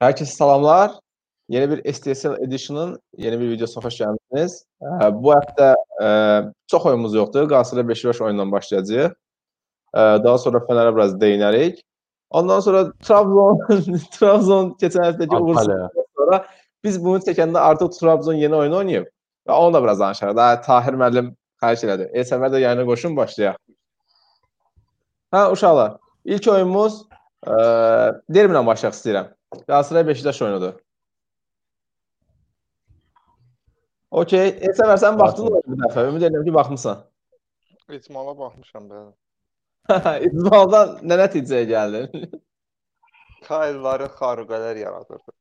[0.00, 0.92] Herkese salamlar.
[1.48, 4.52] Yeni bir STSL Edition'ın yeni bir videosuna xoş gəldiniz.
[5.12, 5.74] Bu həftə
[6.70, 7.48] çox oyunumuz yoxdur.
[7.48, 9.10] Qalatasaray Beşiktaş oyunundan başlayacağıq.
[9.94, 11.82] Daha sonra Fenerə biraz değinərik.
[12.30, 13.58] Ondan sonra Trabzon
[14.16, 16.38] Trabzon keçən həftəki uğursuzluqdan sonra
[16.84, 19.10] biz bunu çəkəndə artıq Trabzon yeni oyun oynayıb
[19.48, 20.36] və onu da biraz danışarıq.
[20.36, 22.06] Daha Tahir müəllim xahiş elədi.
[22.14, 23.58] Elsəmər də yayına qoşun başlayaq.
[25.34, 27.02] Hə uşaqlar, ilk oyunumuz
[28.30, 29.28] Derbi ilə başlayaq istəyirəm.
[29.52, 30.72] Galatasaray Beşiktaş oyunudur.
[34.10, 34.48] Okey.
[34.48, 36.06] E, Səmər sən baxdın mı bu dəfə?
[36.10, 37.02] Ümid edirəm ki, baxmısan.
[37.98, 39.10] İcmala baxmışam bəli.
[40.28, 42.30] İcmaldan nə nəticəyə gəldin?
[43.48, 45.36] Kaylları xarüqələr yaradırdı.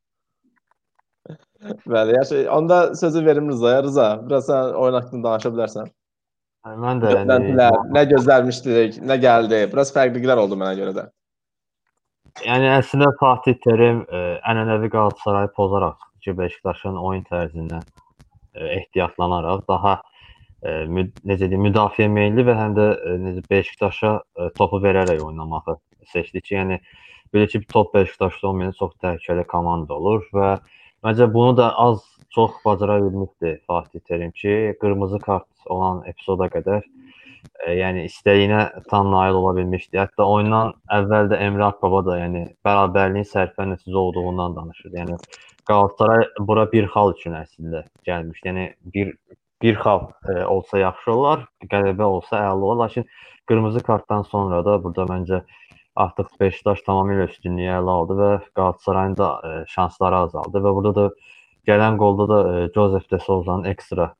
[1.85, 2.47] Bəli, yaxşı.
[2.51, 3.83] Onda sözü verim Rızaya.
[3.83, 5.89] Rıza, biraz sən oyun haqqında danışa bilərsən.
[6.85, 7.37] Mən də yəni
[7.95, 9.59] nə gözlənmişdik, nə gəldi?
[9.71, 11.05] Biraz fərqliliklər oldu mənə görə də.
[12.45, 19.95] Yəni əslində Fatih Terim ə, ənənəvi Qalatasarayı pozaraq ki, Beşiktaşın oyun tərzindən ə, ehtiyatlanaraq daha
[19.99, 25.23] ə, müd necə deyim, müdafiə meylli və həm də ə, necə Beşiktaşa ə, topu verərək
[25.25, 25.77] oynamağı
[26.13, 26.79] seçdi ki, yəni
[27.35, 30.55] belə ki, top Beşiktaşda olmayan çox təhlükəli komanda olur və
[31.07, 32.03] məncə bunu da az
[32.35, 36.98] çox bacara bilmişdi Fatih Terim ki, qırmızı kart olan epizoda qədər e,
[37.67, 39.97] yəni istədiyinə tam nail ola bilmişdi.
[39.99, 44.97] Hətta oyundan əvvəl də Emre Akbaba da yəni bərabərliyin sərfə nəticə olduğundan danışırdı.
[45.01, 45.17] Yəni
[45.69, 48.47] Qalatasaray bura bir xal üçün əslində gəlmişdi.
[48.47, 48.65] Yəni
[48.95, 49.13] bir
[49.61, 53.05] bir xal e, olsa yaxşı olar, qələbə olsa əla olar, lakin
[53.51, 55.41] qırmızı kartdan sonra da burada məncə
[55.99, 61.09] artıq Beşiktaş tamamilə üstünlüyü ələ aldı və Qalatasarayın da e, şansları azaldı və burada da
[61.67, 64.13] gələn qolda da e, Joseph de Souza'nın ekstra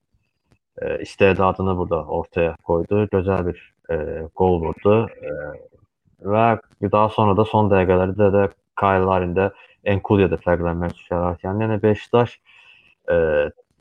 [0.82, 3.06] e, istedadını burada ortaya koydu.
[3.14, 3.98] Gözəl bir e,
[4.36, 5.00] qol vurdu.
[5.08, 5.34] E,
[6.26, 6.46] və
[6.92, 8.46] daha sonra da son dəqiqələrdə də
[8.80, 9.50] Kyle də
[9.88, 11.66] Enkudiya da fərqlənmək şəraitində.
[11.66, 12.36] Yəni Beşiktaş
[13.12, 13.18] e,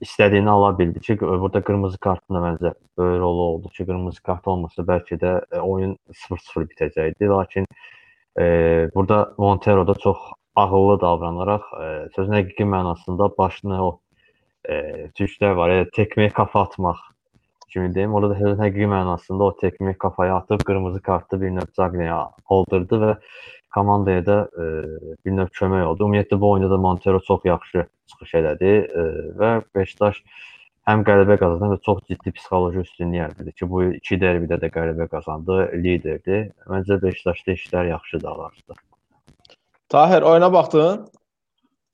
[0.01, 4.47] istədiyini ala bildi ki, burada qırmızı kartın da məncə böyük rolu oldu ki, qırmızı kart
[4.49, 7.31] olmasa bəlkə də e, oyun 0-0 bitəcəkdi.
[7.31, 7.67] Lakin
[8.39, 8.45] e,
[8.95, 10.19] burada Montero da çox
[10.55, 13.99] ağıllı davranaraq e, sözün həqiqi mənasında başını o
[14.69, 15.75] e, türklər var.
[15.75, 17.05] Yəni tekməyə kafa atmaq
[17.73, 18.15] kimi deyim.
[18.15, 22.19] Orada da həqiqi mənasında o tekməyə kafaya atıb qırmızı kartı bir növ Zagneyə
[22.49, 23.15] aldırdı və
[23.75, 24.67] komandaya da e,
[25.25, 26.07] bir növ kömək oldu.
[26.09, 29.09] Ümumiyyətlə bu oyunda da Montero çox yaxşı çıxış elədi e,
[29.41, 30.23] və Beşiktaş
[30.89, 34.61] həm qələbə qazandı, həm də çox ciddi psixoloji üstünlük əldə etdi ki, bu iki dərbidə
[34.63, 36.49] də qələbə qazandı, liderdir.
[36.73, 38.79] Məncə Beşiktaşda işlər yaxşıdır hal-hazırda.
[39.89, 41.09] Tahir oyuna baxdın?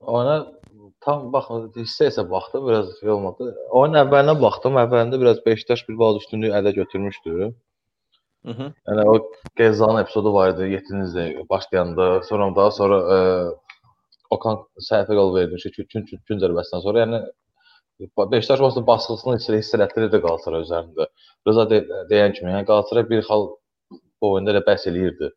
[0.01, 0.47] Oyuna
[1.05, 3.53] tam baxmadım, hissə-hissə baxdım, biraz şey olmadı.
[3.81, 7.53] Oyun əvvəlinə baxdım, əvvəlində biraz Beşiktaş bir bal üstünlüyü ələ götürmüşdü.
[8.45, 8.73] -hı.
[8.89, 13.19] Yəni o Gezalın epizodu var idi 7-ci başlayanda, sonra daha sonra ə,
[14.31, 14.59] Okan
[14.91, 17.21] səhvə yol verdi ki, gün gün, zərbəsindən sonra, yəni
[18.33, 21.07] Beşiktaş olsa baskısını hiss hiss elətdirirdi Qalatasaray üzərində.
[21.49, 23.49] Rıza de, deyən kimi, yəni Qalatasaray bir xal
[24.21, 25.31] bu oyunda elə bəs eləyirdi.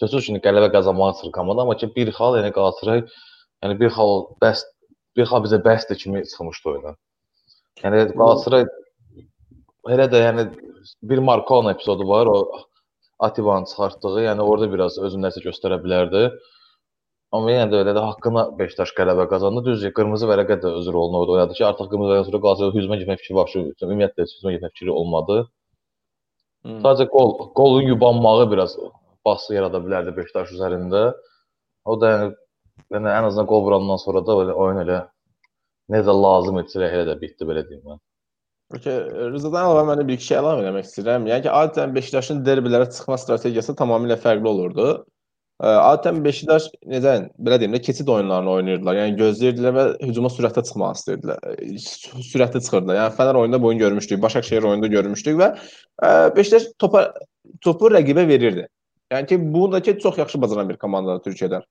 [0.00, 3.04] Sözsüz ki, qələbə qazanmağı sırf komanda, amma ki bir xal, yəni Qalatasaray
[3.64, 4.64] yəni bir xal bəs
[5.18, 6.94] bir xal bizə bəsdir kimi çıxmışdı oyuna.
[7.82, 8.66] Yəni Qalatasaray
[9.94, 10.48] elə də yəni
[11.10, 12.38] bir Markon epizodu var, o
[13.18, 16.28] Atibanın çıxartdığı, yəni orada biraz özünü nəsə göstərə bilərdi.
[17.34, 19.64] Amma yenə də elə də haqqına Beşiktaş qələbə qazandı.
[19.66, 22.98] Düzdür, qırmızı vərəqə də özür olunur orada oynadı ki, artıq qırmızı vərəqə sonra Qalatasaray hücuma
[23.00, 23.50] getmək fikri var.
[23.88, 25.36] Ümumiyyətlə hücuma getmək fikri olmadı.
[26.64, 26.78] Hmm.
[26.84, 28.78] Sadəcə qol, qolun yubanmağı biraz
[29.26, 31.02] baskı yarada bilərdi Beşiktaş üzərində.
[31.84, 32.30] O da yəni,
[32.94, 34.98] yəni ən azından qol vurandan sonra da elə oyun elə
[35.92, 38.00] necə lazım etsə elə də bitdi belə deyim mən.
[38.76, 38.98] Okay,
[39.32, 41.28] Rızadan əlavə mən bir iki şey əlavə etmək istəyirəm.
[41.30, 44.88] Yəni ki, adətən Beşiktaşın derbilərə çıxma strategiyası tamamilə fərqli olurdu.
[45.64, 48.98] Adətən Beşiktaş necə belə deyim də keçid oyunlarını oynayırdılar.
[49.00, 51.48] Yəni gözləyirdilər və hücuma sürətlə çıxmaq istəyirdilər.
[52.28, 53.00] Sürətli çıxırdılar.
[53.00, 55.50] Yəni Fənər oyunda bu oyunu görmüşdük, Başakşehir oyunda görmüşdük və
[56.36, 57.08] Beşiktaş topa
[57.64, 58.68] topu rəqibə verirdi.
[59.16, 61.64] Yəni ki, bu da ki çox yaxşı bacaran bir komandadır Türkiyədə.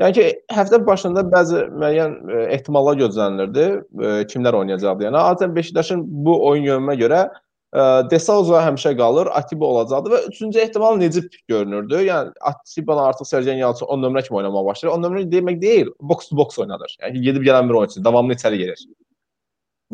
[0.00, 5.06] Yəni ki, həftə başında bəzi müəyyən e, ehtimallar gözlənilirdi, e, kimlər oynayacaqdı.
[5.06, 10.60] Yəni adətən Beşiktaşın bu oyun yönümə görə e, Desauza həmişə qalır, Atiba olacaqdı və üçüncü
[10.60, 12.02] ehtimal Necip görünürdü.
[12.10, 14.98] Yəni Atiba artıq Sergen Yalçın 10 nömrə kimi oynamağa başlayır.
[14.98, 16.98] 10 nömrə demək deyil, box to box oynadır.
[17.02, 18.84] Yəni gedib gələn bir oyunçu, davamlı içəri gelir.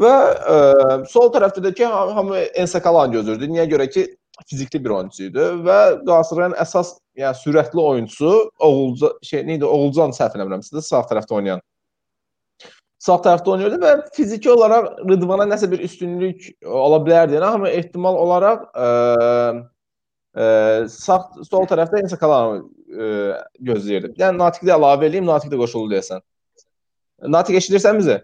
[0.02, 0.12] Və
[0.56, 0.58] ə,
[1.06, 3.46] sol tərəfdə də ki, hamı Ensakalan gözlürdü.
[3.54, 4.08] Niyə görə ki,
[4.50, 9.66] fizikli bir oyunçu idi və Qalatasarayın əsas yəni sürətli oyunçusu Oğulcan şey nə idi?
[9.68, 11.60] Oğulcan səhv eləmirəmsə sağ tərəfdə oynayan.
[13.02, 17.34] Sağ tərəfdə oynayırdı və fiziki olaraq Rıdvana nəsə bir üstünlük ola bilərdi.
[17.38, 18.88] Yəni amma ehtimal olaraq ə,
[20.38, 20.44] ə,
[20.92, 21.18] sağ
[21.48, 22.62] sol tərəfdə Ensakalan
[22.92, 23.08] e,
[23.58, 24.14] gözləyirdim.
[24.22, 26.22] Yəni Natiqi də əlavə eləyim, Natiq də qoşuldu deyəsən.
[27.34, 28.20] Natiq eşidirsən bizi?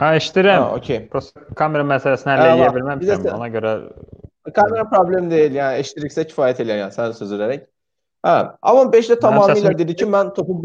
[0.00, 0.62] Ha, eşidirəm.
[0.62, 1.00] Ha, okey.
[1.12, 2.68] Prosta kamera məsələsini həll Əla.
[2.68, 3.24] edə bilməmişəm.
[3.24, 3.72] də- Ona görə
[4.56, 7.66] Kamera problem deyil, yəni eşidiriksə kifayət eləyər, yəni sən söz verərək.
[8.26, 10.58] Hə, amma 5-də tamamilə dedi ki, mən topu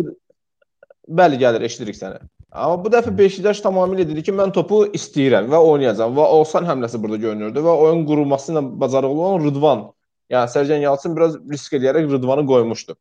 [1.08, 2.20] bəli gəlir, eşidirik səni.
[2.56, 7.02] Amma bu dəfə Beşiktaş tamamilə dedi ki, mən topu istəyirəm və oynayacağam və Oğuzhan həmləsi
[7.04, 9.82] burada görünürdü və oyun qurulması ilə bacarıqlı olan Rıdvan,
[10.32, 12.96] yəni Sərcan Yalçın biraz risk eləyərək Rıdvanı qoymuşdu.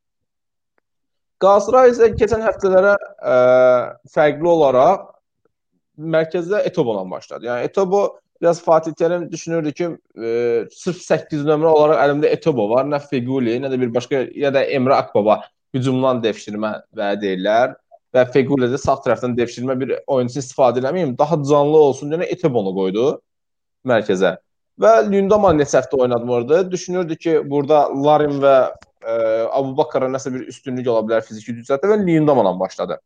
[1.43, 3.37] Qalatasaray isə keçən həftələrə ə,
[4.15, 5.07] fərqli olaraq
[6.17, 7.47] mərkəzdə Etobo-la başladı.
[7.51, 8.03] Yəni Etobo
[8.44, 9.88] biraz Fatih Terim düşünürdü ki,
[10.23, 14.50] e, sırf 8 nömrə olaraq əlimdə Etobo var, nə Feguli, nə də bir başqa ya
[14.55, 15.38] da Emre Akbaba
[15.75, 17.73] hücumdan devşirmə vəd edirlər
[18.14, 22.75] və Feguli də sağ tərəfdən devşirmə bir oyunçu istifadə eləməyim, daha canlı olsun deyə Etobonu
[22.76, 23.06] qoydu
[23.88, 24.37] mərkəzə.
[24.81, 26.70] Və Lündaman neçə həftə oynatmırdı.
[26.70, 29.14] Düşünürdü ki, burada Larin və e,
[29.49, 33.00] Abubakara nəsə bir üstünlük ola bilər fiziki cəhətdə və Lündamanla başladı.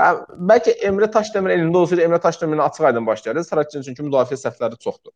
[0.00, 0.10] Hə,
[0.48, 3.44] bəlkə Emre Taşdemir elində olsaydı Emre Taşdemirlə açıq aydın başlayardı.
[3.44, 5.12] Saratçının çünki müdafiə səhvləri çoxdur.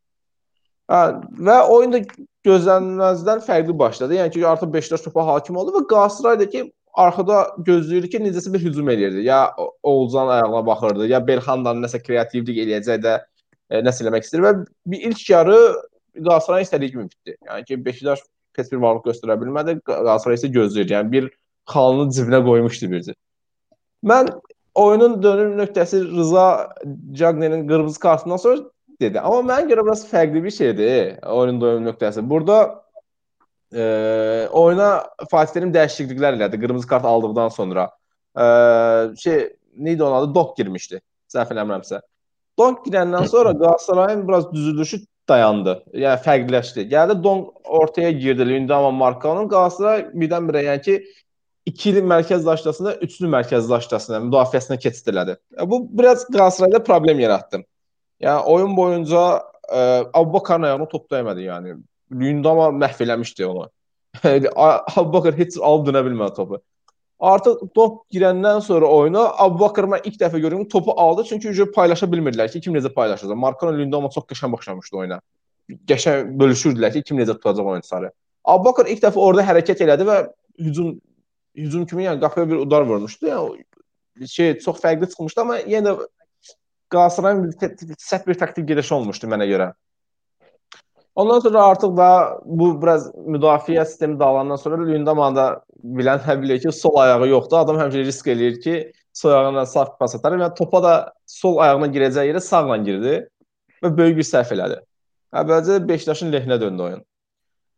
[0.91, 0.99] Hə,
[1.47, 2.01] və oyun da
[2.45, 4.19] gözlənilməzdən fərqli başladı.
[4.19, 6.61] Yəni ki, artıq Beşiktaş topa hakim oldu və Qalatasaray da ki,
[7.05, 9.25] arxada gözləyirdi ki, necəsə bir hücum eləyirdi.
[9.25, 9.39] Ya
[9.83, 14.55] Oğuzcan ayağına baxırdı, ya Belxandan nəsə kreativlik eləyəcək də e, nəsə eləmək istəyir və
[14.93, 15.59] bir ilk yarı
[16.15, 17.37] Qalatasaray istədiyi kimi bitdi.
[17.49, 18.21] Yəni ki, Beşiktaş
[18.55, 20.93] pes bir varlıq göstərə bilmədi, Qalatasaray isə gözləyirdi.
[20.99, 21.31] Yəni bir
[21.73, 23.17] xalını cibinə qoymuşdu bircə.
[24.05, 24.29] Mən
[24.75, 26.73] oyunun dönüm nöqtəsi Rıza
[27.11, 28.61] Cagne'nin qırmızı kartından sonra
[29.01, 29.19] dedi.
[29.19, 32.29] Amma mənə görə biraz fərqli bir şeydir oyunun dönüm nöqtəsi.
[32.29, 32.83] Burada
[33.73, 33.83] e,
[34.51, 34.89] oyuna
[35.31, 37.89] Fatih Terim dəyişikliklər elədi qırmızı kart aldıqdan sonra.
[38.37, 38.45] E,
[39.17, 40.35] şey neydi onun adı?
[40.35, 41.01] Dok girmişdi.
[41.33, 42.01] Səhv eləmirəmsə.
[42.59, 44.99] Donk girəndən sonra Qalatasarayın biraz düzülüşü
[45.29, 45.83] dayandı.
[45.93, 46.87] Yəni fərqləşdi.
[46.91, 50.97] Gəldi Donk ortaya girdi Lindama Markanın Qalatasaray birdən-birə yəni ki
[51.65, 55.37] ikili mərkəz daşlasına, üçlü mərkəz daşlasına, müdafiəsinə keçid elədi.
[55.65, 57.63] Bu biraz Qalatasarayda problem yaratdı.
[58.21, 59.79] Yəni oyun boyunca e,
[60.13, 61.75] Abubakarın ayağına top dəymədi yəni.
[62.13, 63.69] Lündama məhv eləmişdi onu.
[64.95, 66.61] Abubakar heç alıb dönə bilmədi topu.
[67.19, 72.07] Artıq top girəndən sonra oyuna Abubakar mən ilk dəfə görürəm topu aldı çünki ücə paylaşa
[72.11, 73.35] bilmirdilər ki, kim necə paylaşacaq.
[73.39, 75.19] Markano Lündama çox qəşəng başlamışdı oyuna.
[75.89, 78.11] Qəşəng bölüşürdülər ki, kim necə tutacaq oyunçuları.
[78.45, 80.19] Abubakar ilk dəfə orada hərəkət elədi və
[80.67, 80.93] hücum
[81.57, 83.27] hücum kimi yəni qapıya bir udar vurmuşdu.
[83.27, 86.07] Yəni şey çox fərqli çıxmışdı amma yenə də
[86.89, 87.51] Qalatasarayın
[87.97, 89.71] səhv bir taktik gedişi olmuşdu mənə görə.
[91.15, 92.09] Ondan sonra artıq da
[92.45, 95.45] bu biraz müdafiə sistemi dağılandan sonra Lündaman da
[95.83, 97.57] bilən hə bilir ki, sol ayağı yoxdur.
[97.63, 98.75] Adam həmişə risk eləyir ki,
[99.13, 100.93] sol ayağına sağ pas atar və topa da
[101.25, 103.15] sol ayağına girəcəyi yerə sağla girdi
[103.83, 104.81] və böyük bir səhv elədi.
[105.41, 107.05] Əvvəlcə Beşiktaşın lehinə döndü oyun.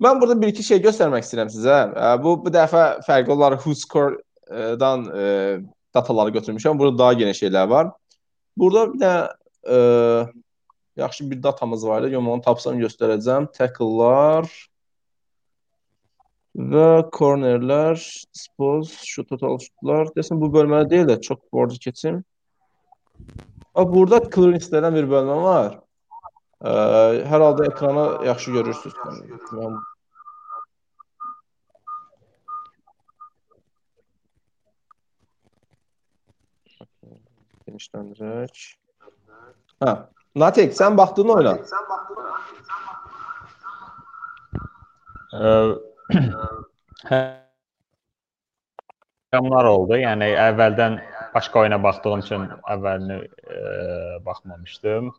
[0.03, 1.77] Mən burada bir iki şey göstərmək istəyirəm sizə.
[2.21, 5.25] Bu bu dəfə fərqli olaraq WhoScore-dan e,
[5.95, 6.77] dataları götürmüşəm.
[6.79, 7.91] Burada daha geniş şeylər var.
[8.57, 9.13] Burada bir də
[9.73, 9.77] e,
[11.01, 12.17] yaxşı bir datamız var idi.
[12.17, 13.49] Onu tapsam göstərəcəm.
[13.57, 14.45] Tackle-lar
[16.57, 17.97] və cornerlər,
[18.33, 20.13] dispose, şut total şutlar.
[20.17, 22.23] Desən bu bölmədə deyil də çox borcu keçim.
[23.77, 25.77] A burada clearance-lərdən bir bölmə var.
[26.57, 26.71] Ə,
[27.30, 28.93] hər halda ekrana yaxşı görürsüz.
[29.53, 29.75] Mən
[37.67, 38.63] genişləndirək.
[39.84, 39.91] Hə.
[40.38, 41.53] Natik, sən baxdın oyuna.
[47.12, 49.93] Həyamlar oldu.
[50.01, 50.93] Yəni əvvəldən
[51.38, 53.24] başqa oyuna baxdığım üçün əvvəlini ə,
[54.25, 55.13] baxmamışdım.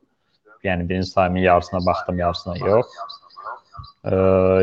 [0.65, 2.87] Yəni birinci tayımın yarısına baxdım, yarısına yox.
[4.09, 4.17] Ə,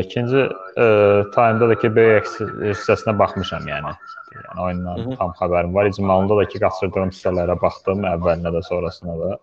[0.04, 0.42] ikinci
[0.76, 0.86] ə,
[1.34, 2.28] taymda da ki böyük
[2.70, 3.92] hissəsinə baxmışam yəni.
[4.36, 5.16] Yəni oyundan Hı -hı.
[5.16, 5.86] tam xəbərim var.
[5.86, 9.38] İcmalında da ki qaçırdığım hissələrə baxdım, əvvəlinə də, sonrasına da.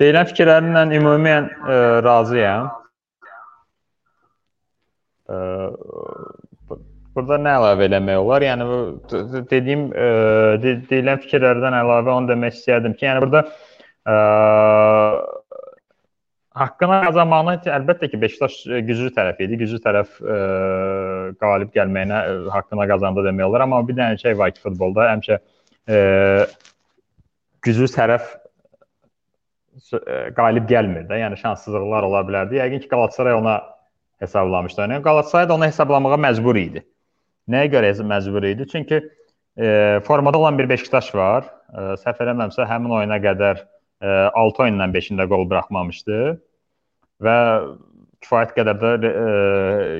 [0.00, 2.70] Deyilən fikirlərimlə ümumən ə, razıyam.
[5.28, 5.38] Ə,
[7.14, 8.46] burada nə əlavə eləmək olar?
[8.46, 8.68] Yəni
[9.50, 10.12] dediyim ə,
[10.62, 13.44] de, deyilən fikirlərdən əlavə onu demək istəyərdim ki, yəni burada
[14.06, 14.16] ə,
[16.58, 19.58] haqqına qazanmağına əlbəttə ki, Beşiktaş ə, güclü tərəf idi.
[19.60, 20.38] Güclü tərəf ə,
[21.42, 25.38] qalib gəlməyinə ə, haqqına qazandı demək olar, amma bir dənə şey var ki, futbolda həmişə
[25.38, 25.98] ə,
[27.66, 28.30] güclü tərəf
[29.98, 31.20] ə, qalib gəlmir də.
[31.24, 32.60] Yəni şanssızlıqlar ola bilərdi.
[32.60, 33.60] Yəqin ki, Qalatasaray ona
[34.24, 34.84] hesablamışdı.
[34.86, 36.84] Yəni Qalatasaray da onu hesablamağa məcbur idi.
[37.48, 38.66] Nəyə görə məcbur idi?
[38.68, 39.00] Çünki
[39.58, 41.48] e, formada olan bir Beşiktaş var.
[41.72, 43.62] E, səhv eləmirəmsə həmin oyuna qədər
[44.02, 46.18] e, 6 oyundan 5-də qol buraxmamışdı
[47.24, 47.38] və
[48.24, 49.26] kifayət qədər də e,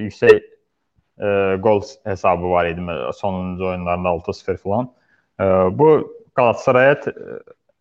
[0.06, 1.30] yüksək e,
[1.64, 4.90] gol hesabı var idi sonuncu oyunlarında 6-0 falan.
[5.40, 5.44] E,
[5.78, 5.90] bu
[6.38, 6.94] Qalatasaraya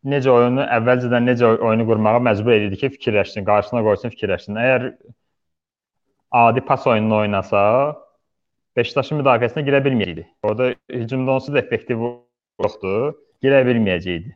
[0.07, 4.57] necə oyunu əvvəlcədən necə oyunu qurmağa məcbur edirdi ki, fikirləşsin, qarşısına qoysun, fikirləşsin.
[4.61, 4.87] Əgər
[6.41, 7.63] adi pas oyununu oynasa,
[8.77, 10.23] Beşiktaşın müdafiəsinə girə bilməyəcəkdi.
[10.45, 12.03] Orada hücumda onsuz da effektiv
[12.61, 14.35] yoxdur, girə bilməyəcəkdi.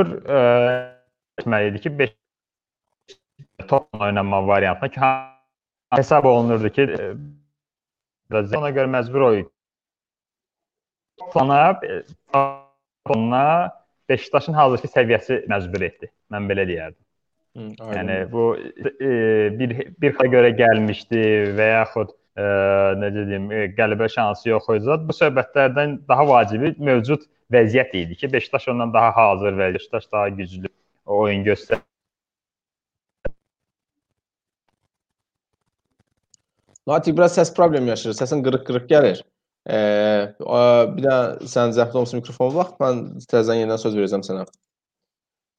[0.00, 0.38] Bir e,
[1.42, 2.14] etməliydi ki, 5
[3.68, 5.00] top oynanma variantına ki,
[5.96, 7.12] hesab olunurdu ki, e,
[8.32, 9.50] ona görə məcbur oyun
[11.32, 11.80] plana
[13.08, 16.08] onunla Beşiktaşın hazırki səviyyəsi məcbur etdi.
[16.32, 17.00] Mən belə deyərdim.
[17.58, 17.64] Hı,
[17.96, 19.10] yəni bu e,
[19.58, 21.20] bir bir xəyə görə gəlmişdi
[21.58, 22.46] və yaxud e,
[23.02, 24.96] necə deyim, e, qələbə şansı yox idi.
[25.10, 30.28] Bu söhbətlərdən daha vacibi mövcud vəziyyət idi ki, Beşiktaş ondan daha hazır və Beşiktaş daha
[30.40, 30.72] güclü
[31.04, 31.84] oyun göstərir.
[36.88, 38.16] Natiq biraz səs problemi yaşayır.
[38.16, 39.20] Səsin qırıq-qırıq gəlir.
[39.68, 40.32] Ee,
[40.94, 41.16] bir də
[41.52, 44.46] sən zəhmət olmasa mikrofonu vaxt, mən təzədən yenidən söz verəcəm sənə.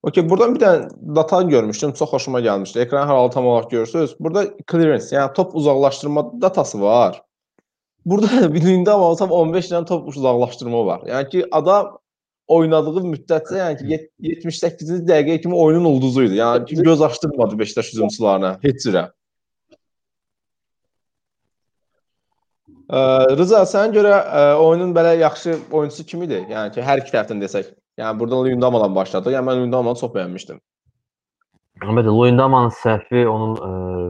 [0.07, 2.79] Okay, buradan bir dənə data görmüşdüm, çox xoşuma gəlmişdi.
[2.85, 4.15] Ekran haralı tam olaraq görürsüz.
[4.19, 7.21] Burada clearance, yəni top uzaqlaşdırma datası var.
[8.05, 11.03] Burada biliyində amma tam 15 dənə top uzaqlaşdırma var.
[11.11, 11.97] Yəni ki, adam
[12.47, 16.39] oynadığı müddətcə, yəni ki, 78-ci dəqiqəyə kimi oyunun ulduzu idi.
[16.39, 19.09] Yəni ki, göz açdırmadı Beşiktaş hücumçularına heç cürə.
[22.89, 26.39] Rıza, sənə görə ə, oyunun belə yaxşı oyunçusu kim idi?
[26.49, 27.69] Yəni ki, hər iki tərəfdən desək.
[28.01, 29.35] Yəni burada Luyendamadan başladı.
[29.35, 30.57] Yəni mən Luyendamadan çox bəyənmişdim.
[31.85, 33.69] Əlbəttə, Luyendamanın səhvi onun ə,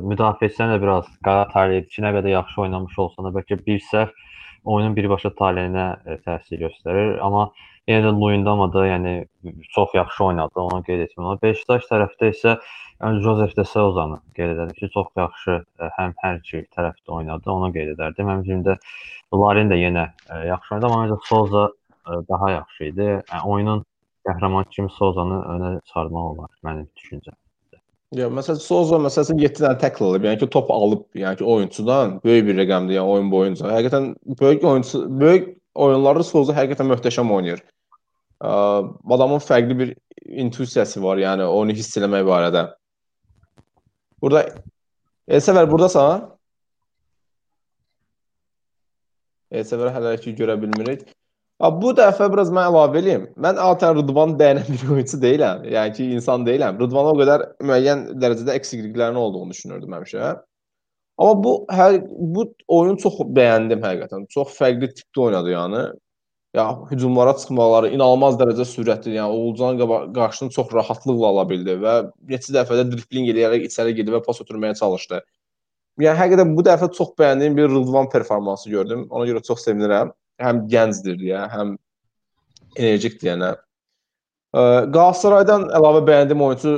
[0.09, 4.15] müdafiəsinə də biraz qara taleydi ki, nə qədər yaxşı oynamış olsa da bəlkə bir səhv
[4.63, 7.49] oyunun birbaşa taleyinə ə, təsir göstərir, amma
[7.89, 9.15] yenə də Luyendama da yəni
[9.75, 11.41] çox yaxşı oynadı, onu qeyd etmək olar.
[11.43, 12.59] Beşiktaş tərəfdə isə
[12.99, 15.53] Yəni Josef de Souza'nı qeyd edərdim ki, çox yaxşı
[15.97, 18.27] həm hər iki tərəfdə oynadı, onu qeyd edərdim.
[18.27, 18.75] Həmçinin də
[19.39, 20.09] Larin də yenə
[20.49, 21.69] yaxşı oynadı, amma məncə Souza
[22.27, 23.07] daha yaxşı idi.
[23.31, 23.85] Yəni oyunun
[24.27, 27.37] qəhrəmanı kimi Souza'nı önə çıxarmaq olar mənim düşüncəm.
[28.19, 32.17] Ya məsələn Souza məsələn 7 dənə tackle alıb, yəni ki, top alıb, yəni ki, oyunçudan
[32.25, 33.71] böyük bir rəqəmdir, yəni oyun boyunca.
[33.77, 37.61] Həqiqətən böyük oyunçu, böyük oyunlarda Souza həqiqətən möhtəşəm oynayır.
[38.39, 39.93] Adamın fərqli bir
[40.25, 42.65] intuisiyası var, yəni onu hiss eləmək barədə.
[44.21, 44.45] Burada
[45.29, 46.25] Elsəvər burdasan?
[49.53, 51.07] Elsəvər hələ ki görə bilmirik.
[51.59, 53.23] Bu dəfə biraz mən əlavə eləyim.
[53.35, 55.65] Mən Altan Rıdvan bəyənən bir oyunçu deyiləm.
[55.67, 56.79] Yəni ki, insan deyiləm.
[56.79, 60.29] Rıdvana o qədər müəyyən dərəcədə eksikliklərinin olduğunu düşünürdüm həmişə.
[61.19, 64.29] Amma bu hər bu oyunu çox bəyəndim həqiqətən.
[64.31, 65.81] Çox fərqli tipdə oynadı yəni
[66.55, 69.81] ya hücumlara çıxmaları inanılmaz dərəcədə sürətli, yəni Oğulcan
[70.15, 71.95] qarşını çox rahatlıqla ala bildi və
[72.31, 75.19] neçə dəfə də dribling eləyərək içəri girdi və pas ötürməyə çalışdı.
[75.99, 79.05] Yəni həqiqətən bu dəfə çox bəyəndiyim bir Rıdvan performansı gördüm.
[79.09, 80.13] Ona görə çox sevinirəm.
[80.39, 81.75] Həm gəncdir deyə, həm
[82.77, 83.51] enerjikdir yəni.
[84.55, 86.77] Qalatasaraydan əlavə bəyəndiyim oyunçu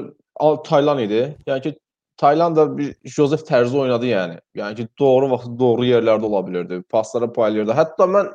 [0.66, 1.22] Taylan idi.
[1.46, 1.76] Yəni ki,
[2.22, 4.36] Tayland da bir Josef tərzi oynadı yəni.
[4.60, 6.78] Yəni ki, doğru vaxt doğru yerlərdə ola bilirdi.
[6.94, 7.74] Paslara paylayırdı.
[7.74, 8.30] Hətta mən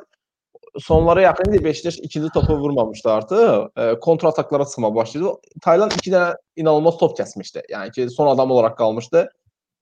[0.83, 3.69] sonlara yaxın idi Beşiktaş ikinci topu vurmamışdı artıq.
[3.77, 5.31] E, kontra ataklara çıxmağa başladı.
[5.61, 7.63] Tayland 2 dənə inanılmaz top kəsmişdi.
[7.71, 9.23] Yəni ki, son adam olaraq qalmışdı.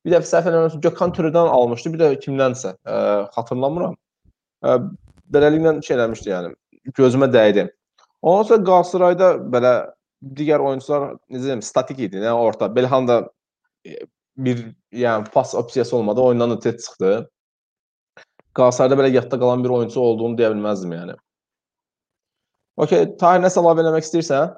[0.06, 2.96] Bir dəfə səhv eləmirəmsə Gökhan Türədən almışdı, bir də kimdənsə, e,
[3.34, 3.98] xatırlamıram.
[4.66, 4.78] E,
[5.34, 6.54] beləliklə şey eləmişdi yəni.
[6.94, 7.72] Gözümə dəydi.
[8.22, 9.74] Ondan sonra Qalatasarayda belə
[10.38, 12.22] digər oyunçular necə deyim, statik idi.
[12.22, 13.24] Yəni orta Belhan da
[14.38, 17.30] bir yəni pas opsiyası olmadı, oyundan da tez çıxdı.
[18.54, 21.16] Qalatasarayda belə yadda qalan bir oyunçu olduğunu deyə bilməzdim yəni.
[22.78, 24.54] Okay, Tahir nəsə əlavə eləmək istəyirsən?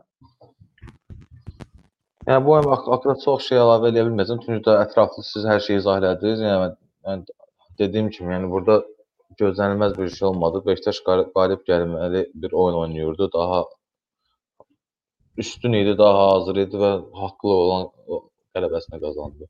[2.27, 4.43] Yəni bu oyun haqqında çox şey əlavə eləyə bilməzəm.
[4.45, 6.41] Çünki də ətraflı siz hər şeyi izah elədiniz.
[6.45, 7.25] Yəni mən, mən
[7.81, 8.81] dediyim kimi, yəni burada
[9.41, 10.63] gözlənilməz bir şey olmadı.
[10.65, 13.29] Beşiktaş qalib gəlməli bir oyun oynayırdı.
[13.33, 13.63] Daha
[15.37, 16.91] üstün idi, daha hazır idi və
[17.21, 17.89] haqlı olan
[18.57, 19.49] qələbəsini qazandı.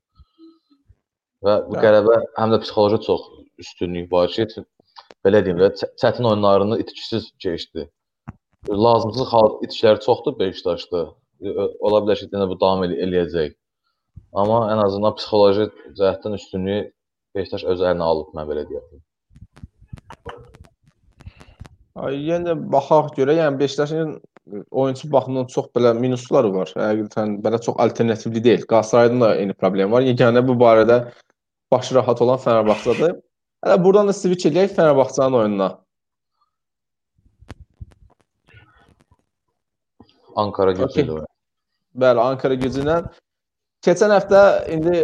[1.46, 3.28] Və bu qələbə həm də psixoloji çox
[3.62, 4.64] üstünlük var ki,
[5.26, 5.70] belə deyim də
[6.02, 7.88] çətin oyunlarını itkisiz keçdi.
[8.68, 9.32] Lazımsız
[9.66, 11.04] itkilər çoxdur Beşiktaşda.
[11.86, 13.54] Ola bilər ki, bu davam el eləyəcək.
[14.34, 15.68] Amma ən azından psixoloji
[16.00, 16.80] cəhətdən üstünlüyü
[17.36, 19.04] Beşiktaş öz əlinə alıb, mən belə deyərdim.
[22.02, 24.18] Ay, yenə baxaq görə, yəni Beşiktaşın
[24.70, 26.72] oyunçu baxımından çox belə minusları var.
[26.76, 28.66] Həqiqətən belə çox alternativli deyil.
[28.70, 30.06] Qalatasarayda da eyni problem var.
[30.06, 30.98] Yeganə bu barədə
[31.72, 33.14] başı rahat olan Fenerbahçedir.
[33.64, 35.70] Hələ buradan da switch edək Fenerbahçenin oyununa.
[40.36, 41.22] Ankara gücü ilə.
[41.22, 41.32] Okay.
[41.98, 43.00] Bəli, Ankara gücü ilə
[43.86, 44.40] Keçən həftə
[44.74, 45.00] indi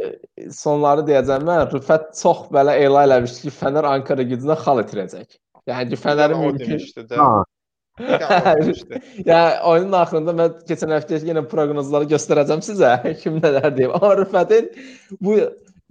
[0.55, 1.69] sonları deyəcəm mən.
[1.71, 5.37] Rüfət çox belə elan eləmişdi ki, Fənər Ankara gücünə xal itirəcək.
[5.71, 6.83] Yəni ki, Fənərin mümkün.
[7.15, 7.29] Ha,
[8.01, 8.99] Demişdi.
[9.27, 12.97] Yəni oyunun axırında mən keçən həftə yenə proqnozları göstərəcəm sizə.
[13.23, 13.95] Kim nələr deyib.
[13.95, 14.71] Amma Rüfətin
[15.23, 15.37] bu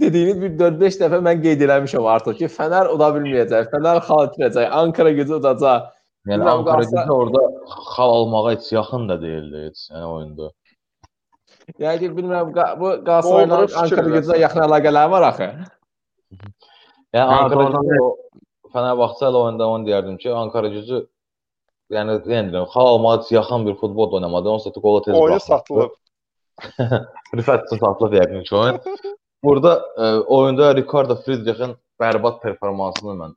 [0.04, 3.70] dediyini bir 4-5 dəfə mən qeyd eləmişəm artıq ki, Fənər uda bilməyəcək.
[3.72, 4.68] Fənər xal itirəcək.
[4.82, 5.88] Ankara gücü udacaq.
[6.28, 7.42] Yəni Bilmirəm, Ankara qalsa- gücü orada
[7.94, 10.52] xal almağa heç yaxın da deyildi heç yəni oyunda.
[11.80, 12.52] Yəni ki, bilmirəm
[12.84, 15.50] bu Doldurub Ankara gücünə yaxın əlaqələri var axı.
[17.16, 18.12] Yəni Ankara gücü o
[18.74, 21.06] Fenerbahçe ilə oyunda onu deyərdim ki, Ankara gücü
[21.92, 24.50] yəni deyirəm, xal almağa heç yaxın bir futbol da oynamadı.
[24.50, 25.92] Onsuz da qola tez Oyun satılıb.
[27.38, 28.80] Rifət üçün satılıb yəqin ki oyun.
[29.44, 30.04] Burada e,
[30.38, 33.34] oyunda Ricardo Friedrich'in bərbad performansını mən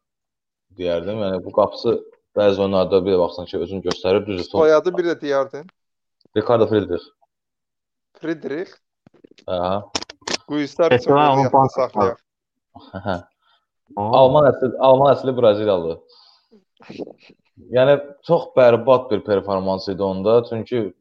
[0.79, 1.23] deyərdim.
[1.25, 1.97] Yəni bu qapısı
[2.37, 4.27] bəzi oyunlarda bir baxsan ki, özünü göstərir.
[4.27, 5.65] Düzdür, Soyadı bir də deyərdin.
[6.37, 7.07] Ricardo Friedrich.
[8.21, 8.77] Friedrich.
[9.49, 9.83] Hə.
[11.75, 12.21] Saxlayaq.
[12.93, 13.17] Hə.
[13.97, 14.07] o.
[14.21, 15.99] Alman əsli Alman əsli Braziliyalı.
[17.57, 17.97] Yəni
[18.29, 20.93] çox bərbad bir performans idi onda, çünki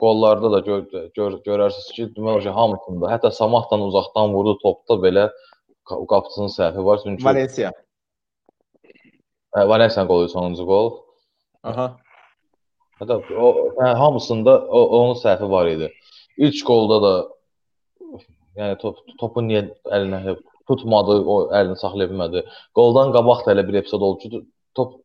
[0.00, 0.84] qollarda da gör,
[1.16, 5.24] gör, görərsiniz ki, demək olar hamısında, hətta Samatdan uzaqdan vurdu topda belə
[5.88, 7.72] qa- qapıçının səhvi var, çünki Valencia.
[9.56, 10.88] Hə, Valencia qolu sonuncu qol.
[11.66, 11.90] Aha.
[13.02, 13.50] Hətta o
[13.82, 15.90] hə, hamısında o, onun səhvi var idi.
[16.38, 17.12] İlk qolda da
[18.62, 20.38] yəni top, topu niyə əlinə
[20.70, 22.46] tutmadı, o əlini saxlaya bilmədi.
[22.78, 24.44] Qoldan qabaq da elə bir epizod oldu ki,
[24.78, 25.00] top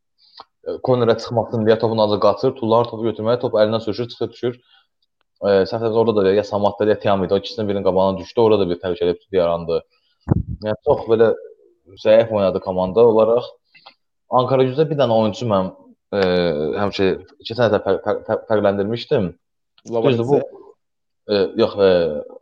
[0.67, 4.57] e, kornerə çıxmasın deyə topun azı qaçır, tullar topu götürməyə, top əlindən sürüşür, çıxır, düşür.
[5.43, 7.33] E, səhvimiz orada da ya Samatda ya Tiam idi.
[7.33, 8.41] O ikisinin birinin qabağına düşdü.
[8.41, 9.81] Orada da bir təhlükəli epizod yarandı.
[10.65, 11.31] Yəni çox belə
[12.05, 13.49] zəif oynadı komanda olaraq.
[14.29, 15.71] Ankara gücdə bir dənə oyunçu mən
[16.15, 16.21] e,
[16.81, 17.09] həmişə
[17.47, 19.29] keçən dəfə fər, fər, fər, fərqləndirmişdim.
[19.85, 20.39] Düzdür bu
[21.29, 21.91] e, yox e,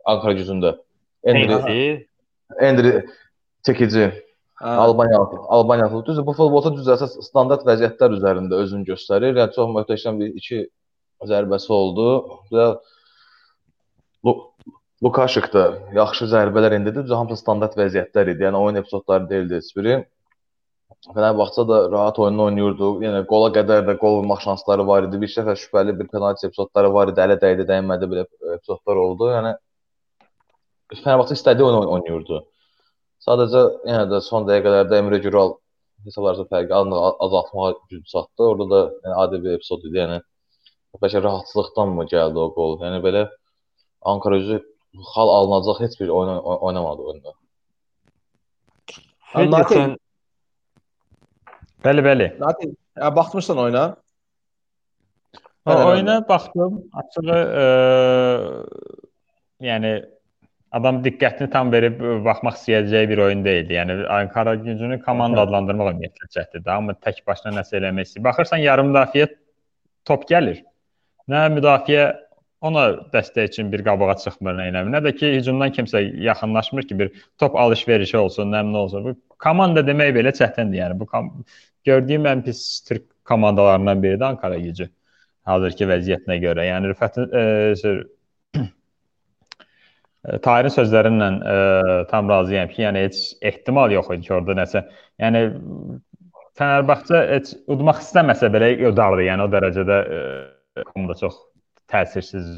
[0.04, 0.76] Ankara gücündə.
[1.24, 2.06] Endri Neyse,
[2.60, 2.94] Endri
[3.66, 4.08] çəkici
[4.60, 6.06] Albaniyalı, Albaniyalı.
[6.06, 9.34] Düzdür bu futbolda düz əsas standart vəziyyətlər üzərində özünü göstərir.
[9.34, 10.60] Yəni çox möhtəşəm bir iki
[11.26, 12.06] zərbəsi oldu.
[12.54, 12.68] Və
[14.24, 14.34] Lu
[15.04, 15.64] Lukaşik də
[15.98, 17.02] yaxşı zərbələr endirdi.
[17.02, 18.46] Düzdür hamısı standart vəziyyətlər idi.
[18.46, 19.98] Yəni oyun epizodları deyildi heç biri.
[21.14, 22.94] Fenerbahçe da rahat oyununu oynayırdı.
[23.04, 25.20] Yəni qola qədər də qol vurmaq şansları var idi.
[25.20, 27.20] Bir dəfə şübhəli bir penalti epizodları var idi.
[27.26, 29.34] Ələ dəydi, dəymədi belə epizodlar oldu.
[29.34, 29.54] Yəni
[31.02, 32.44] Fenerbahçe istədiyi oyunu oynayırdı.
[33.24, 35.54] Sadəcə yenə də son dəqiqələrdə Emre Güral
[36.04, 38.42] hesablarsa fərqi az- azaltmağa güc çatdı.
[38.50, 39.96] Orada da yəni adi bir epizod idi.
[40.02, 40.18] Yəni
[41.02, 42.78] bəlkə rahatçılıqdan mı gəldi o qol?
[42.84, 43.22] Yəni belə
[44.04, 44.60] Ankara gücü
[45.14, 47.32] xal alınacaq heç bir oyun oy- oynamadı oyunda.
[49.32, 49.96] Friedrich'in
[51.84, 52.26] Bəli, bəli.
[52.40, 53.96] Natil, hə, baxmışsan oyuna?
[55.66, 56.78] Bəli, oyuna baxdım.
[57.00, 57.64] Açığı e,
[59.68, 59.90] yəni
[60.74, 63.76] adam diqqətini tam verib baxmaq istəyəcəyi bir oyun deyildi.
[63.78, 66.70] Yəni Ankara gücünü komanda adlandırmaq ümumiyyətlə çətindir.
[66.74, 68.24] Amma tək başına nəsə eləmək istəyir.
[68.26, 69.28] Baxırsan yarım müdafiə
[70.10, 70.64] top gəlir.
[71.30, 72.08] Nə müdafiə
[72.64, 74.96] ona dəstək üçün bir qabağa çıxmır nə eləmir.
[74.96, 79.06] Nə də ki hücumdan kimsə yaxınlaşmır ki bir top alış-verişi olsun, nə nə olsun.
[79.06, 79.14] Bu
[79.46, 80.80] komanda demək belə çətindir.
[80.80, 81.08] Yəni bu
[81.86, 84.88] gördüyüm ən pis Türk komandalarından biridir Ankara gücü
[85.48, 86.66] hazırki vəziyyətinə görə.
[86.70, 88.04] Yəni şey, e,
[90.24, 91.56] Tahirin sözlərindən e,
[92.08, 94.84] tam razıyam ki, yəni heç ehtimal yox idi ki, orada nəsə.
[95.20, 95.42] Yəni
[96.54, 99.26] Fənərbağçə heç udmaq istəməsə belə udardı.
[99.26, 100.22] Yəni o dərəcədə e,
[100.92, 101.36] komanda çox
[101.90, 102.48] təsirsiz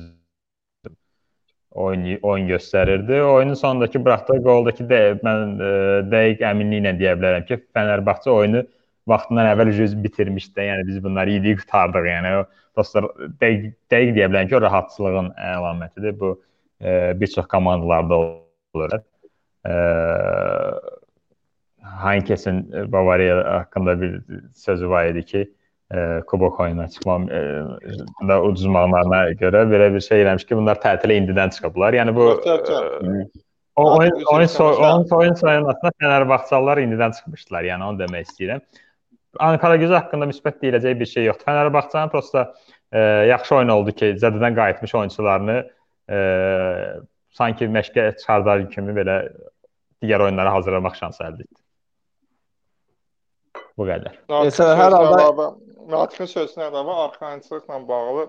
[1.77, 3.21] oyun oyun göstərirdi.
[3.25, 5.71] Oyunun sonundakı buraxdığı qoldakı də mən e,
[6.13, 8.63] dəqiq əminliklə deyə bilərəm ki, Fənərbağçə oyunu
[9.11, 10.69] vaxtından əvvəl yüz bitirmişdi.
[10.71, 12.11] Yəni biz bunları yedik, qurtardıq.
[12.13, 12.35] Yəni
[12.79, 13.11] dostlar
[13.43, 16.21] dəqiq, dəqiq deyə bilərəm ki, o rahatçılığın əlamətidir.
[16.21, 16.47] Bu e,
[17.21, 18.91] bir çox komandalarda olur.
[19.67, 19.73] E,
[21.83, 24.21] Hankesin Bavariya haqqında bir
[24.55, 25.53] sözü var idi ki,
[25.95, 27.41] e, kubok oyununa çıxmam e,
[28.29, 31.95] da uduzmaqlarına görə belə bir şey eləmiş ki, bunlar tətilə indidən çıxıblar.
[31.95, 33.23] Yəni bu Möhtəşəm.
[33.23, 33.29] e,
[33.77, 34.93] o oyun Üzr oyun soy, istəmişəm.
[34.93, 37.71] oyun oyun soyunmasına Fənərbağçalılar indidən çıxmışdılar.
[37.71, 38.61] Yəni onu demək istəyirəm.
[39.39, 41.45] Ankara gücü haqqında müsbət deyiləcək bir şey yoxdur.
[41.45, 42.55] Fənərbağçanın prosta
[42.93, 45.59] e, yaxşı oyun oldu ki, zədədən qayıtmış oyunçularını
[46.11, 46.19] e,
[47.31, 49.16] sanki məşqə çıxardar kimi belə
[50.03, 51.62] digər oyunlara hazırlamaq şansı əldə etdi.
[53.77, 54.16] Bu qədər.
[54.31, 55.55] Mesela hər halda-
[55.87, 58.25] Natiqin sözünə əlavə arxayınçılıqla bağlı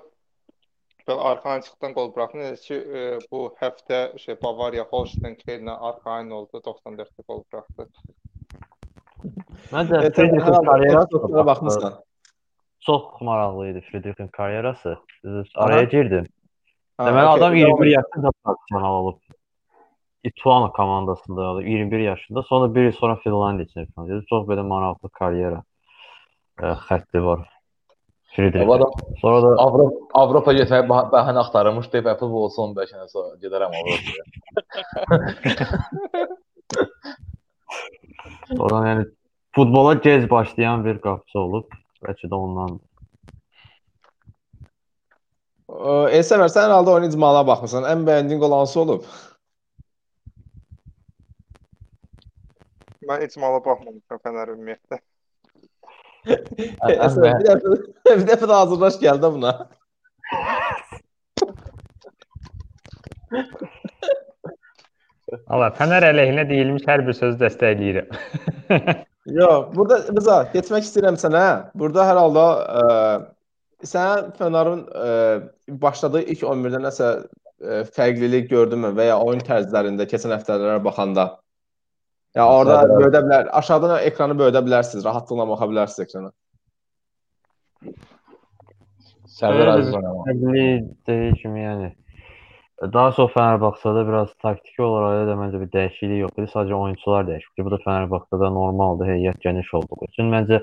[1.07, 2.39] belə arxayınçılıqdan qol buraxın.
[2.43, 7.87] Necə ki, e, bu həftə şey Bavariya Holstein Kiellə arxayın oldu, 94-də qol buraxdı.
[9.71, 11.95] Məncə Hər Friedrich'in halda karyerası toplara baxmısan.
[12.79, 14.97] Çox maraqlı idi Friedrich'in karyerası.
[15.55, 16.27] Araya girdim.
[16.99, 17.93] Deməli okey, adam devam 21 et.
[17.93, 19.19] yaşında professional olub.
[20.23, 22.43] İtuano komandasında oldu 21 yaşında.
[22.43, 24.25] Sonra bir il sonra Finlandiya çempionu oldu.
[24.29, 25.63] Çox belə maraqlı karyera
[26.59, 27.45] ə, xətti var.
[28.37, 33.71] Adam Sonra da Avropa Avropa getməyə bəhanə axtarırmış deyib Apple olsun 5 sənə sonra gedərəm
[33.79, 34.23] Avropaya.
[38.57, 39.05] sonra yəni
[39.55, 41.67] futbola gec başlayan bir qapıcı olub.
[42.03, 42.79] Bəlkə də ondan.
[45.67, 47.87] Elsəvər sən herhalde oyun icmalına baxmısan.
[47.91, 49.07] Ən bəyəndiyin qol hansı olub?
[53.07, 55.01] Mən icmala baxmamışam Fənər ümumiyyətlə.
[56.27, 59.53] Elsəvər bir dəfə bir dəfə də hazırlaş gəl də buna.
[65.51, 68.11] Allah Fənər əleyhinə deyilmiş hər bir sözü dəstəkləyirəm.
[69.37, 71.47] Yox, burada Rıza, getmək istəyirəm sənə.
[71.75, 72.45] Burada hər halda
[73.85, 75.09] sən Fənarın ə,
[75.81, 81.27] başladığı ilk 11-də nəsə ə, fərqlilik gördünmü və ya oyun tərzlərində keçən həftələrə baxanda?
[82.35, 86.33] Ya orada Səbəb- böyüdə bilər, aşağıdan ekranı böyüdə bilərsiniz, rahatlıqla baxa bilərsiniz ekrana.
[89.37, 91.89] Sərdar dediyi kimi yəni
[92.93, 96.47] daha çox Fenerbahçe'də biraz taktiki olaraq da məncə bir dəyişiklik yox idi.
[96.53, 97.65] Sadəcə oyunçular dəyişibdi.
[97.65, 99.11] Bu da Fenerbahçe'də normaldır.
[99.15, 100.61] Heyət geniş olduğu üçün məncə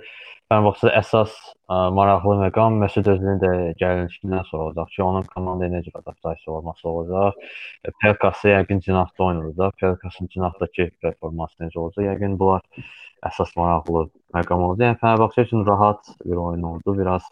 [0.52, 1.32] Fenerbahçe'də əsas
[1.72, 6.88] ə, maraqlı məqam Məsud Özilin də gəlişindən sonra olacaq ki, onun komandaya necə adaptasiya olması
[6.88, 7.38] olacaq.
[7.84, 9.72] E, Pelkası yəqin cinahda oynayacaq.
[9.80, 12.08] Pelkasın cinahdakı performansı necə olacaq?
[12.10, 12.84] Yəqin bunlar
[13.30, 14.04] əsas maraqlı
[14.36, 14.84] məqam olacaq.
[14.90, 16.96] Yəni Fenerbahçe üçün rahat bir oyun oldu.
[16.98, 17.30] Biraz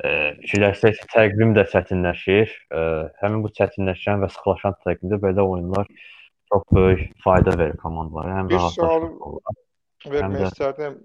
[0.00, 0.08] e,
[0.40, 2.56] fikirləşsək təqvim də çətinləşir.
[2.72, 2.86] E,
[3.20, 5.92] həmin bu çətinləşən və sıxlaşan təqvimdə belə oyunlar
[6.48, 8.40] çox böyük fayda verir komandalara.
[8.40, 9.08] Həm rahatlaşır.
[10.16, 10.98] Vermək istərdim.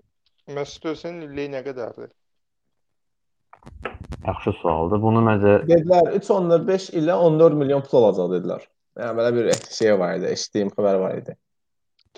[0.51, 2.09] Məsud Özilin illiyi nə qədərdir?
[4.27, 4.99] Yaxşı sualdır.
[5.03, 8.65] Bunu məncə Dedilər 3.5 ilə 14 milyon pul alacaq dedilər.
[8.99, 11.37] Yəni belə bir şey var idi, eşitdiyim xəbər var idi.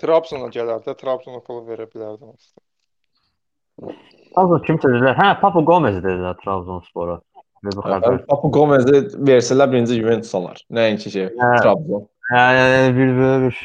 [0.00, 3.94] Trabzona gələrdə, Trabzona pulu verə bilərdim aslında.
[4.34, 5.16] Trabzon kim dedilər?
[5.16, 7.20] Hə, Papu Gomez dedilər Trabzonspora.
[7.66, 8.20] Xəbər.
[8.28, 10.60] Papu Gomez'i versələr birinci Juventus alar.
[10.74, 11.54] Nəinki şey, Hə.
[11.62, 12.04] Trabzon.
[12.28, 13.64] Hə, yəni bir belə bir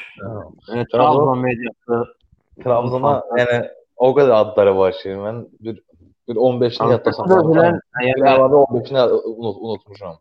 [0.69, 2.01] yəni, Trabzon mediası
[2.63, 3.59] Trabzona yəni
[4.01, 5.79] o qədər adları var ki, mən bir
[6.29, 7.49] bir 15-ni yadda saxlamışam.
[7.51, 10.19] Özülən, Bir yəni əlavə 15-ni unut, unutmuşam.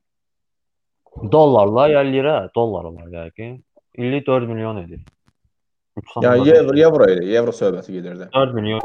[1.32, 3.60] dollarla ya lira, dollar olar yəqin.
[3.98, 5.00] İllik 4 milyon edir.
[6.22, 8.28] Yəni evro, evro idi, evro söhbəti gedirdi.
[8.34, 8.80] 4 milyon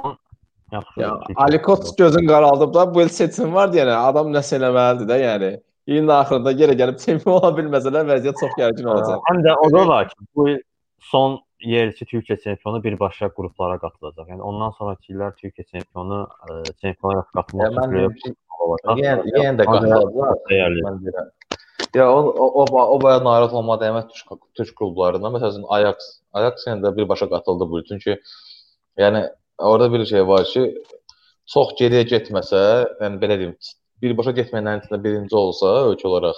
[0.72, 1.02] yaxşı.
[1.02, 5.20] Ya Ali Koç gözün qaraldıb da bu il seçim var deyənə adam nəsə eləməlidir də,
[5.22, 5.52] yəni.
[5.88, 9.20] İlin axırında yenə gəlib çempion ola bilməsələr vəziyyət çox gərgin olacaq.
[9.30, 10.58] Həm də o da var ki, bu il
[11.12, 14.28] son yerçi Türkiyə çempionu birbaşa qruplara qatılacaq.
[14.34, 19.02] Yəni ondan sonrakı illər Türkiyə çempionu ə, çempionlara Ya qatılmaq üçün olacaq.
[19.04, 21.32] yenə yenə də qatılacaq.
[21.96, 22.66] Ya o o o,
[22.96, 25.34] o bayağı narahat olma dəymət Türk Türk klublarından.
[25.38, 27.86] Məsələn Ajax, Ajax yenə də birbaşa qatıldı bu il.
[27.90, 28.18] Çünki
[28.98, 30.66] yəni orada bir şey var ki,
[31.54, 32.62] çox geriyə getməsə,
[33.02, 33.56] yəni belə deyim,
[34.02, 36.36] birbaşa getməyənin içində birinci olsa ölkə olaraq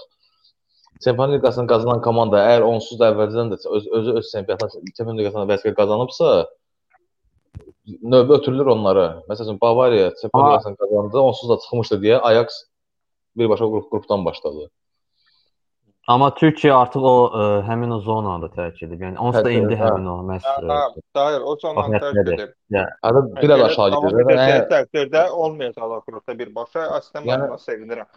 [1.03, 5.45] Çempionlar Liqasını qazanan komanda əgər onsuz da əvvəldən də öz özü öz çempionatını Çempionlar Liqasına
[5.51, 6.31] vəzifə qazanıbsa,
[8.13, 9.05] növbə ötürülür onlara.
[9.29, 12.63] Məsələn, Bavariya Çempionlar Liqasını qazandı, onsuz da çıxmışdı deyə Ajax
[13.37, 14.69] birbaşa qrup qrupdan başladı.
[16.07, 19.01] Amma Türkiyə artıq o ə, həmin o zonada tərk edib.
[19.03, 19.89] Yəni onsuz da Hə, indi hə.
[19.89, 22.53] həmin o məhz Hə, hə, Hayır, o sondan Bax, tərk edib.
[22.71, 24.29] Hətta biraz aşağı gedir.
[24.31, 26.85] Yəni, təqdirdə olmayacaqlar qrupda birbaşa.
[26.99, 28.07] Əslində mən Yəni- buna sevinirəm.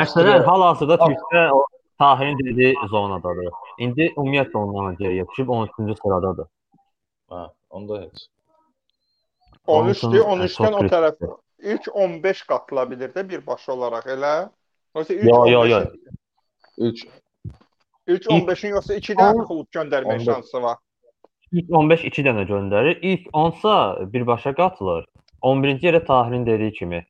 [0.00, 0.96] Məsələn, hal-hazırda.
[1.04, 1.62] Türkiyə o
[1.98, 3.48] Tahirin dediyi zonadadır.
[3.78, 6.46] İndi ümumiyyətlə ondan geriyə düşüb 13-cü sıradadır.
[7.30, 8.26] hə, onda heç.
[9.66, 14.34] 13-dür, Onun üçün, 13-dən çox o tərəf ilk 15 qatıla bilir də birbaşa olaraq elə.
[14.96, 15.80] Yoxsa ilk Yo, yo, yo.
[16.78, 17.10] 15-in
[18.06, 20.24] 3 ilk 15-in yoxsa 2-dən on- klub göndərmək 15.
[20.24, 20.76] şansı var.
[21.52, 22.98] İlk 15 2 dənə göndərir.
[23.00, 25.06] İlk 10-sa birbaşa qatılır.
[25.42, 27.06] 11-ci yerə Tahirin dediyi kimi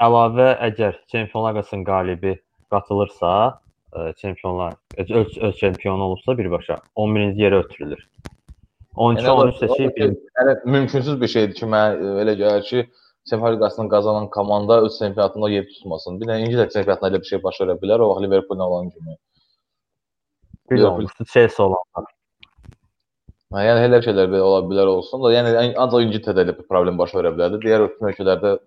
[0.00, 2.36] əlavə əgər Çempionlar Liqasının qalibi
[2.70, 3.60] qatılırsa,
[4.20, 8.06] çempionlar öz, öz, öz çempionu olubsa birbaşa 11-ci yerə ötürülür.
[8.96, 12.22] 13 Yəni o da- 13 o da seçib yəni mümkünsüz bir şeydir ki, mənə e,
[12.24, 12.86] elə gəlir ki,
[13.30, 16.20] Çempionlar Liqasını qazanan komanda öz çempionatında yer tutmasın.
[16.20, 19.16] Bir də İngiltərə çempionatında elə bir şey baş verə bilər, o vaxt Liverpool olan kimi.
[20.70, 22.06] bir olmuşdu Chelsea olan.
[23.54, 26.66] Hə, yəni elə şeylər belə ola bilər olsun da, yəni ən- ancaq İngiltərədə elə bir
[26.70, 27.60] problem baş verə bilərdi.
[27.64, 28.58] Digər ölkələrdə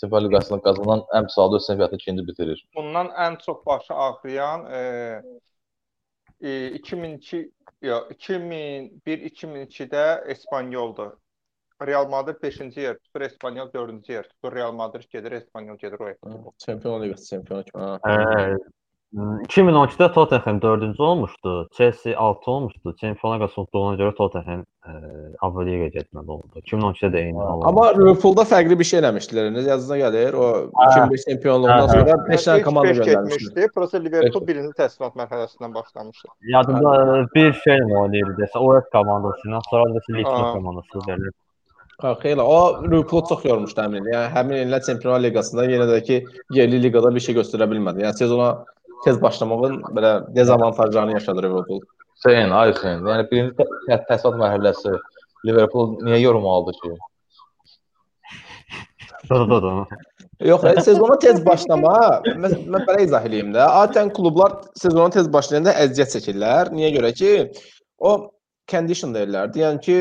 [0.00, 2.68] Çempionlar Liqasını qazanan ən halda öz çempionatını ikinci bitirir.
[2.76, 5.22] Bundan ən çox başı ağrıyan e,
[6.40, 11.10] e, 2002 yox 2001-2002-də Espanyoldur.
[11.86, 14.56] Real Madrid 5-ci yer tutur, Espanyol 4-cü yer tutur.
[14.56, 16.14] Real Madrid gedir, Espanyol gedir o.
[16.58, 17.84] Çempion Liqası çempionu kimi.
[17.84, 18.58] Hə,
[19.14, 22.94] 2012-də Tottenham 4-cü olmuşdu, Chelsea 6 olmuşdu.
[23.00, 24.90] Çempionlar Liqası udduğuna görə Tottenham e,
[25.40, 26.62] Avroliqaya getməli oldu.
[26.62, 27.66] 2012-də də eyni oldu.
[27.66, 29.50] Amma Liverpoolda fərqli bir şey eləmişdilər.
[29.56, 30.38] Necə yazına gəlir?
[30.38, 30.46] O
[30.92, 33.68] 2005 çempionluğundan sonra 5 dənə komanda göndərmişdi.
[33.74, 36.32] Prosta Liverpool birinci təsdiqat mərhələsindən başlamışdı.
[36.54, 41.32] Yadımda e, bir şey oynayırdı desə, OS komandası ilə, sonra da Leeds komandası verir.
[42.00, 42.42] Ha, xeyli.
[42.42, 44.14] O Liverpool çox yormuşdu həmin il.
[44.14, 46.22] Yəni həmin illər Çempionlar Liqasında yenə də ki,
[46.56, 48.06] yerli liqada bir şey göstərə bilmədi.
[48.06, 48.54] Yəni sezona
[49.04, 51.80] tez başlamağın belə dezavantajlarını yaşadı Liverpool.
[52.16, 53.06] Hüseyn, ay Hüseyn.
[53.06, 54.96] Yəni birinci tə- tə- təsdiqat mərhələsi
[55.46, 56.90] Liverpool niyə yorum aldı ki?
[60.40, 63.60] Yox, e, sezona tez başlama, mən, mən belə izah eləyim də.
[63.60, 66.72] Adətən klublar sezona tez başlayanda əziyyət çəkirlər.
[66.72, 67.32] Niyə görə ki,
[67.98, 68.14] o
[68.70, 69.52] condition deyirlər.
[69.60, 69.96] Yəni ki,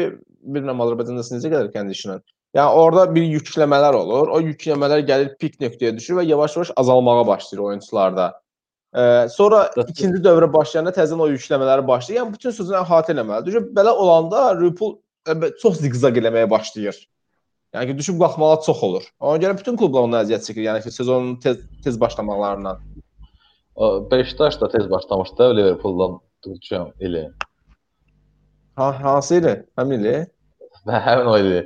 [0.55, 2.21] bilmirəm Azərbaycanda necə gəlir condition.
[2.57, 4.31] Yəni orada bir yükləmələr olur.
[4.33, 8.31] O yükləmələr gəlir pik nöqtəyə düşür və yavaş-yavaş azalmağa başlayır oyunçularda.
[8.95, 12.21] E, sonra ikinci dövrə başlayanda təzədən o yükləmələri başlayır.
[12.21, 13.57] Yəni bütün sözünü əhatə eləməlidir.
[13.57, 14.95] Çünki belə olanda Liverpool
[15.29, 16.97] e, çox ziqzaq eləməyə başlayır.
[17.75, 19.03] Yəni ki, düşüb qalxmalar çox olur.
[19.19, 20.65] Ona görə bütün klublar ondan əziyyət çəkir.
[20.65, 22.81] Yəni ki, sezonun tez tez başlamaqlarından.
[23.75, 27.29] O, Beşiktaş da tez başlamışdı da Liverpooldan tutacağım ili.
[28.75, 29.53] Ha, hansı ili?
[29.77, 30.15] Həmin ili?
[30.87, 31.61] Və həmin o ili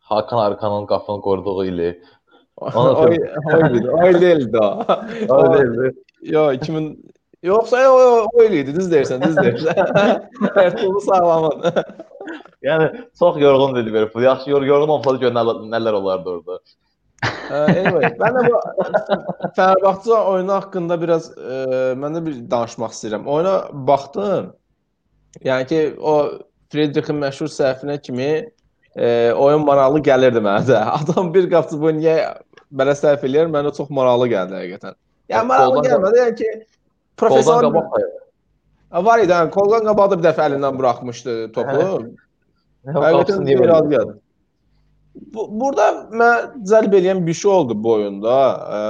[0.00, 2.02] Hakan Arkanın qapını qoruduğu ili.
[2.56, 4.84] O Ona o ili, o ili deyildi o.
[5.28, 6.02] Öyle değildi.
[6.22, 9.78] Yo, 2000 Yoxsa o, o, il idi, düz deyirsən, düz deyirsən.
[10.62, 11.64] Ertuğrul sağlamın.
[12.66, 12.86] Yəni
[13.18, 14.22] çox yorğundu Liverpool.
[14.22, 16.58] Yaxşı yor yorğun olsaydı gör nələr, nələr olardı orada.
[17.50, 18.60] anyway, mən də bu
[19.56, 21.58] Fenerbahçe oyunu haqqında biraz e,
[21.98, 23.26] mən də bir danışmaq istəyirəm.
[23.26, 24.52] Oyuna baxdım.
[25.42, 26.14] Yəni ki, o
[26.70, 28.32] Friedrich'in məşhur səhvinə kimi
[28.96, 30.82] e, oyun maraqlı gəlirdi mənə də.
[31.02, 32.18] Adam bir qapçı bu niyə
[32.70, 33.50] belə səhv eləyir?
[33.50, 35.01] Mənə çox maraqlı gəldi həqiqətən.
[35.30, 36.50] Yəni maraqlı gəlmədi, yəni ki,
[37.20, 37.96] qabaq
[38.92, 39.32] Ha, var idi.
[39.50, 41.84] Koldan qabağı da bir dəfə əlindən buraxmışdı topu.
[42.84, 44.18] Həqiqətən biraz gəldi.
[45.32, 48.34] Bu, burada mən cəlb edən bir şey oldu bu oyunda.
[48.78, 48.80] Ə,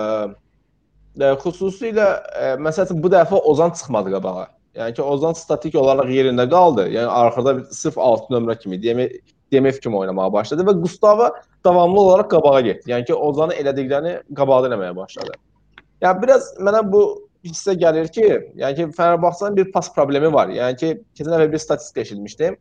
[1.23, 4.49] ə, xüsusilə ə, məsələn bu dəfə Ozan çıxmadı qabağa.
[4.81, 6.88] Yəni ki, Ozan statik olaraq yerində qaldı.
[6.97, 9.14] Yəni arxada sırf 6 nömrə kimi, DMF,
[9.53, 11.31] DMF kimi oynamağa başladı və Gustavo
[11.64, 12.90] davamlı olaraq qabağa getdi.
[12.90, 15.38] Yəni ki, Ozanı elədiklərini qabaqda eləməyə başladı.
[16.03, 17.03] Yəni biraz mənə bu
[17.47, 18.27] hissə gəlir ki,
[18.59, 20.51] yəni ki, Fenerbahçenin bir pas problemi var.
[20.51, 22.57] Yəni ki, keçən dəfə bir statistika eşitmişdim.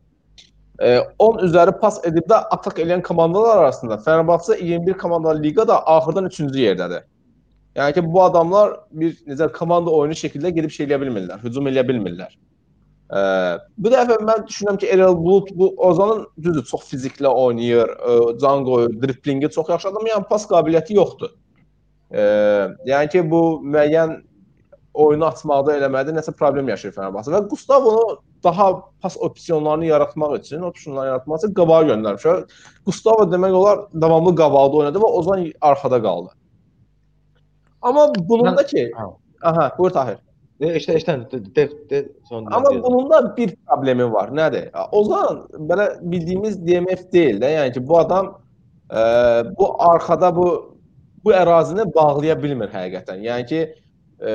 [0.82, 6.30] E, 10 üzəri pas edib də atak edən komandalar arasında Fenerbahçe 21 komandalı liqada axırdan
[6.30, 7.04] 3-cü yerdədir.
[7.76, 11.86] Yəni ki, bu adamlar bir necə komanda oyunu şəkildə gedib şey eləyə bilmirlər, hücum eləyə
[11.88, 12.32] bilmirlər.
[13.12, 13.20] E,
[13.78, 18.66] bu dəfə mən düşünürəm ki, Erel Bulut bu Ozanın düzdür, çox fiziklə oynayır, e, can
[18.66, 21.34] qoyur, driblingi çox yaxşı adam, yəni pas qabiliyyəti yoxdur.
[22.12, 22.22] E,
[22.86, 24.18] yəni ki, bu müəyyən
[24.94, 28.66] oyunu açmaqda eləmədə nəsə problem yaşayır Fenerbahçe və Gustavonu daha
[29.02, 32.42] pas opsiyonlarını yaratmaq üçün, opsiyonları yaratmaq üçün qabağa göndərmişlər.
[32.86, 36.34] Gustavo demək olar davamlı qabaqda oynadı və Ozan arxada qaldı.
[37.82, 39.08] Amma bunun da ki, Ha.
[39.42, 40.18] aha, buyur Tahir.
[40.60, 44.28] İşte işte de, de, son Amma bunun da bir problemi var.
[44.28, 44.70] Nədir?
[44.92, 47.50] Ozan belə bildiyimiz DMF deyil də.
[47.56, 48.38] Yəni ki, bu adam
[48.90, 49.00] e,
[49.58, 50.71] bu arxada bu
[51.24, 53.22] bu ərazini bağlaya bilmir həqiqətən.
[53.26, 53.60] Yəni ki,
[54.20, 54.32] e,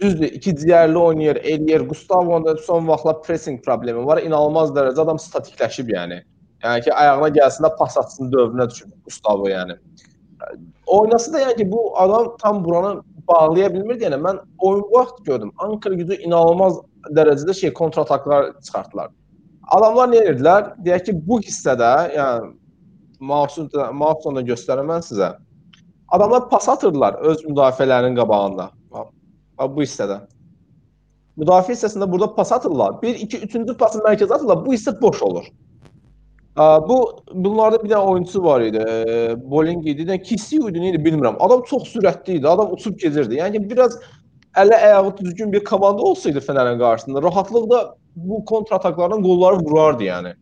[0.00, 1.86] düzdür, iki ciyərli oynayır, eləyir.
[1.88, 4.22] Gustavo'nun da son vaxtlar pressing problemi var.
[4.22, 6.22] İnanılmaz dərəcədə adam statikləşib yəni.
[6.64, 9.78] Yəni ki, ayağına gəlsin də pas atsın dövrünə düşüb Gustavo yəni.
[10.86, 14.06] Oynası da yəni ki, bu adam tam buranı bağlaya bilmirdi.
[14.08, 15.52] Yəni mən oyun vaxt gördüm.
[15.58, 16.80] Ankara gücü inanılmaz
[17.16, 19.10] dərəcədə şey kontrataklar çıxartdılar.
[19.70, 20.72] Adamlar nə edirdilər?
[20.84, 22.56] Deyək ki, bu hissədə, yəni
[23.20, 25.34] Mausun Mausun'da göstərəm mən sizə.
[26.10, 28.70] Adamlar pas atırdılar öz müdafiələrinin qabağında.
[29.58, 30.20] Bax bu hissədə.
[31.38, 32.96] Müdafiə hissəsində burada pas atırlar.
[33.02, 34.64] 1 2 3-cü pası mərkəzə atırlar.
[34.66, 35.46] Bu hissə boş olur.
[36.88, 36.96] Bu
[37.32, 38.82] bunlarda bir dənə oyunçu var idi.
[39.44, 40.04] Bowling idi.
[40.08, 41.38] Nə Kisiu idi, nə idi bilmirəm.
[41.40, 42.48] Adam çox sürətli idi.
[42.48, 43.38] Adam uçub gedirdi.
[43.38, 43.96] Yəni biraz
[44.58, 50.34] ələ ayağı düzgün bir komanda olsaydı Fenerin qarşısında rahatlıqla bu kontrataklardan qolları vurardı yəni.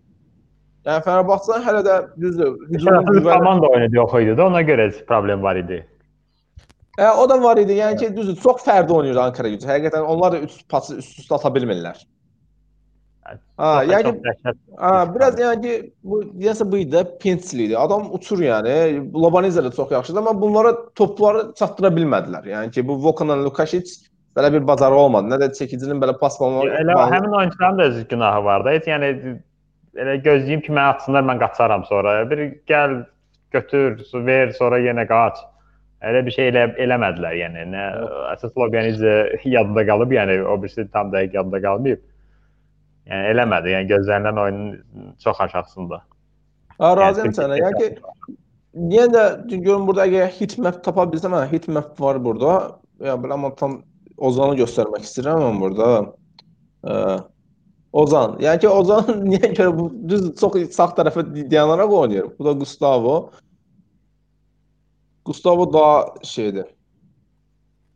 [0.88, 5.42] Yəni Fenerbahçe hələ də düzdür, hücumun güvəni komanda oyunu yox idi də, ona görə problem
[5.44, 5.82] var idi.
[6.98, 7.76] Hə, o da var idi.
[7.78, 9.68] Yəni ki, düzdür, çox fərdi oynayır Ankara gücü.
[9.68, 12.00] Həqiqətən onlar da üst pası üst-üstə ata bilmirlər.
[13.60, 14.14] Ha, yəni
[14.80, 17.76] ha, biraz yəni ki, bu deyəsə bu idi, Pensli idi.
[17.78, 18.76] Adam uçur yəni.
[19.12, 22.48] Lobanizə də çox yaxşıdır, amma bunlara topları çatdıra bilmədilər.
[22.54, 23.92] Yəni ki, bu Vokanla Lukasic
[24.38, 25.34] belə bir bacarığı olmadı.
[25.34, 26.72] Nə də çəkicinin belə pas balonu.
[26.80, 28.74] Elə həmin oyunçuların da öz günahı var da.
[28.74, 29.12] Yəni
[29.96, 32.18] elə gözləyim ki, mənə atsınlar, mən qaçaram sonra.
[32.30, 33.00] Bir gəl,
[33.54, 33.96] götür,
[34.26, 35.40] ver, sonra yenə qaç.
[36.08, 37.86] Elə bir şey elə eləmədilər, yəni nə
[38.34, 39.14] əsas loqya necə
[39.50, 42.04] yadda qalıb, yəni o birisi tam dəqiq yadda qalmayıb.
[43.08, 43.72] Yəni eləmədi.
[43.74, 46.02] Yəni gözlənilən oyunun çox aşağısında.
[46.78, 47.58] Ha, razıyam sənə.
[47.58, 48.36] Yəni ki,
[48.92, 49.24] yenə də
[49.56, 52.54] görün burada əgər hitmap tapa bilsəm, hə, hitmap var burada.
[53.02, 53.80] Ya belə amma tam
[54.18, 55.88] Ozanı göstərmək istəyirəm mən burada.
[56.82, 56.94] Ə,
[57.92, 58.36] Ozan.
[58.42, 62.32] Yəni ki, Ozan niyə görə bu düz çox sağ tərəfə dayanaraq oynayır.
[62.38, 63.16] Bu da Gustavo.
[65.24, 66.66] Gustavo daha şeydir.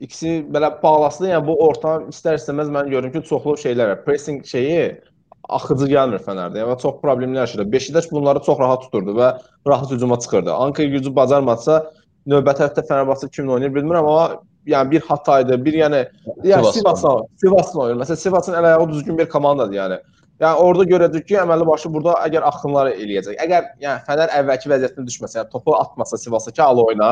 [0.00, 4.00] İkisi belə bağlasın, yəni bu orta istər-istəməz mən görürəm ki, çoxlu şeylər.
[4.04, 5.00] Pressing şeyi
[5.48, 6.62] axıcı gəlmir Fənərdə.
[6.62, 7.72] Yəni çox problemlər yaşayır.
[7.72, 9.34] Beşiktaş bunları çox rahat tuturdu və
[9.68, 10.52] rahat hücuma çıxırdı.
[10.54, 11.78] Ankara gücü bacarmasa
[12.26, 16.00] növbəti həftə Fənərbağçı kimlə oynayır bilmirəm, amma yəni bir Hataydı, bir yəni
[16.44, 18.00] yəni Sivasla, Sivasla oynayır.
[18.02, 19.98] Məsələn, Sivasın əl ayağı düzgün bir komandadır yəni.
[20.42, 23.38] Yəni orada görəcək ki, əməlli başı burada əgər axınları eləyəcək.
[23.44, 27.10] Əgər yəni Fənər əvvəlki vəziyyətinə düşməsə, yəni topu atmasa Sivasa ki, al oyna,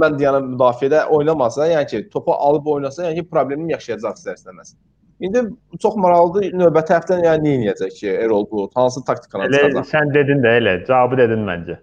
[0.00, 4.74] mən deyirəm müdafiədə oynamasa, yəni ki, topu alıb oynasa, yəni ki, problemini yaşayacaq istər-istəməz.
[5.22, 5.42] İndi
[5.82, 6.48] çox maraqlıdır.
[6.58, 9.84] Növbəti həftə yəni nə edəcək ki, Erol Bulut hansı taktikana çıxacaq?
[9.92, 11.76] Sən dedin də elə, cavabı dedin məncə.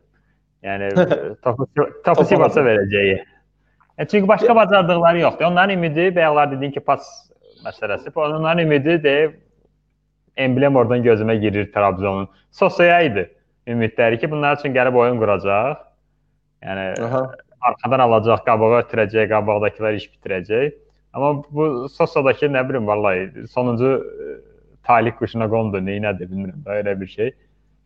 [0.65, 0.89] Yəni
[1.45, 1.69] topu
[2.03, 3.19] topu Sivasa verəcəyi.
[3.99, 5.45] E, çünki başqa bacardıqları yoxdur.
[5.45, 7.29] Onların ümidi bayaqlar dedin ki, pas
[7.65, 8.11] məsələsi.
[8.15, 9.15] Onların ümidi də
[10.37, 12.29] emblem oradan gözümə girir Trabzonun.
[12.51, 13.29] Sosaya idi
[13.67, 15.83] ümidləri ki, bunlar üçün gəlib oyun quracaq.
[16.63, 17.25] Yəni Aha.
[17.61, 20.71] arxadan alacaq, qabağa ötürəcək, qabaqdakılar iş bitirəcək.
[21.13, 24.39] Amma bu Sosodakı nə bilim vallahi sonuncu e,
[24.87, 27.33] talih quşuna qondu, nə nədir bilmirəm da elə bir şey.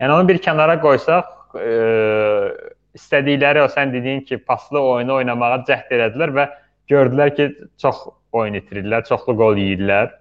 [0.02, 1.70] Yəni onu bir kənara qoysaq, e,
[2.98, 6.50] istədikləri o sən dediyin ki, paslı oyunu oynamağa cəhd elədilər və
[6.92, 7.48] gördülər ki,
[7.82, 8.04] çox
[8.34, 10.12] oyun itirirlər, çoxlu qol yeyirlər.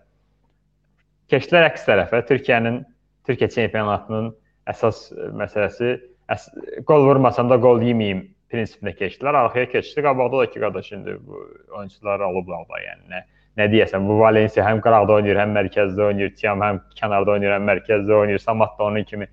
[1.32, 2.22] Keçdilər əks tərəfə.
[2.28, 2.82] Türkiyənin
[3.28, 4.32] Türkiyə çempionatının
[4.70, 5.04] əsas
[5.38, 5.96] məsələsi
[6.32, 6.48] əs
[6.88, 9.38] qol vurmasam da qol yeməyim prinsipinə keçdilər.
[9.46, 10.02] Arxaya keçdi.
[10.04, 11.44] Qabaqda da ki, qardaş indi bu
[11.78, 13.22] oyunçular alıblar da, yəni nə
[13.60, 17.66] nə deyəsən, bu Valensiya həm qıraqda oynayır, həm mərkəzdə oynayır, Tiam həm kənarda oynayır, həm
[17.68, 19.28] mərkəzdə oynayır, Samat da onun kimi.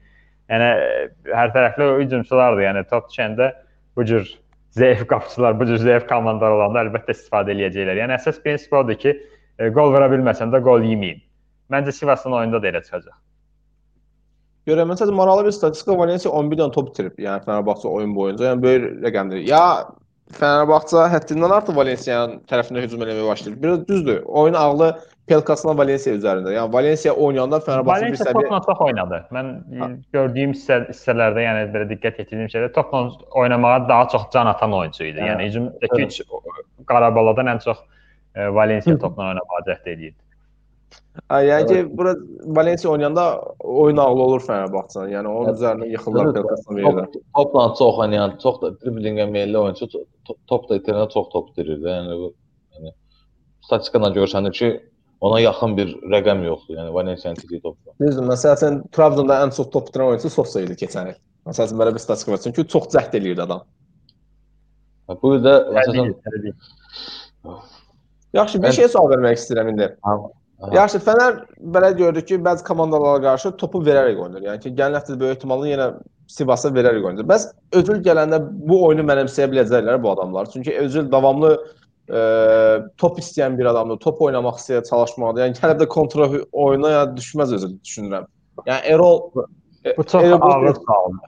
[0.49, 0.69] Yəni
[1.29, 2.65] hər tərəfli hücumçulardır.
[2.65, 3.51] Yəni top düşəndə
[3.97, 4.29] bu cür
[4.77, 8.01] zəif qapıçılar, bu cür zəif komandalar olanda əlbəttə istifadə eləyəcəklər.
[8.03, 9.15] Yəni əsas prinsip odur ki,
[9.59, 11.21] e, qol vura bilməsən də qol yeməyim.
[11.73, 13.17] Məncə Sivasın oyunda da elə çıxacaq.
[14.69, 18.51] Görəm, məsələn, maraqlı bir statistika Valensiya 11 dənə top itirib, yəni Fenerbahçe oyun boyunca.
[18.51, 19.45] Yəni böyük rəqəmdir.
[19.49, 19.63] Ya
[20.37, 23.61] Fenerbahçe həddindən artıq Valensiyanın tərəfinə hücum etməyə başlayır.
[23.63, 24.21] Biraz düzdür.
[24.25, 24.91] Oyun ağlı
[25.29, 26.53] Pelkasla Valensiya üzərində.
[26.55, 29.19] Yəni Valensiya oynayanda Fenerbahçe bir səviyyə topla çox oynadı.
[29.35, 29.89] Mən ha.
[30.15, 33.03] gördüyüm hissə, hissələrdə, yəni belə diqqət yetirdiyim şeydə topla
[33.43, 35.21] oynamağa daha çox can atan oyunçu idi.
[35.29, 36.21] Yəni hücumdakı üç
[36.89, 37.83] Qarabaladan ən çox
[38.35, 40.17] e, Valensiya topla oynamağa cəhd edirdi.
[41.29, 42.15] Hə, yəni ki, bura
[42.57, 43.25] Valensiya oynayanda
[43.59, 45.07] oyun ağlı olur Fenerbahçe.
[45.13, 47.09] Yəni onun üzərinə yıxırlar Pelkasla verirlər.
[47.37, 49.89] Topla çox oynayan, çox da driblinqə meylli oyunçu
[50.47, 51.81] top da itirənə çox top itirir.
[51.85, 52.31] Yəni bu
[52.77, 52.93] yəni
[53.67, 54.71] statistikadan görsənir ki,
[55.21, 56.77] ona yaxın bir rəqəm yoxdur.
[56.77, 57.93] Yəni Valensiyanın itiyi topla.
[58.01, 58.27] Düzdür.
[58.29, 61.19] Məsələn, Trabzonda ən çox top itirən oyunçu Sosa idi keçən il.
[61.49, 62.41] Məsələn, belə bir statistika var.
[62.43, 63.63] Çünki çox cəhd eləyirdi adam.
[65.23, 66.13] Bu da məsələn
[68.33, 69.87] Yaxşı, bir şey sual vermək istəyirəm indi.
[70.75, 71.39] Yaxşı, Fənər
[71.73, 74.45] belə gördük ki, bəzi komandalara qarşı topu verərək oynayır.
[74.51, 75.87] Yəni ki, gələn həftə böyük ehtimalla yenə
[76.29, 77.25] Sivasa verərək oynayır.
[77.25, 77.47] Bəs
[77.79, 78.37] Özül gələndə
[78.69, 80.51] bu oyunu mənimsəyə biləcəklər bu adamlar.
[80.53, 81.55] Çünki Özül davamlı
[82.09, 82.21] e,
[82.97, 83.99] top istəyən bir adamdır.
[84.03, 85.45] Top oynamaq istəyir, çalışmalıdır.
[85.45, 88.27] Yəni gəlib də kontrol oyuna ya düşməz Özül düşünürəm.
[88.65, 89.21] Yəni Erol
[89.97, 91.19] bu çox Erol, ağır sualdır.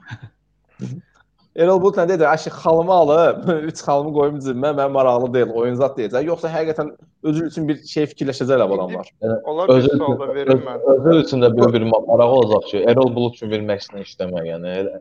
[1.56, 2.26] Erol Bulut nə dedi?
[2.28, 6.24] Aşı xalımı alıb, 3 xalımı qoyum cibimə, mən maraqlı deyil, oyun zat deyəcək.
[6.24, 6.94] Yoxsa həqiqətən
[7.28, 9.10] özü üçün bir şey fikirləşəcəklər bu adamlar.
[9.44, 10.86] Onlar bir sualda verim mən.
[10.94, 14.96] Özü üçün də böyük bir maraq olacaq ki, Erol Bulut üçün verməksinə işləmək, yəni elə.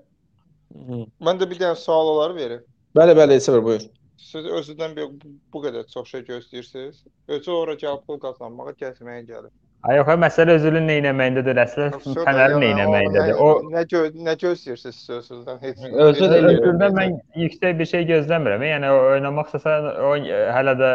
[1.24, 2.66] Mən də bir dənə sual olar verim.
[3.00, 3.88] Bəli, bəli, Səbir, buyur.
[4.22, 5.14] Siz özündən bir,
[5.54, 7.00] bu qədər çox şey gözləyirsiniz.
[7.38, 9.54] Özü ora gəlib pul qazanmağa, gəzməyə gəlir.
[9.82, 13.40] Ay yox, məsələ özünün nə etməyindədir, əsl fənərin nə etməyindədir.
[13.42, 15.82] O nə gö nə gözləyirsiniz sözsüzdən heç.
[16.06, 18.66] Özündən mən yüksək bir şey gözləmirəm.
[18.68, 20.14] Yəni o oynamaq istəsə o
[20.58, 20.92] hələ də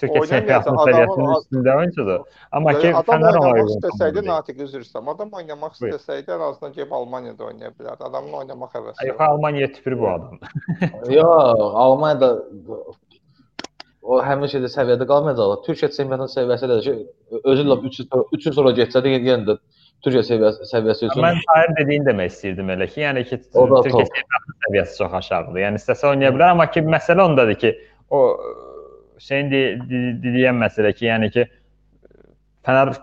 [0.00, 2.24] Türkiyə çempionatının səviyyəsinin üstündə oyunçudur.
[2.56, 3.74] Amma ki fənər ona uyğun.
[3.76, 5.12] İstəsəydi Natiq üzr istəyirəm.
[5.14, 8.08] Adam oynamaq istəsəydi ən azından gəlib Almaniyada oynaya bilərdi.
[8.08, 9.10] Adamın oynamaq həvəsi.
[9.10, 10.40] Yox, Almaniya tüpürü bu adam.
[11.12, 12.32] Yox, Almaniyada
[14.04, 15.62] o həmin şeydə səviyyədə qalmayacaqlar.
[15.64, 16.94] Türkiyə çempionatının səviyyəsi də ki,
[17.40, 18.00] özü ilə 3
[18.38, 19.56] 3 il sonra getsə də yenə də
[20.04, 21.24] Türkiyə səviyyəsi, səviyyəsi üçün.
[21.24, 25.60] Mən Tahir dediyini demək istəyirdim elə ki, yəni ki, Türkiyə çempionatının səviyyəsi çox aşağıdır.
[25.64, 27.72] Yəni istəsə oynaya bilər, amma ki, məsələ ondadır ki,
[28.12, 28.20] o
[29.24, 31.46] şeyin deyilən məsələ ki, yəni ki,
[32.64, 32.94] Fənər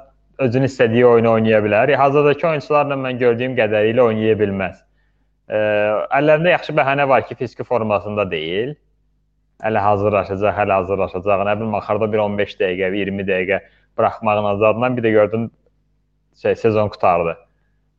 [0.42, 1.92] özünün istədiyi oyunu oynaya bilər.
[2.02, 4.80] Hazırdakı oyunçularla mən gördüyüm qədərilə oynaya bilməz.
[5.52, 5.60] Ə,
[6.18, 8.74] əllərində yaxşı bəhanə var ki, fiziki formasında deyil.
[9.62, 11.46] Hələ hazırlaşacaq, hələ hazırlaşacaq.
[11.48, 13.62] Nə bilim axırda bir 15 dəqiqə, 20 dəqiqə
[13.98, 15.52] buraxmağın azadından bir də gördün
[16.42, 17.36] şey sezon qutardı.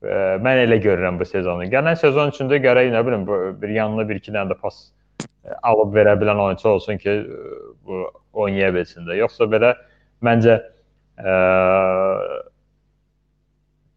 [0.02, 1.68] E, mən elə görürəm bu sezonu.
[1.70, 3.26] Gələn sezon üçün də gərək nə bilim
[3.62, 4.84] bir yanına bir iki dənə də pas
[5.62, 7.16] alıb verə bilən oyunçu olsun ki,
[7.86, 9.18] bu oynaya bilsin də.
[9.22, 9.74] Yoxsa belə
[10.22, 10.58] məncə
[11.18, 11.34] ə,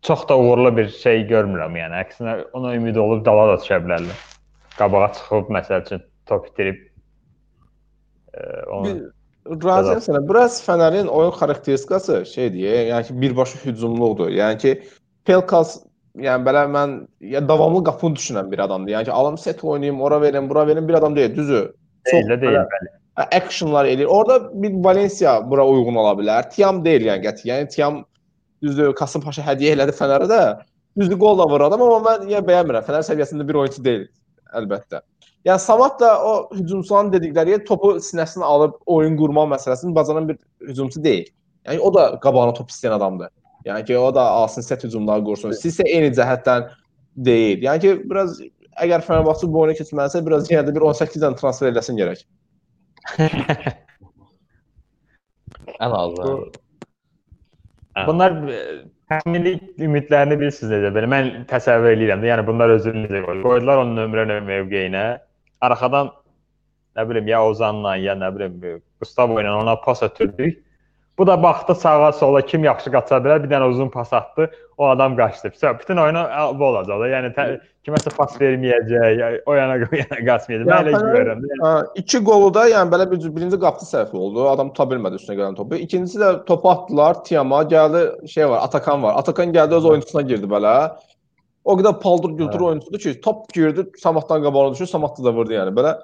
[0.06, 1.78] çox da uğurlu bir şey görmürəm.
[1.82, 4.26] Yəni əksinə ona ümid olub dala da düşə bilərlər.
[4.78, 6.84] Qabağa çıxıb məsəl üçün top itirib
[9.46, 10.22] Razıyam sənə.
[10.26, 12.60] Biraz Fənərin oyun xarakteristikası şeydir,
[12.92, 14.32] yəni ki, birbaşa hücumluqdur.
[14.34, 14.74] Yəni ki,
[15.26, 15.78] Pelkas
[16.18, 18.94] yəni belə mən ya davamlı qapını düşünən bir adamdır.
[18.96, 21.62] Yəni ki, alım set oynayım, ora verim, bura verim bir adam deyil, düzü.
[22.14, 22.92] Elə deyil, bəli.
[23.16, 24.06] Actionlar eləyir.
[24.12, 26.50] Orada bir Valencia bura uyğun ola bilər.
[26.52, 27.48] Tiam deyil yəni qəti.
[27.48, 28.04] Yəni Tiam
[28.64, 30.42] düzdür, Kasımpaşa hədiyyə elədi Fənərə də.
[31.00, 32.84] Düzdür, gol da vurur adam, amma mən yəni bəyənmirəm.
[32.88, 34.08] Fənər səviyyəsində bir oyunçu deyil
[34.56, 35.02] əlbəttə.
[35.46, 40.38] Yəni Samat da o hücumçuların dedikləri topu sinəsinə alıb oyun qurma məsələsini bacaran bir
[40.68, 41.28] hücumçu deyil.
[41.68, 43.30] Yəni o da qabağına top istəyən adamdır.
[43.66, 45.52] Yəni ki, o da alsın set hücumları qursun.
[45.58, 46.66] Siz isə eyni cəhətdən
[47.28, 47.62] deyil.
[47.66, 48.42] Yəni ki, biraz
[48.82, 52.20] əgər Fenerbahçe bu oyuna keçməlisə, biraz yenə də bir 18 dənə transfer eləsin gərək.
[55.86, 56.34] Ən azı.
[58.08, 58.60] Bunlar e,
[59.12, 59.54] təxmini
[59.88, 61.08] ümidlərini bilirsiniz necə belə.
[61.12, 63.78] Mən təsəvvür edirəm də, yəni bunlar özünü necə qoydular.
[63.86, 65.06] Onun nömrə mövqeyinə.
[65.70, 66.14] Arxadan
[66.96, 68.62] nə bilim ya Ozanla ya nə bilim
[69.00, 70.62] Gustavo ilə ona pas ötürdük.
[71.18, 74.88] Bu da baxdı sağa sola kim yaxşı qaça bilər, bir dənə uzun pas atdı, o
[74.88, 75.52] adam qaçdı.
[75.80, 76.24] Bütün oyunu
[76.60, 77.08] bu olacaq da.
[77.08, 77.46] Yəni tə,
[77.88, 80.68] kiməsə pas verməyəcək, o yana o yana qaçmayacaq.
[80.68, 81.46] Mən elə görürəm.
[81.54, 81.80] Yəni.
[82.04, 84.44] İki qolu da yəni belə bir birinci qapı səhvi oldu.
[84.50, 85.80] Adam tuta bilmədi üstünə gələn topu.
[85.88, 87.24] İkincisi də topu atdılar.
[87.24, 89.16] Tiama gəldi, şey var, Atakan var.
[89.24, 90.76] Atakan gəldi öz oyunçusuna girdi belə.
[91.66, 92.66] O qədər paldır gültür hə.
[92.72, 95.74] oyunçudur ki, top girdi, Samatdan qabağına düşür, Samat da vurdu yəni.
[95.74, 95.96] Belə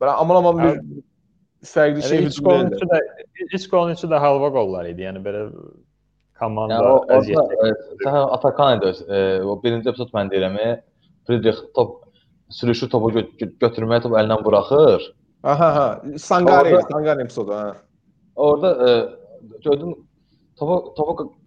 [0.00, 0.78] belə aman aman bir
[1.68, 3.00] fərqli yəni, şey hücum golünçü də
[3.58, 5.04] iç golünçü də halva qollar idi.
[5.04, 5.42] Yəni belə
[6.40, 8.94] komanda yəni, o, orada, e, Atakan idi.
[9.08, 10.58] E, o birinci epizod mən deyirəm.
[11.28, 12.00] Friedrich top
[12.52, 13.26] sürüşü topu gö
[13.60, 15.10] götürməyə top əlindən buraxır.
[15.44, 15.86] Aha, ha.
[16.16, 17.76] Sangare, orada, Sangare epizodu, ha.
[18.36, 18.90] Orada e,
[19.64, 19.94] gördüm
[20.56, 21.43] topu topu e,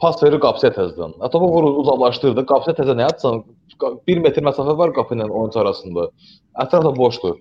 [0.00, 1.14] pas verir qapıya təzədən.
[1.32, 2.44] Topu vurur, uzaqlaşdırdı.
[2.48, 3.44] Qapıya təzə nə atsan
[4.10, 6.08] 1 metr məsafə var qapı ilə oyunçu arasında.
[6.64, 7.38] Ətraf da boşdur.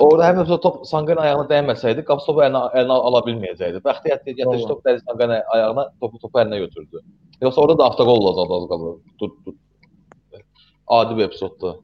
[0.00, 3.80] Orada həmin top Sanqan ayağına dəyməsəydi, qapı topu əlinə, əlinə ala bilməyəcəkdi.
[3.84, 7.00] Bəxtiyar gətirdi top dəli Sanqan ayağına, topu topu əlinə götürdü.
[7.42, 8.98] Yoxsa orada da avtogol olacaqdı az qalır.
[9.18, 9.56] Tut, tut.
[10.86, 11.80] Adi bir epizoddur.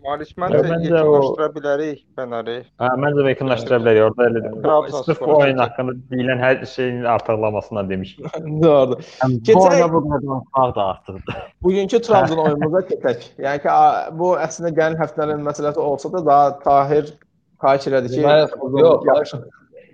[0.00, 1.52] Maliş məncə yekunlaşdıra o...
[1.52, 2.54] bilərik Fənəri.
[2.80, 4.04] Hə, məncə də yekunlaşdıra bilərik.
[4.06, 8.22] Orada elə sırf bu oyun haqqında deyilən hər şeyin artıqlamasından demişik.
[8.64, 8.96] Doğru.
[9.48, 11.36] Keçək bu danışmaq da artıqdır.
[11.66, 13.26] Bugünkü Trabzon oyunumuza keçək.
[13.46, 13.74] Yəni ki,
[14.20, 17.12] bu əslində gələn həftənin məsələsi olsa da daha Tahir
[17.62, 18.24] xahiş elədi ki,
[18.80, 19.42] yox, yaxşı.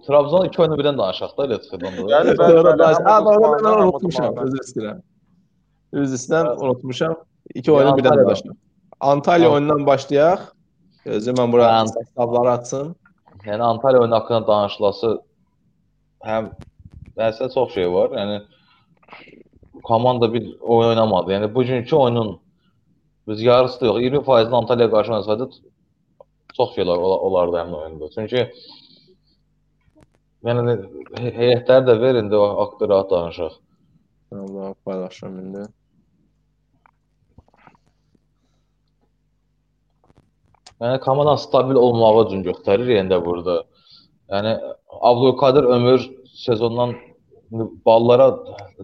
[0.07, 1.99] Trabzon 2 oyunu birdən danışaq da elə çıxırdan.
[2.15, 5.05] Yəni bəli, ha, doğru mən unutmuşam, üzr istəyirəm.
[6.05, 7.19] Üzr istəyirəm, unutmuşam.
[7.55, 8.57] 2 oyunu birdən danışaq.
[9.01, 10.41] Antalya oyunundan başlayaq.
[11.07, 12.97] Mən bura hesabları açsın.
[13.45, 15.11] Yəni Antalya oyunu haqqında danışılası
[16.27, 16.51] həm
[17.17, 18.11] məsələ çox şey var.
[18.19, 18.43] Yəni
[19.83, 21.33] komanda bir oyun oynamadı.
[21.33, 22.41] Yəni bugünkü oyunun
[23.29, 25.51] biz yarısı da yox, 20% Antalya qarşı oynasaydı
[26.57, 28.11] çox şeylər olardı həmin oyunda.
[28.15, 28.45] Çünki
[30.45, 30.79] yəni
[31.41, 33.59] heyətləri də verin də o haqqda rahat danışaq.
[34.33, 35.69] Allah paylaşıram indi.
[40.81, 43.63] Yəni komanda stabil olmağı üçün göstərir yəni də burada.
[44.31, 44.55] Yəni
[45.01, 46.95] Abdulkadir Ömür sezondan
[47.87, 48.39] ballara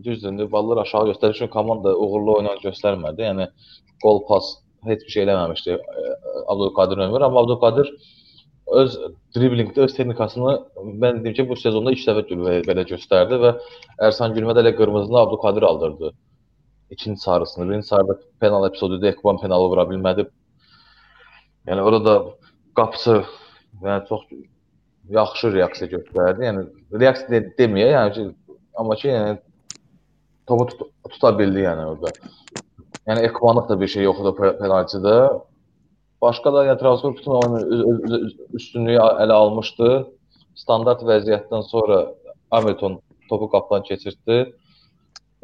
[0.04, 3.28] düzdür, ballar aşağı göstərir üçün komanda uğurlu oynayan göstərmədi.
[3.28, 3.48] Yəni
[4.02, 4.50] qol pas
[4.84, 5.78] heç bir şey eləməmişdi
[6.46, 7.90] Abdulkadir Ömür, amma Abdulkadir
[8.66, 8.98] öz
[9.36, 10.52] driblingdə öz texnikasını
[11.02, 13.50] mən deyim ki, bu sezonda 2 dəfə belə göstərdi və
[14.08, 16.12] Ərsan Gülmə də elə qırmızını Abdulkadir aldırdı.
[16.90, 20.26] İkinci sarısını, birinci sarıda penal epizodu Ekban penalı vura bilmədi.
[21.68, 22.14] Yəni orada
[22.76, 23.16] qapısı
[23.82, 24.24] yəni çox
[25.18, 26.46] yaxşı reaksiya göstərdi.
[26.48, 26.64] Yəni
[27.00, 28.24] reaksiya de deməyə, yəni ki,
[28.80, 29.36] amma ki, yəni
[30.48, 32.14] topu tut tuta bildi yəni orada.
[33.08, 35.16] Yəni ekvanlıq da bir şey yox idi penaltidə.
[36.24, 38.20] Başqa da yəni transfer bütün oyunu
[38.60, 39.90] üstünlüyü ələ almışdı.
[40.56, 41.98] Standart vəziyyətdən sonra
[42.52, 44.38] Hamilton topu qapıdan keçirtdi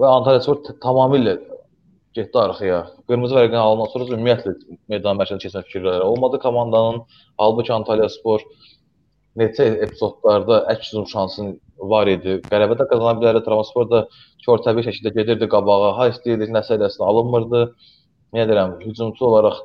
[0.00, 1.38] və Antalya Spor tamamilə
[2.16, 2.80] getdi arxaya.
[3.08, 4.54] Qırmızı vərəqəni alandan sonra ümumiyyətlə
[4.92, 7.02] meydan mərkəzinə keçmək fikirləri olmadı komandanın.
[7.38, 8.44] Halbuki Antalya Spor
[9.38, 11.46] neçə epizodlarda əks hücum şansı
[11.92, 12.40] var idi.
[12.50, 13.44] Qələbə də qazana bilərdi.
[13.46, 14.02] Trabzonspor da
[14.46, 15.94] körtəbii şəkildə gedirdi qabağa.
[15.98, 17.62] Ha istəyirdi nəsə eləsin, alınmırdı.
[18.36, 19.62] Nə deyirəm, hücumçu olaraq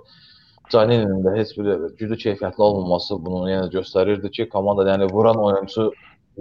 [0.73, 1.67] Caninin də heç bir
[1.99, 5.91] güclü keyfiyyətli olmaması bunu yenə göstərirdi ki, komanda yəni vuran oyunçu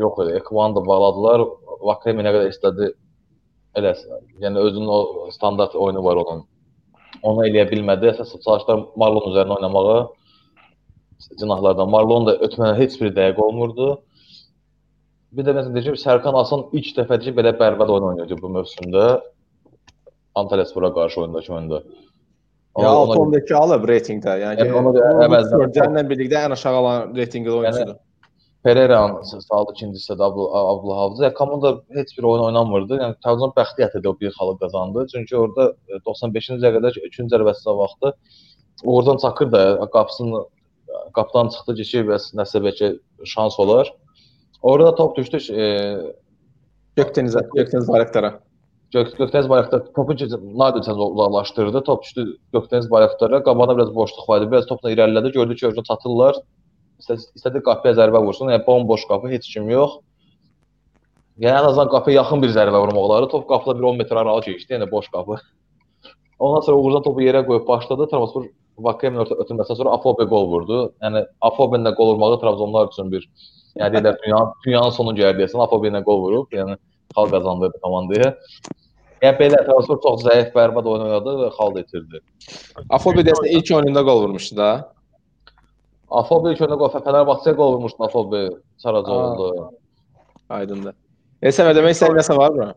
[0.01, 0.37] yox idi.
[0.39, 1.45] Ekvanı da bağladılar.
[1.89, 2.89] Vakemi nə qədər istədi
[3.79, 4.25] eləsin.
[4.43, 6.45] Yəni özünün o standart oyunu var onun.
[7.23, 8.11] Onu eləyə bilmədi.
[8.13, 10.01] Əsas çalışdılar Marlon üzərinə oynamağa.
[11.41, 13.91] Cinahlardan Marlon da ötməyə heç bir dəqiq olmurdu.
[15.35, 19.05] Bir də məsələn deyəcəm Sərkan Asan ilk dəfədir belə bərbad oyun oynayırdı bu mövsümdə.
[20.35, 21.83] Antalyaspora qarşı oyundakı oyunda.
[22.79, 24.33] Ya 6-12 alıb reytinqdə.
[24.43, 27.95] Yəni, yəni onu əvəzdən Görcənlə birlikdə ən aşağı alan reytinqdə oyunçudur.
[27.95, 28.14] Yəni,
[28.65, 31.21] Pereira'nın saldı ikinci hissədə Abdullah Hafız.
[31.21, 32.97] Yəni komanda heç bir oyun oynamırdı.
[33.03, 35.07] Yəni Trabzon bəxti o bir xalı qazandı.
[35.13, 35.75] Çünki orada
[36.07, 38.15] 95-ci dəqiqədə 3-cü zərbəsi vaxtı
[38.85, 40.45] oradan çakır da qapısını
[41.15, 42.91] qapıdan çıxdı ki, bəs nəsə bəlkə
[43.25, 43.93] şans olar.
[44.63, 45.65] Orada top düşdü e,
[46.97, 48.41] Gökdenizə, Gökdeniz Bayraktara.
[48.93, 51.85] Gök, Gökdeniz Bayraktar topu Nadircən uzaqlaşdırdı.
[51.85, 53.43] Top düşdü Gökdeniz Bayraktara.
[53.43, 54.51] Qabağında biraz boşluq var idi.
[54.53, 55.33] Biraz topla irəlilədi.
[55.33, 56.37] Gördü ki, oradan çatırlar.
[57.11, 58.51] İstədi, qapıya zərbə vursun.
[58.53, 59.99] Yəni bomboş qapı, heç kim yox.
[61.39, 63.29] Yəni ən azından qapıya yaxın bir zərbə vurmaqları.
[63.29, 64.77] Top qapıda bir 10 metr aralı keçdi.
[64.77, 65.41] Yəni boş qapı.
[66.39, 68.07] Ondan sonra Uğurcan topu yerə qoyub başladı.
[68.11, 68.47] Trabzonspor
[68.79, 70.79] Vakemin ötürməsindən sonra Afobe gol vurdu.
[71.03, 73.27] Yəni Afobenin də gol vurmağı Trabzonlar üçün bir
[73.79, 76.49] yəni deyirlər dünyanın dünyanın sonu gəldiyəsən Afobe ilə gol vurub.
[76.53, 76.77] Yəni
[77.15, 78.33] xal qazandırdı komandaya.
[79.23, 82.23] Yəni belə Trabzonspor çox zəif, bərbad oyun oynadı və xal itirdi.
[82.91, 84.71] Afobe dəstə ilk oyununda gol vurmuşdu da.
[86.11, 89.71] Afobe ilk oyunda gol Fenerbahçeyə gol vurmuşdu Afobe Saracoğlu.
[90.49, 90.95] Aydındır.
[91.43, 92.73] Esə demək istəyin nəsə var mı?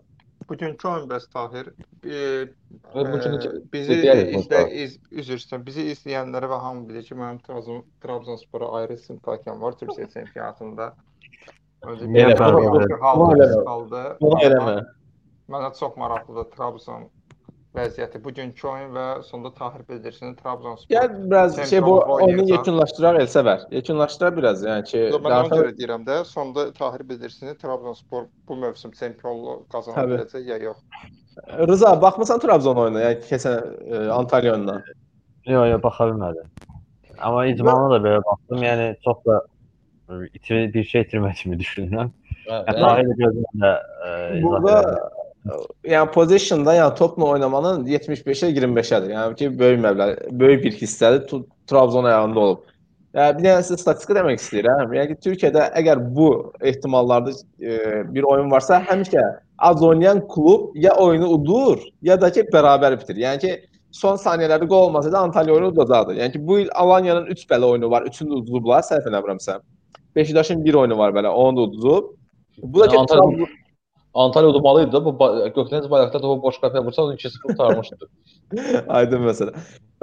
[0.50, 1.68] Bugünkü oyun bəs Tahir
[2.06, 2.48] e,
[2.94, 3.98] Bugünkü e, bizi
[4.40, 5.66] izlə, iz, üzr istəyirəm.
[5.68, 10.94] Bizi izləyənlərə və hamı bilir ki, mənim Trabzon Trabzonspora ayrı simpatiyam var Türkiyə çempionatında.
[11.84, 14.78] Öncə bir halda Bunu eləmə.
[15.52, 17.10] Mənə çox maraqlıdır Trabzon
[17.78, 18.20] vəziyyəti.
[18.24, 20.92] Bugünkü oyun və sonda Tahir bildirsin Trabzonspor.
[20.96, 23.66] Yəni biraz şey bu oyunu yekunlaşdıraq Elsəvər.
[23.78, 28.60] Yekunlaşdıra biraz, yəni ki, Yo, mən ona görə deyirəm də, sonda Tahir bildirsin Trabzonspor bu
[28.66, 30.78] mövsüm çempionluğu qazana biləcək ya yox.
[31.68, 34.82] Rıza, baxmısan Trabzon oyununa, yəni keçən e, Antalya oyununa?
[35.46, 36.50] Yox, yox, baxa bilmədim.
[37.18, 38.64] Amma icmana da belə baxdım.
[38.66, 39.44] Yəni çox da
[40.34, 42.12] itir bir şey itirmədiyimi düşünürəm.
[42.48, 43.72] Hətta ailə gözümdə
[44.44, 44.76] burada
[45.88, 49.14] yəni positionda, yəni topla oynamanın 75-ə 25-ədir.
[49.14, 50.08] Yəni ki, böyük məbləğ,
[50.40, 52.66] böyük bir hissədir Trabzon ayağında olub.
[53.18, 54.94] Yəni bir dənə sizə statistika demək istəyirəm.
[54.98, 56.30] Yəni ki, Türkiyədə əgər bu
[56.62, 57.78] ehtimallarda e,
[58.14, 59.24] bir oyun varsa, həmişə
[59.70, 63.18] az oynayan klub ya oyunu udur, ya da ki bərabər bitir.
[63.24, 63.54] Yəni ki,
[63.92, 66.18] son saniyələrdə qol olmasa da Antalya oyunu udacaqdı.
[66.20, 69.60] Yəni ki, bu il Alanya'nın 3 belə oyunu var, 3-ünü də uduzublar, səhv eləmirəmsə.
[70.16, 72.14] Beşiktaşın bir oyunu var belə, onu da uduzub.
[72.64, 73.48] Bu da ki, Antalya
[74.18, 75.18] Antalya udmalıydı da bu
[75.56, 77.96] Gökdeniz Bayraktar topu boş qapıya vursa onu 2-0 qurtarmışdı.
[78.88, 79.54] Aydın məsələ.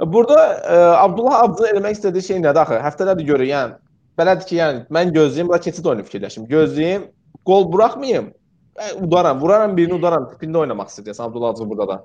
[0.05, 2.77] Burada e, Abdullah Abdın eləmək istədiyi şey nədir axı?
[2.85, 3.75] Həftələrdir görürük, yəni
[4.19, 6.47] belədir ki, yəni mən gözləyim, bura keçid oyunu fikirləşim.
[6.51, 7.09] Gözləyim,
[7.45, 8.31] gol buraxmayım.
[8.79, 10.29] E, udaram, vuraram birini udaram.
[10.31, 11.97] Tipində oynamaq istəyirsən Abdullah Abdın burada da.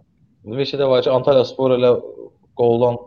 [0.45, 1.95] Bir şey də var ki, Antalya Spor elə
[2.57, 2.99] qoldan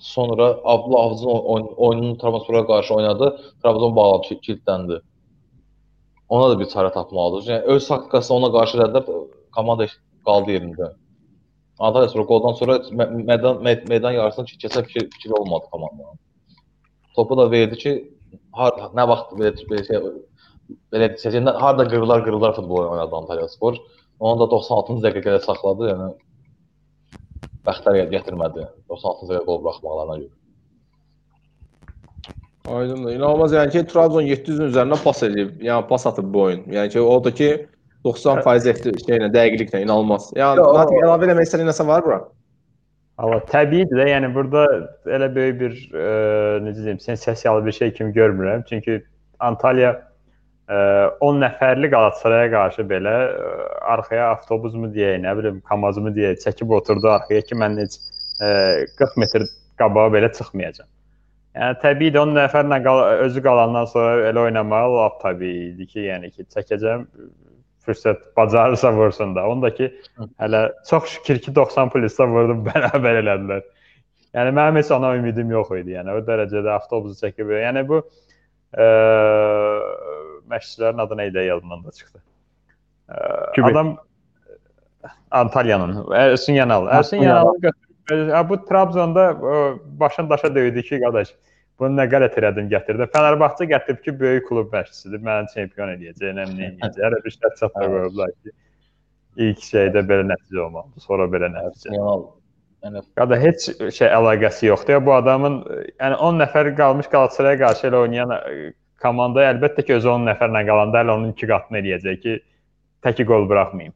[0.00, 3.40] sonra Abdullah Avcı'nın oyun, oyununu Trabzonspora qarşı oynadı.
[3.62, 5.00] Trabzon bağladı, kilitləndi.
[6.30, 7.46] Ona da bir çarə tapmalıdır.
[7.50, 9.86] Yəni öz taktikasını ona qarşı elədilər, komanda
[10.28, 10.92] qaldı yerində.
[11.80, 12.78] Antalya qoldan sonra
[13.30, 16.18] meydan meydan yarısını keçə fikir, fikir olmadı komandanın.
[17.16, 17.92] Topu da verdi ki,
[18.52, 20.02] har, nə vaxt belə belə şey
[20.94, 23.80] belə seçəndə harda qırılar qırılar futbol oynadı Antalya Spor.
[24.20, 26.10] Onu da 96-cı dəqiqədə saxladı, yəni
[27.66, 30.39] bəxtlər gətirmədi 96-cı dəqiqə qol buraxmaqlarına görə.
[32.70, 33.12] Aydındır.
[33.12, 36.60] İnanılmaz yəni ki, Trabzon 700-ün üzərindən pas edib, yəni pas atıb bu oyun.
[36.70, 37.48] Yəni ki, o da ki
[38.04, 40.30] 90% ehti şeylə, dəqiqliklə inanılmaz.
[40.38, 42.20] Yəni Natiq əlavə eləmək istədiyin nəsə var bura?
[43.20, 44.62] Allah təbiidir də, yəni burada
[45.16, 46.04] elə böyük bir e,
[46.64, 48.62] necə deyim, sensasiyalı bir şey kimi görmürəm.
[48.68, 49.02] Çünki
[49.40, 49.90] Antalya
[50.68, 50.76] e,
[51.20, 53.50] 10 nəfərli Qalatasaraya qarşı belə e,
[53.96, 57.98] arxaya avtobusmu deyək, nə bilim, kamazımı deyək, çəkib oturdu arxaya ki, mən heç
[58.40, 58.48] e,
[59.02, 59.44] 40 metr
[59.82, 60.88] qabağa belə çıxmayacağam.
[61.58, 66.46] Yəni təbiidir 10 nəfərlə qal özü qalandan sonra elə oynamağı lap təbiidir ki, yəni ki,
[66.54, 67.06] çəkəcəm
[67.86, 69.48] fürsət bacarırsa vursun da.
[69.50, 69.88] Onda ki,
[70.38, 73.66] hələ çox şükür ki 90 plusda vurdum, bərabər elədilər.
[74.38, 75.96] Yəni mənim heç ona ümidim yox idi.
[75.96, 77.50] Yəni o dərəcədə avtobusu çəkib.
[77.58, 78.86] Yəni bu ə,
[80.54, 82.22] məşqçilərin adı nə idi yadımdan da çıxdı.
[83.10, 83.96] Ə, adam
[85.30, 86.86] Antalyanın Ersin Yanal.
[86.86, 87.89] Ersin Yanalı götürüb
[88.48, 89.24] bu Trabzonda
[89.84, 91.34] başın daşa döydü ki, qardaş,
[91.78, 93.12] bunu nə qələt elədim, gətirdim.
[93.14, 97.00] Fənərbağçı gətirib ki, böyük klub məşqçisidir, məni çempion eləyəcək, nə eləyəcək.
[97.06, 98.54] Hələ bir şərt çatda qoyublar ki,
[99.46, 101.94] ilk şeydə belə nəticə olmalıdır, sonra belə nəticə.
[101.94, 102.04] Yəni
[102.82, 104.94] Ya da heç şey əlaqəsi yoxdur.
[104.96, 105.58] Ya bu adamın
[106.00, 108.40] yəni 10 nəfər qalmış Qalatasaraya qarşı elə oynayan ə,
[109.02, 112.36] komandaya əlbəttə ki, özü 10 nəfərlə qalanda elə onun 2 qatını eləyəcək ki,
[113.04, 113.92] təki gol buraxmayım.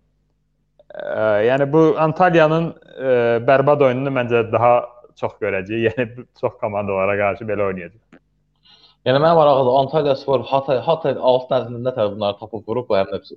[0.94, 3.14] Yəni bu Antaliyanın ə,
[3.48, 4.74] bərbad oyununu məncə daha
[5.20, 5.86] çox görəcəyik.
[5.98, 8.20] Yəni çox komandalara qarşı belə oynayacaq.
[9.08, 9.78] Yəni mənim maraqlıdır.
[9.82, 13.36] Antalya Spor Hatay Hatay alt nəzərində təbii bunları tapıb vurub bu həmin hepsi.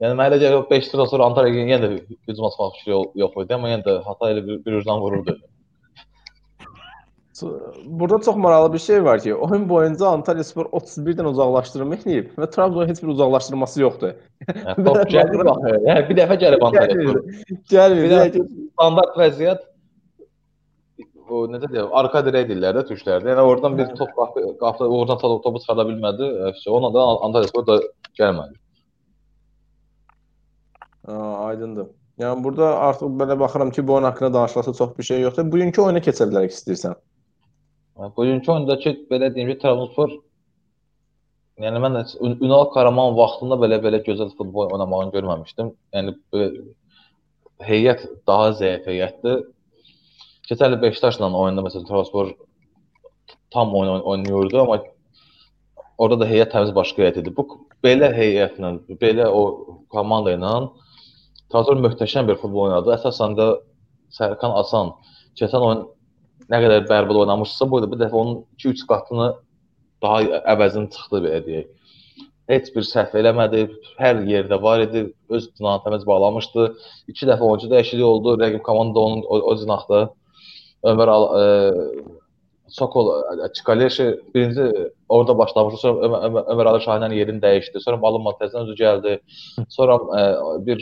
[0.00, 1.90] Yəni mənə gəlir 5 turdan sonra Antalya yenə də
[2.30, 5.36] hücum açmaq fikri yo- yox idi, amma yenə də Hatay ilə bir, bir ucdan vururdu.
[7.86, 12.50] Burada çox maraqlı bir şey var ki, oyun boyunca Antalya Spor 31-dən uzaqlaşdırma eləyib və
[12.50, 14.14] Trabzon heç bir uzaqlaşdırması yoxdur.
[14.86, 15.76] Top gəlir baxır.
[15.88, 17.20] Yəni bir dəfə gəlib Antalya Spor.
[17.74, 18.14] Gəlmir.
[18.16, 19.66] Yəni Standart vəziyyət
[21.30, 23.30] o necə deyirlər, arka dirək deyirlər də türklərdə.
[23.32, 26.32] Yəni oradan bir top qapı, oradan top, topu çıxarda bilmədi.
[26.54, 26.70] FC.
[26.70, 27.78] Ona da Antalya Spor da
[28.18, 28.58] gəlmədi.
[31.10, 31.86] Aydındır.
[32.20, 35.52] Yəni burada artıq belə baxıram ki, bu oyun haqqında danışılası çox bir şey yoxdur.
[35.52, 36.98] Bugünkü oyuna keçə bilərik istəyirsən.
[38.00, 40.12] Bugünkü oyundakı belə deyim ki, Trabzonspor
[41.60, 41.98] yəni mən
[42.40, 45.72] Ünal Karaman vaxtında belə belə gözəl futbol oynamağını görməmişdim.
[45.96, 46.14] Yəni
[47.68, 49.42] heyət daha zəif heyətdir.
[50.48, 52.32] Keçən il Beşiktaşla oyunda məsələn Trabzonspor
[53.50, 54.80] tam oyun oyn- oynayırdı, amma
[55.98, 57.36] orada da heyət təmiz başqa heyət idi.
[57.36, 57.46] Bu
[57.84, 59.42] belə heyətlə, belə o
[59.92, 60.56] komanda ilə
[61.52, 62.94] Trabzon möhtəşəm bir futbol oynadı.
[62.96, 63.52] Əsasən də
[64.14, 64.94] Sərkan Asan
[65.38, 65.88] keçən oyun
[66.50, 69.28] nə qədər bərbad oynamışsa, bu bir dəfə onun 2-3 qatını
[70.02, 71.68] daha əvəzini çıxdı belə deyək.
[72.50, 73.66] Heç bir səhv eləmədi,
[74.00, 76.64] hər yerdə var idi, öz cinahını təmiz bağlamışdı.
[77.12, 80.08] 2 dəfə oyuncu dəyişikliyi oldu, rəqib komanda onun o, o cinahda
[80.90, 81.44] Ömər Al e,
[82.72, 85.80] Sokol e, Çikaleşi birinci orada başlamışdı.
[85.80, 87.82] Sonra Ömər, Ömər, Ömər Ali Şahinənin yerini dəyişdi.
[87.84, 89.18] Sonra Malum Matəzən özü gəldi.
[89.68, 90.22] Sonra e,
[90.66, 90.80] bir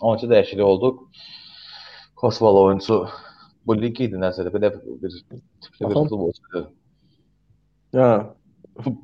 [0.00, 0.96] oyuncu dəyişikliyi oldu.
[2.16, 3.06] Kosovalı oyuncu
[5.64, 6.04] tipli bir Aha.
[6.04, 6.64] futbolçu.
[7.96, 8.10] Hə.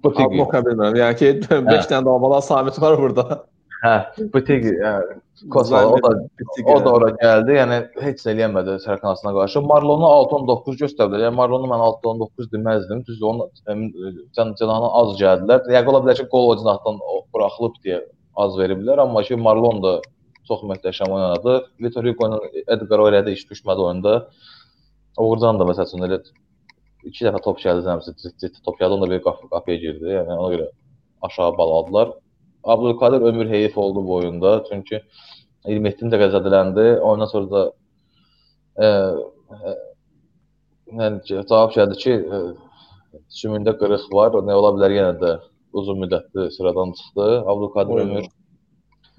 [0.09, 0.96] Oxa bilmirəm.
[0.96, 3.42] Yəni ki, 5 dənə dalbala Samit var burada.
[3.82, 3.94] Hə,
[4.32, 4.64] bu tig.
[5.50, 6.11] Kosovalı o da
[6.66, 7.54] o da ora gəldi.
[7.61, 9.62] Yəni heç nə eləmədi Sərkanasına qarşı.
[9.62, 11.28] Marlonu 6-19 göstərdilər.
[11.28, 13.04] Yəni Marlonu mən 6-19 deməzdim.
[13.06, 13.92] Düzdür, onun
[14.34, 15.68] can canana az gəldilər.
[15.76, 16.98] Yəni ola bilər ki, qol ocinatdan
[17.34, 18.00] buraxılıb deyə
[18.38, 19.94] az veriblər, amma ki Marlon da
[20.49, 21.55] çox möhtəşəm oynadı.
[21.82, 24.14] Vitor Hugo ilə Edgar elədi iş düşmədi oyunda.
[25.18, 26.20] Uğurcan da məsələn elə
[27.09, 30.14] iki dəfə top gəldi zəmsi, ciddi top gəldi, onda bir qapı qapıya girdi.
[30.16, 30.68] Yəni ona görə
[31.28, 32.14] aşağı baladılar.
[32.64, 34.55] Abdülkadir ömür heyif oldu bu oyunda.
[34.68, 35.03] Çünki
[35.66, 36.86] 27 dəqiqə zədələndi.
[37.11, 37.62] Ondan sonra da
[38.76, 39.76] e, e,
[41.01, 42.42] yəni cavab gəldi ki, e,
[43.40, 44.40] sümündə qırıq var.
[44.49, 45.36] Nə ola bilər yenə də
[45.72, 47.28] uzun müddətli sıradan çıxdı.
[47.46, 48.11] Abdülkadir Oyun.
[48.11, 48.38] ömür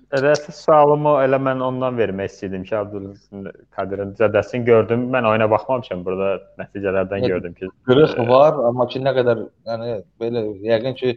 [0.10, 5.04] Əsas sualımı elə mən ondan vermək istəyirdim ki, Abdülkadir'in zədəsini gördüm.
[5.14, 10.00] Mən oyuna baxmamışam burada nəticələrdən Nə- gördüm ki, qırıq var, amma ki nə qədər yəni
[10.22, 11.14] belə yəqin ki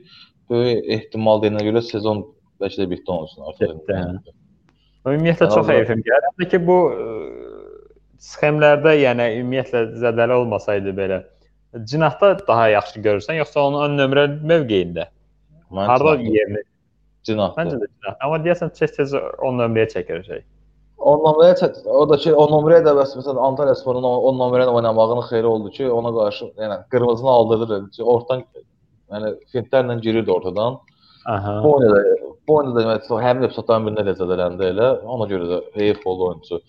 [0.52, 2.20] böyük ehtimal deyilənə görə sezon
[2.60, 3.72] bəlkə də bitdi onun üçün artıq.
[3.88, 4.34] Hə.
[5.08, 6.34] Ümumiyyətlə çox heyfim gəlir.
[6.42, 7.06] Də ki bu ə,
[8.28, 11.22] sxemlərdə, yəni ümumiyyətlə zədəli olmasaydı belə
[11.88, 15.08] cinahda daha yaxşı görürsən, yoxsa onun ön nömrə mövqeyində?
[15.72, 16.60] Harda yerini?
[17.28, 17.60] Cinahlı.
[17.60, 18.18] Məncə də cinah.
[18.24, 20.42] Amma deyəsən tez-tez 10 nömrəyə çəkir şey.
[21.12, 24.76] 10 nömrəyə o da ki 10 nömrəyə də bəs məsələn Antalya Sporun 10 nömrə ilə
[24.78, 27.80] oynamağının xeyri oldu ki, ona qarşı yəni qırmızını aldırdı.
[27.96, 28.44] Ki, Ortadan
[29.12, 30.78] yəni fintlərlə girirdi ortadan.
[31.26, 31.60] Aha.
[31.64, 34.88] Bu oyunda da bu oyunda da yəni həmin epizodların birində də zədələndi elə.
[35.14, 36.60] Ona görə də heyif oldu oyunçu.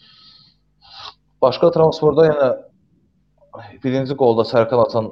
[1.42, 2.50] Başqa transferdə yəni
[3.84, 5.10] birinci qolda Sərkan Asan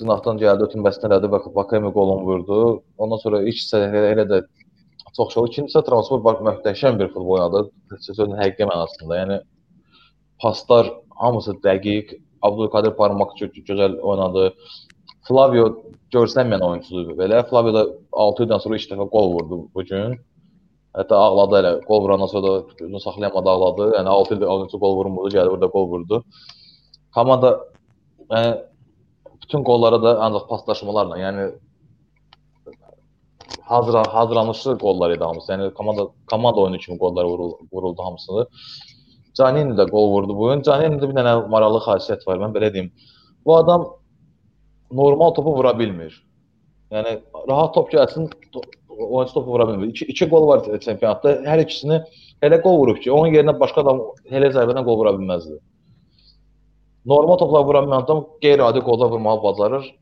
[0.00, 2.60] cinahdan gəldi, ötünməsini elədi, bax Bakayemi qolunu vurdu.
[2.98, 4.42] Ondan sonra ilk hissədə elə də
[5.16, 5.50] çox şey oldu.
[5.50, 7.64] İkinci hissə transfer bax möhtəşəm bir futbol oynadı.
[8.06, 9.18] Sözün həqiqi mənasında.
[9.22, 9.40] Yəni
[10.42, 10.90] paslar
[11.22, 12.18] hamısı dəqiq.
[12.44, 14.52] Abdülkadir Parmak çox gözəl oynadı.
[15.28, 15.66] Flavio
[16.12, 17.42] görsənməyən oyunçudur belə.
[17.48, 17.84] Flavio da
[18.24, 20.18] 6 ildən sonra 2 dəfə qol vurdu bu gün.
[20.98, 21.72] Hətta ağladı elə.
[21.88, 23.86] Qol vurandan sonra da özünü saxlayamadı, ağladı.
[23.96, 26.22] Yəni 6 ildir oyunçu qol vurmurdu, gəldi burada qol vurdu.
[27.14, 27.50] Komanda
[28.30, 28.52] yəni
[29.42, 31.48] bütün qollara da ancaq paslaşmalarla, yəni
[33.62, 35.52] hazır hazırlanışlı qollar idi hamısı.
[35.52, 38.46] Yəni komanda komanda oyunu kimi qollar vuruldu, vuruldu hamısı.
[39.38, 40.62] Canini də qol vurdu bu gün.
[40.62, 42.92] Canini'də bir dənə maraqlı xasiyyət var, mən belə deyim.
[43.46, 43.86] Bu adam
[44.92, 46.20] normal topu vura bilmir.
[46.92, 47.18] Yəni
[47.48, 49.88] rahat top gəlsin, to oyunçu topu vura bilmir.
[49.88, 51.38] 2 2 qol var çempionatda.
[51.50, 52.00] Hər ikisini
[52.42, 55.58] elə qol vurub ki, onun yerinə başqa adam elə zərbədən qol vura bilməzdi.
[57.06, 59.94] Normal toplar vuran bir adam qeyri-adi qollar vurmağı bacarır.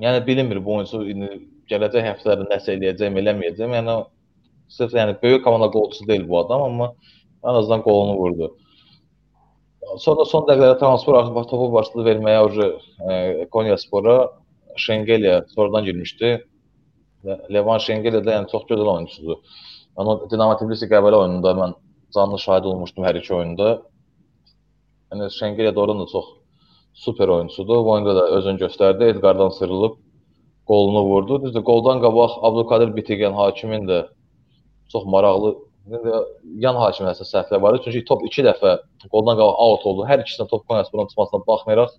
[0.00, 1.30] Yəni bilinmir bu oyunçu indi
[1.70, 3.74] gələcək həftələrdə nəsə eləyəcəm, eləməyəcəm.
[3.78, 3.96] Yəni
[4.76, 6.92] sırf yəni böyük komanda qolçusu deyil bu adam, amma
[7.44, 8.50] ən azından qolunu vurdu.
[9.98, 12.66] sonra son dəqiqələrdə transfer artıq topu başladı verməyə oje
[13.10, 14.16] e, Konya Spora
[14.76, 16.30] Şengeliya sonradan girmişdi.
[17.52, 19.36] Levan Şengeliya da yəni çox gözəl oyunçudur.
[19.98, 21.76] Yəni Dinamo Tbilisi Qəbələ oyununda mən
[22.16, 23.68] canlı şahid olmuşdum hər iki oyunda.
[25.12, 26.32] Yəni Şengeliya doğrudan da çox
[26.94, 27.76] super oyunçudur.
[27.76, 29.04] Oyunda da özünü göstərdi.
[29.10, 29.98] Edgardan sıyrılıb
[30.66, 31.42] qolunu vurdu.
[31.42, 34.06] Düzdür, qoldan qabaq Abdulkadir Bitigen hakimin də
[34.92, 35.54] çox maraqlı
[36.64, 37.78] yan hakimə əsas səhvlər var.
[37.84, 38.78] Çünki top 2 dəfə
[39.12, 40.06] qoldan qabaq out oldu.
[40.08, 41.96] Hər ikisindən top Konyasporun çıxmasına baxmayaraq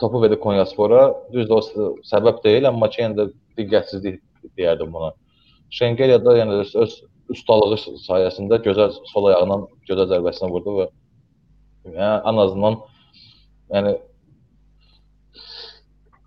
[0.00, 1.02] topu verdi Konyaspora.
[1.32, 3.28] Düzdür, o səbəb deyil, amma ki, yəni də
[3.58, 4.22] diqqətsizlik
[4.58, 5.12] deyərdim buna.
[5.70, 6.94] Şengeliya da yəni öz
[7.32, 10.88] ustalığı sayəsində gözəl sol ayağından gözəl zərbəsini vurdu və
[11.92, 12.80] yəni ən azından
[13.72, 13.94] yəni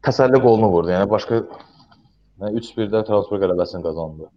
[0.05, 0.93] təsəlli qolunu vurdu.
[0.95, 4.29] Yəni başqa yəni 3-1-də transfer qələbəsini qazandı.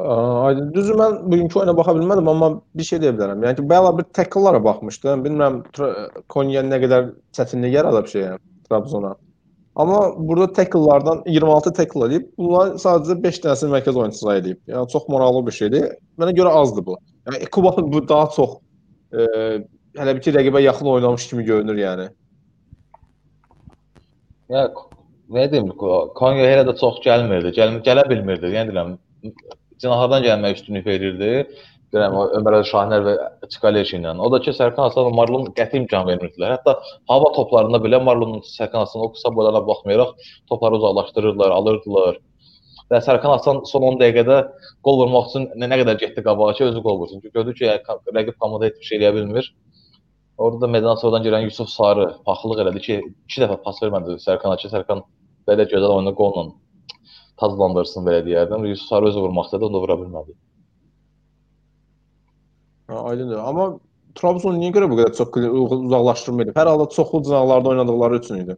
[0.00, 0.70] Aydın.
[0.74, 3.42] Düzü mən bugünkü oyuna baxa bilmədim, amma bir şey deyə bilərəm.
[3.44, 5.24] Yəni ki, bəla bir tackle-lara baxmışdım.
[5.26, 5.58] Bilmirəm
[6.32, 8.38] Konya nə qədər çətinlik yaradıb şeyə,
[8.68, 9.14] Trabzona.
[9.76, 14.58] Amma burada tackle-lardan 26 tackle edib, bunlar sadəcə 5 dənəsini mərkəz oyunçusu edib.
[14.68, 15.86] Yəni çox maraqlı bir şeydir.
[16.20, 16.96] Mənə görə azdır bu.
[17.28, 18.56] Yəni Kuba bu daha çox
[19.12, 19.20] e,
[19.98, 22.06] hələ bir ki rəqibə yaxın oynamış kimi görünür yəni.
[24.50, 24.68] Ya
[25.34, 25.72] nə deyim,
[26.18, 28.52] Konya hələ də çox gəlmirdi, gəl gələ bilmirdi.
[28.54, 28.94] Yəni deyirəm,
[29.82, 31.32] cinahlardan gəlməyə üstünlük verirdi.
[31.90, 33.14] Deyirəm, Ömər Əli Şahinər və
[33.50, 34.14] Çikaleş ilə.
[34.22, 36.56] O da ki, Sərkan Aslanov Marlon qəti imkan vermirdilər.
[36.58, 36.76] Hətta
[37.10, 40.12] hava toplarında belə Marlonun Sərkan Aslanov o qısa boylarına baxmayaraq
[40.52, 42.20] topları uzaqlaşdırırdılar, alırdılar.
[42.90, 44.38] Və Sərkan Aslan son 10 dəqiqədə
[44.86, 47.22] qol vurmaq üçün nə, nə qədər getdi qabağa ki, özü qol vursun.
[47.22, 47.74] Çünki gördü ki,
[48.18, 49.50] rəqib komanda heç bir şey eləyə bilmir.
[50.40, 52.94] Orada da meydana sonradan girən Yusuf Sarı paxıllıq elədi ki,
[53.28, 55.02] 2 dəfə pas vermədi Sərkana ki, Sərkan
[55.48, 56.46] belə gözəl oyunu qolla
[57.42, 58.64] tazlandırsın belə deyərdim.
[58.72, 60.36] Yusuf Sarı özü vurmaq istədi, onu da vura bilmədi.
[63.12, 63.38] Aydındır.
[63.50, 63.66] Amma
[64.18, 65.36] Trabzon niyə görə bu qədər çox
[65.76, 66.56] uzaqlaşdırma edib?
[66.56, 68.56] Hər halda çoxlu cinahlarda oynadıqları üçün idi.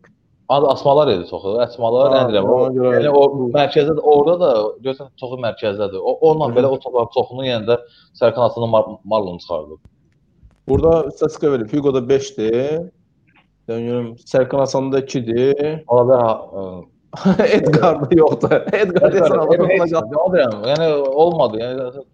[0.49, 1.57] Adı asmalar idi çoxu.
[1.67, 2.49] Əsmalar endirəm.
[2.49, 3.23] O, yəni o
[3.57, 4.51] mərkəzdə orada da
[4.87, 5.99] görsən çoxu mərkəzdədir.
[6.01, 7.79] O onunla belə o toplar çoxunu yenə də
[8.21, 9.79] Sərkan Aslanın Mar Marlon çıxardı.
[10.69, 11.73] Burada statistika verib.
[11.73, 12.89] Hugo da 5-dir.
[13.69, 15.83] Yəni görüm Sərkan Hasan da 2-dir.
[15.89, 16.89] Ola bilər
[17.57, 18.55] Edgar da yoxdur.
[18.73, 20.15] Edgar desən alacaq.
[20.71, 20.89] Yəni
[21.25, 21.61] olmadı.
[21.61, 22.05] Yəni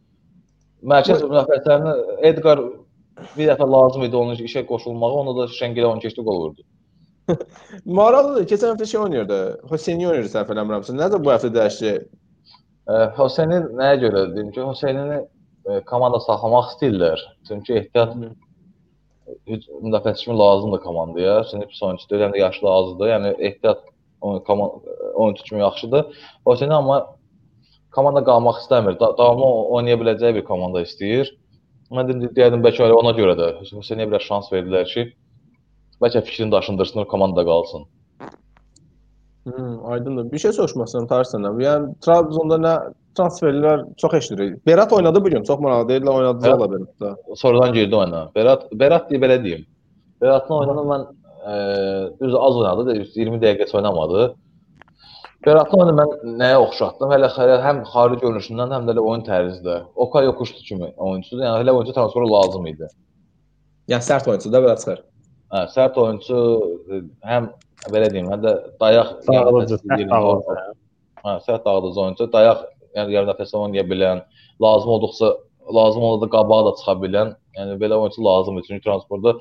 [0.92, 1.94] mərkəz müdafiəçilərinə
[2.30, 2.64] Edgar
[3.36, 6.66] bir dəfə lazım idi onun işə qoşulmağı, onda da Şengelə onu keçdi qol vurdu.
[7.99, 8.46] Maraqlıdır.
[8.51, 9.40] Keçən həftə şey oynayırdı.
[9.70, 10.96] Hüseyni oynayırdı səhv eləmirəmsə.
[10.99, 11.94] Nədir bu həftə dəyişdi?
[13.18, 15.22] Hüseynin nəyə görə deyim ki, Hüseynini
[15.87, 17.23] komanda saxlamaq istəyirlər.
[17.49, 18.14] Çünki ehtiyat
[19.85, 21.43] müdafiəçi lazımdır komandaya.
[21.45, 23.09] Sinif oyunçudur, həm də yaşlı azdır.
[23.14, 23.85] Yəni ehtiyat
[24.21, 26.07] oyunçu kimi yaxşıdır.
[26.47, 26.99] Hüseyn amma
[27.95, 28.99] komanda qalmaq istəmir.
[29.01, 31.31] Da davamlı oynaya biləcəyi bir komanda istəyir.
[31.91, 35.07] Mən deyirdim bəlkə ona görə də Hüseynə biraz şans verdilər ki,
[36.03, 37.87] bəlkə fikrini daşındırsın, komandada qalsın.
[39.49, 40.33] Hmm, aydındır.
[40.33, 41.61] Bir şey soruşmaq istəyirəm Tarix səndən.
[41.64, 42.75] Yəni Trabzonda nə
[43.19, 44.66] transferlər çox eşidirik.
[44.66, 47.19] Berat oynadı bu gün, çox maraqlı deyirlər, oynadı da Berat.
[47.37, 48.29] Sonradan girdi oyuna.
[48.35, 49.66] Berat Berat deyə belə deyim.
[50.21, 51.07] Beratın oyununu mən
[51.53, 51.55] e,
[52.21, 54.29] düz az oynadı, 20 dəqiqə oynamadı.
[55.47, 57.12] Beratın oyunu mən nəyə oxşatdım?
[57.14, 59.83] Hələ, hələ həm xarici görünüşündən, həm də elə oyun tərzində.
[59.95, 61.45] Okay Yokuşdu kimi oyunçudur.
[61.45, 62.89] Yəni elə oyunçu transferi lazım idi.
[63.93, 65.05] Yəni sərt oyunçu da belə çıxır.
[65.55, 66.41] Hə, sərt oyunçu
[67.25, 67.53] həm
[67.95, 70.59] belə deyim, həm də dayaq dağıdıcı, dağıdıcı.
[71.23, 72.66] Hə, sərt dağıdıcı oyunçu, dayaq
[72.99, 74.22] yəni yarım dəfəsə oynaya bilən,
[74.62, 75.34] lazım olduqca
[75.74, 78.64] lazım olanda qabağa da çıxa bilən, yəni belə oyunçu lazımdır.
[78.68, 79.34] Çünki transportda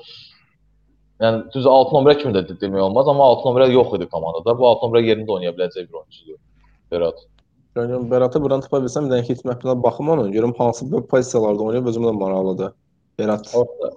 [1.22, 4.58] yəni düz 6 nömrə kimi də demək olmaz, amma 6 nömrə yox idi komandada.
[4.58, 6.40] Bu 6 nömrə yerində oynaya biləcək bir oyunçudur.
[6.92, 7.24] Berat.
[7.76, 11.90] Yəni Beratı buran tapa bilsəm, bir dənə hit mapına baxım onun, görüm hansı pozisiyalarda oynayır,
[11.92, 12.72] özümə də maraqlıdır.
[13.18, 13.50] Berat.
[13.54, 13.90] Orta.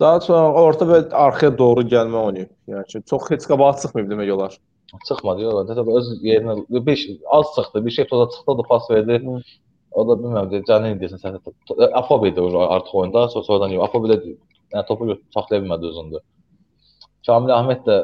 [0.00, 2.50] Daha sonra orta və arxaya doğru gəlmə oynayıb.
[2.68, 4.58] Yəni ki, çox heç qabağa çıxmayıb demək olar.
[5.08, 5.70] Çıxmadı, yox.
[5.70, 6.54] Təbii öz yerinə
[6.86, 6.98] bir
[7.38, 9.18] az çıxdı, bir şey toza çıxdı, da pas verdi.
[9.26, 9.40] Hı.
[9.96, 11.38] O da bilmirəm, Canin desən sən
[12.00, 13.88] Afobe idi artıq oyunda, sonra sonradan yox.
[13.88, 14.16] Afobe də
[14.74, 16.22] yəni topu saxlaya bilmədi özündə.
[17.26, 17.96] Kamil Əhməd də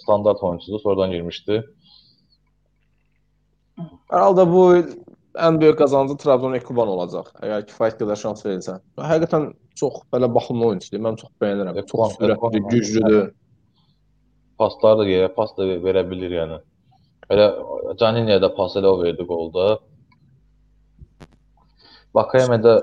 [0.00, 1.62] standart oyunçudur, sonradan girmişdi.
[4.12, 4.64] Hər bu
[5.46, 7.32] ən böyük qazancı Trabzon Ekuban olacaq.
[7.44, 8.78] Əgər kifayət qədər şans verilsə.
[9.00, 11.02] Həqiqətən çox belə baxımlı oyunçudur.
[11.06, 11.80] Mən çox bəyənirəm.
[11.90, 13.26] Çox sürətli, güclüdür.
[14.58, 16.58] Paslar da yerə pas da verə bilir yəni.
[17.32, 17.46] Elə
[18.00, 19.76] Caniniyə də pas elə o verdi qolda.
[22.16, 22.76] Vakayeme də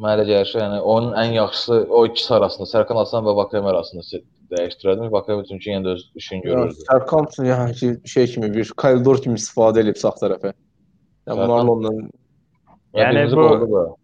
[0.00, 3.70] mənə elə gəlir ki, yəni onun ən yaxşısı o ikisi arasında, Sərkan Aslan və Vakayeme
[3.74, 4.22] arasında
[4.54, 5.12] dəyişdirərdim.
[5.12, 6.88] Vakayeme çünki yenə də öz işini görürdü.
[6.88, 10.54] Sərkan yəni ki, şey kimi bir koridor kimi istifadə edib sağ tərəfə.
[11.28, 11.94] Yəni Marlonla
[12.96, 13.96] Yəni bu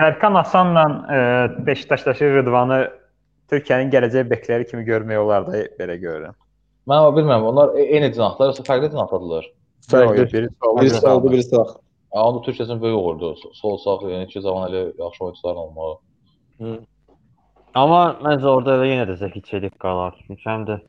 [0.00, 1.18] Sərkan Asanla e,
[1.66, 2.78] Beşiktaşdakı Rıdvanı
[3.52, 6.34] Türkiyənin gələcək bekləri kimi görmək olar da belə görürəm.
[6.90, 9.48] Mən bilmirəm, onlar e- eyni cinahlar, yoxsa fərqli cinahdadılar?
[9.90, 10.24] Fərqli.
[10.32, 11.16] Biri Birisi biri sağ.
[11.16, 11.66] oldu, birisi sağ.
[12.22, 13.44] Onda Türkiyə üçün böyük uğurdur.
[13.58, 16.80] Sol sağ, yəni iki zaman elə yaxşı oyunçuların olmağı.
[17.74, 20.18] Amma məncə orada elə yenə də Zəki Çelik qalar.
[20.26, 20.80] Çünki həm də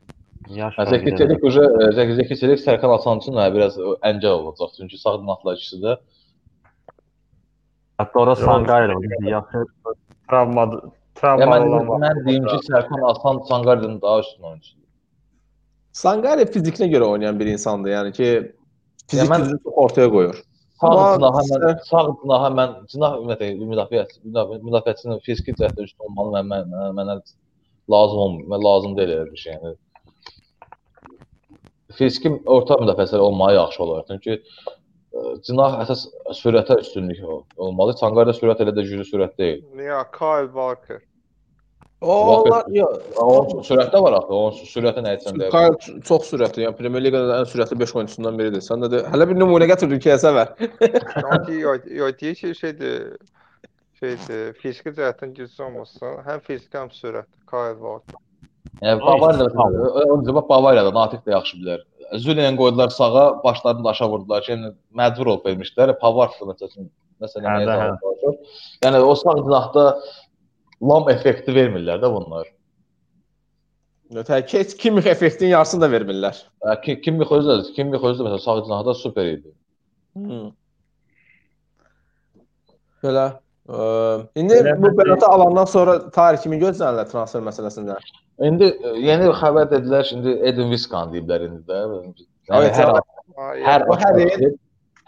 [0.58, 1.68] yaş Yəni Zəki Çelik uca
[1.98, 3.78] Zəki Zəki Çelik Sərkan Asan üçün də biraz
[4.10, 4.74] əncəl olacaq.
[4.76, 5.96] Çünki sağ cinahlar ikisi də
[8.02, 9.30] Hətta ora oynadı.
[9.30, 9.64] Yaxşı
[10.28, 10.64] Travma
[11.14, 14.83] travma mən, olan mən deyim ki, Sərkan Asan Sanqardan daha üstün oyunçudur.
[15.94, 17.92] Sangare fizikinə görə oynayan bir insandır.
[17.94, 18.28] Yəni ki,
[19.10, 20.40] fizik mən- gücünü çox ortaya qoyur.
[20.80, 24.02] Sağ Amma cinaha mən sən- sağ cinaha mən cinah ümumiyyətlə müdafiə
[24.68, 27.14] müdafiəçinin fiziki cəhətdə üstün olmalı mən mən mənə, mənə
[27.94, 28.44] lazım olmur.
[28.54, 29.54] Mən lazım deyil elə bir şey.
[29.54, 29.74] Yəni
[31.98, 34.04] fiziki orta müdafiəçilər olmağı yaxşı olar.
[34.10, 36.06] Çünki ə, cinah əsas
[36.42, 37.94] sürətə üstünlük ol- olmalı.
[38.02, 39.62] Sanqarda sürət elə də güclü sürət deyil.
[39.78, 41.00] Ya Kyle Walker.
[42.04, 42.96] O onlar yox.
[43.16, 44.34] Onun sürətdə var axı.
[44.38, 45.54] Onun sürəti nə üçün deyir?
[45.54, 46.66] Kyle çox sürətli.
[46.66, 48.64] Yəni Premyer Liqada ən sürətli 5 oyunçusundan biridir.
[48.64, 50.52] Sən də hələ bir nümunə gətir QS-ə ver.
[51.14, 53.16] Sanki yo yo deyir ki şeydir
[54.00, 56.20] şeydir fiziki cəhətdən güclü olmasın.
[56.28, 58.20] Həm fiziki həm sürətli Kyle Walker.
[58.82, 61.86] Yəni Bavariyada o cavab Bavariyada Natiq də yaxşı bilər.
[62.20, 65.94] Zulian qoydular sağa, başlarını da aşağı vurdular ki, yəni məcbur olub vermişdilər.
[66.00, 66.90] Pavard məsələn
[67.22, 68.34] məsələn Hə, də, hə.
[68.84, 69.84] Yəni o sağ cinahda
[70.90, 72.50] lam effekti vermirlər də bunlar.
[74.14, 76.36] Tək Kimmich effektin yarısını da vermirlər.
[76.62, 79.50] Hə, Ki- Kim bir xözü də, kim bir xözü də məsələn sağ cinahda super idi.
[80.14, 80.50] Hmm.
[83.02, 83.24] Belə
[83.68, 83.78] ə,
[84.38, 87.96] indi Belə bu Beratı alandan sonra tarix kimi gözlənirlər transfer məsələsində.
[88.44, 91.80] İndi ə, yeni xəbər dedilər, şimdi Edin Viskan deyiblər indi də.
[92.50, 93.10] Yəni Evet, hər evet.
[93.66, 94.54] hər O hər hər hər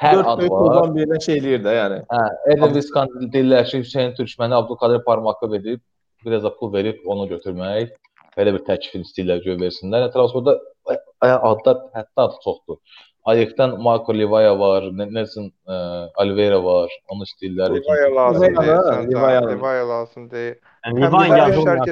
[0.02, 0.58] Dörd ad böyük var.
[0.60, 1.98] klubdan birinə şey eləyir də, yəni.
[2.12, 2.22] Hə,
[2.52, 5.80] Edin Viskan deyirlər ki, Hüseyn Türkməni Abdulkadir Parmakov edib,
[6.24, 7.94] biraz da pul verib onu götürmək.
[8.36, 10.10] Belə bir təklif istəyirlər göy versinlər.
[10.12, 10.58] Transferdə
[10.92, 10.96] ə,
[11.30, 12.80] adlar hətta adı çoxdur.
[13.26, 15.78] Ayıqdan Marco Livaya var, Ne- Nelson ə,
[16.22, 17.78] Oliveira var, onu istəyirlər.
[17.78, 19.08] Livaya lazım Livaya deyil.
[19.08, 19.40] Livaya.
[19.50, 20.58] Livaya lazım deyil.
[20.86, 21.86] Yəni yazılmayan şərh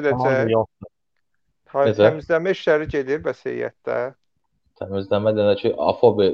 [1.75, 1.97] edəcək.
[1.99, 4.15] təmizləmə işləri gedir bəs heyətdə.
[4.81, 6.33] Təmizləmə deyəndə ki, Afobe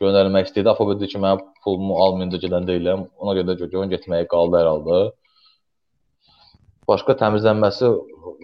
[0.00, 0.70] göndərmək istəyirdi.
[0.72, 3.06] Afobe dedi ki, mənim pulumu almayınca gedən deyiləm.
[3.22, 4.98] Ona görə də Gögön getməyə qaldı hər halda.
[6.90, 7.88] Başqa təmizlənməsi,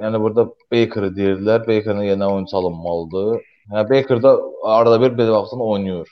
[0.00, 1.66] yəni burada Baker deyirdilər.
[1.68, 3.44] Bakerın yerinə oyunçu alınmalıdır.
[3.68, 4.34] Yəni Baker da
[4.78, 6.08] arada bir belə baxsan oynayır.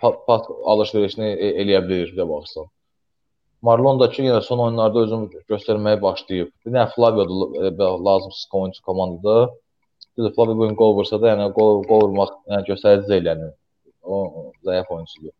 [0.00, 2.72] Pat, pat alış-verişini e eləyə bilir belə baxsan.
[3.62, 6.50] Marlon da ki, yenə son oyunlarda özünü göstərməyə başlayıb.
[6.64, 9.50] Bir də Flavio da e, lazımsız oyunçu komandada.
[10.18, 13.50] Düzdür, Flavio bu gün qol vursa da, yəni qol qol vurmaq yəni göstərici deyil yəni.
[14.02, 14.16] O
[14.66, 15.34] zəif oyunçudur.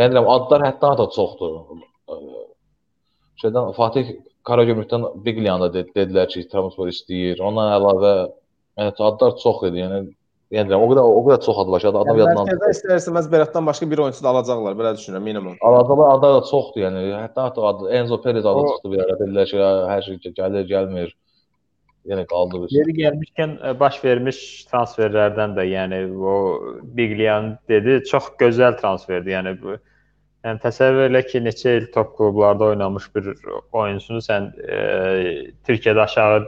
[0.00, 1.58] Yəni deyirəm, adlar həddən da çoxdur.
[3.42, 4.14] Şeydən Fatih
[4.48, 7.42] Karagümrükdən Biglianda ded dedilər ki, transfer istəyir.
[7.44, 8.14] Ondan əlavə
[8.80, 9.82] yəni adlar çox idi.
[9.84, 10.00] Yəni
[10.56, 13.68] yəni o qədər o qədər çox ad var ki, adam Yəni, yadından mərkəzdə istər-istəməz Beratdan
[13.68, 15.60] başqa bir oyunçu da alacaqlar, belə düşünürəm minimum.
[15.60, 17.04] Adamlar adlar da çoxdur yəni.
[17.20, 19.62] Hətta hətta Enzo Perez adı O- çıxdı bir ara dedilər ki,
[19.92, 21.16] hər şey gəlir, gəlmir.
[22.06, 22.62] Yəni qaldı.
[22.70, 24.38] Yeri gəlmişkən ə, baş vermiş
[24.70, 26.34] transferlərdən də, yəni o
[26.96, 29.32] Biglian dedi, çox gözəl transferdir.
[29.34, 29.74] Yəni bu
[30.46, 33.32] yəni təsəvvür elə ki, neçə il top klublarda oynamış bir
[33.72, 34.78] oyunçunu sən ə,
[35.66, 36.44] Türkiyədə aşağı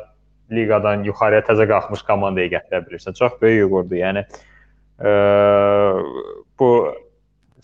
[0.54, 3.18] liqadan yuxarıya təzə qalxmış komandaya gətirə bilirsən.
[3.18, 3.98] Çox böyük uğurdur.
[3.98, 5.12] Yəni ə,
[6.60, 6.72] bu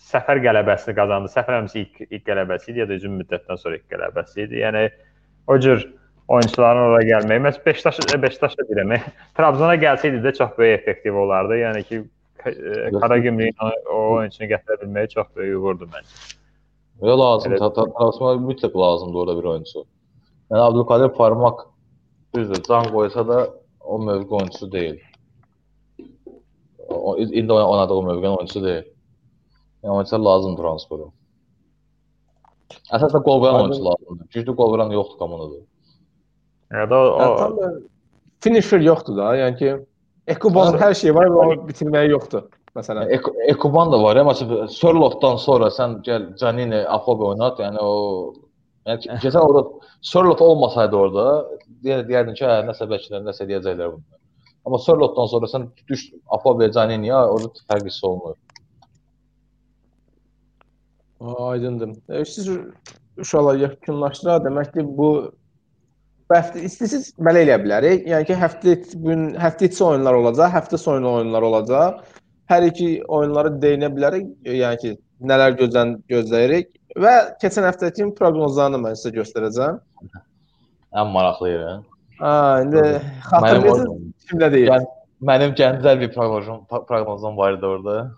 [0.05, 1.31] səfər qələbəsini qazandı.
[1.33, 4.59] Səfər həmsi ilk, ilk qələbəsi idi ya da uzun müddətdən sonra ilk qələbəsi idi.
[4.61, 4.89] Yəni
[5.47, 5.87] o cür
[6.27, 7.41] oyunçuların ora gəlməyi.
[7.45, 8.93] Məs Beşiktaş Beşiktaş da deyirəm.
[9.37, 11.57] Trabzona gəlsəydi də çox böyük effektiv olardı.
[11.61, 11.99] Yəni ki
[12.45, 16.15] e, Karagümrükün o, o oyunçunu gətirə bilməyi çox böyük uğurdur məncə.
[17.01, 19.85] Yox lazım, Elə- ta- ta- transfer mütləq lazımdır orada bir oyunçu.
[20.51, 21.67] Yəni Abdülkadir Parmak
[22.35, 23.49] düzdür, can qoysa da
[23.81, 24.99] o mövqe oyunçusu deyil.
[26.89, 28.83] O indi oynadığı mövqenin oyunçusu deyil.
[29.83, 31.11] Yəni oyunçular lazım transferə.
[32.93, 34.27] Əsasən qol vuran oyunçu lazımdır.
[34.33, 35.61] Güclü qol vuran yoxdur komandada.
[36.73, 37.69] Yəni da o, Yəni, tam da
[38.45, 39.73] finisher yoxdur da, yəni ki
[40.33, 40.79] Ekuban Hə.
[40.81, 42.47] hər şey var, amma onu bitirməyi yoxdur.
[42.75, 43.11] Məsələn.
[43.13, 47.93] Ek Ekuban da var, amma məsələn Sörlotdan sonra sən gəl Canini, Afobe oynat, yəni o
[48.89, 51.27] yəni keçən orada Sörlot olmasaydı orada,
[51.85, 54.19] yəni deyərdin ki, hə, nəsə bəlkə nəsə deyəcəklər bunlar.
[54.65, 58.35] Amma Sörlotdan sonra sən düş Afobe, Caniniyə, orada fərq hiss olunur.
[61.21, 61.95] Aydındır.
[62.09, 62.49] E, siz
[63.17, 64.85] uşaqlar yaxınlaşdıra demək ki,
[66.29, 68.05] bu həftə istəsiz belə eləyə bilərik.
[68.09, 72.03] Yəni ki, həftə bu gün həftə içi oyunlar olacaq, həftə sonu oyunlar olacaq.
[72.51, 74.27] Hər iki oyunları deyinə bilərik.
[74.45, 74.93] Yəni ki,
[75.25, 76.69] nələr gözlən gözləyirik
[77.01, 79.79] və keçən həftəki proqnozlarını mən sizə göstərəcəm.
[80.95, 81.73] Ən maraqlı yeri.
[82.19, 82.83] Ha, indi
[83.29, 84.69] xatırlayırsınız kimlə deyir?
[84.71, 84.91] Gən-
[85.31, 88.11] mənim gənclər bir proqnozum proqnozum var idi orada.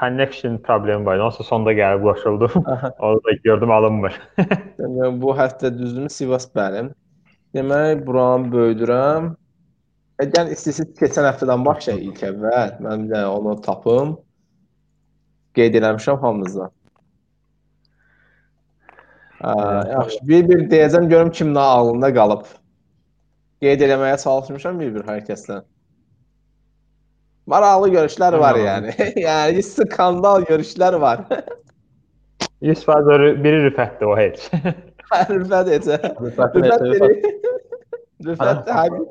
[0.00, 1.18] Connection problemi var.
[1.18, 2.50] Onsa sonda gəlib ulaşıldı.
[2.64, 2.94] Aha.
[2.98, 4.20] Orada gördüm alınmır.
[4.38, 6.90] Demək, bu həftə düzdür Sivas mənim.
[7.54, 9.32] Demək, buranı böyüdürəm.
[10.22, 12.72] Əgər istəyirsiniz keçən həftədən başlayaq ilk əvvəl.
[12.86, 14.16] Mən də onu tapım.
[15.54, 16.70] Qeyd eləmişəm hamınıza.
[19.44, 22.46] Yaxşı, bir-bir deyəcəm görüm kimin ağlında qalıb.
[23.62, 25.66] Qeyd eləməyə çalışmışam bir-bir hər kəsdən.
[27.50, 28.94] Maraqlı görüşlər var yəni.
[29.26, 31.24] yəni skandal görüşlər var.
[32.64, 34.46] 100% öyle- biri rüfətdir o heç.
[35.34, 35.98] Rüfət etə.
[36.20, 37.34] Rüfət Rüfət Rüfət dedi.
[38.24, 39.04] Rüfət də həqiqi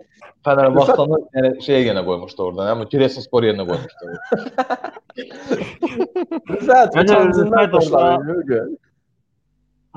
[0.44, 4.04] Fenerbahçe'ni yəni şeyə yenə qoymuşdu oradan, amma Giresunspor yerinə qoymuşdu.
[6.50, 8.66] Rüfət Məncə utancından Rüfət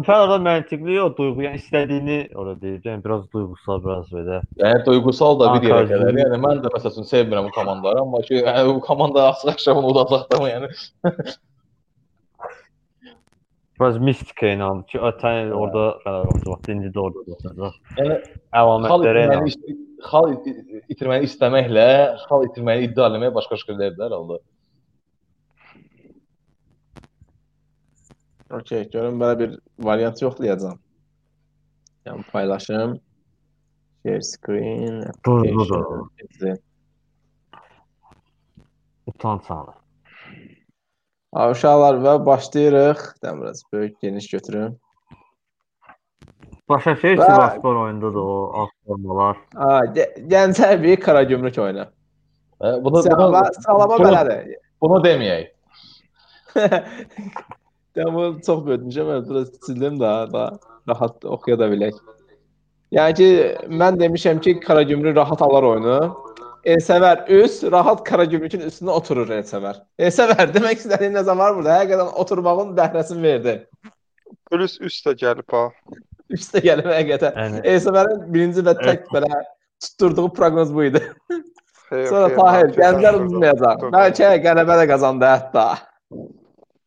[0.04, 2.82] Fəal orada məntiqli o duyğu, yəni istədiyini orada deyir.
[2.84, 4.42] Yəni biraz duyğusal, biraz belə.
[4.60, 6.10] Yəni duygusal da bir yerə gücü.
[6.20, 10.68] Yəni mən də məsələn sevmirəm bu komandaları, amma ki, yəni, bu komanda axşam-axşam udacaqdım yəni.
[13.80, 17.80] Biraz mistika ilə ki, ötən orada Fenerbahçe vaxtı indi də orada olacaq.
[18.02, 19.40] Yəni xal Əlamətləri ilə.
[20.10, 21.88] xal it- itirməni istəməklə
[22.26, 24.38] xal itirməni iddia etməyə başqa şeylərdir herhalde.
[28.50, 30.78] Okey, görüm belə bir variant yoxlayacağam.
[32.06, 33.00] Yəni paylaşım.
[34.06, 35.02] Share screen.
[35.26, 36.58] Durdu application.
[39.06, 39.74] Utanç anı.
[41.34, 43.02] Ha, uşaqlar və başlayırıq.
[43.22, 44.76] Dən biraz böyük geniş götürüm.
[46.68, 49.36] Başa şey Və- Sivasspor oyunda da o alt formalar.
[49.54, 51.86] Ha, Gə- Gənclər bir Qaragümrük oyunu.
[52.60, 54.54] Hə, Bunu Sıralama, bunu, sıralama bunu- belədir.
[54.80, 55.46] bunu deməyək.
[57.96, 60.50] Ya bu çox böyütmüşəm, mən biraz sildim daha, daha
[60.88, 61.96] rahat oxuya da bilək.
[62.96, 63.28] Yəni ki,
[63.82, 65.96] mən demişəm ki, Qaragümrük rahat alar oyunu.
[66.66, 69.80] Elsəvər üst, rahat Qaragümrükün üstünə oturur Elsəvər.
[69.98, 71.78] Elsəvər demək istədiyim nə zaman var burada?
[71.80, 73.56] Həqiqətən oturmağın bəhrəsini verdi.
[74.50, 75.64] Plus üstə gəlib ha.
[76.36, 77.36] Üstə gəlib həqiqətən.
[77.42, 79.30] Yəni Elsəvərin birinci və tək belə
[79.86, 81.02] tutturduğu proqnoz bu idi.
[81.86, 83.76] Xeyr, Sonra xeyr, Tahir, mən gənclər keçən udmayacaq.
[83.82, 85.66] turda- Bəlkə qələbə də qazandı hətta.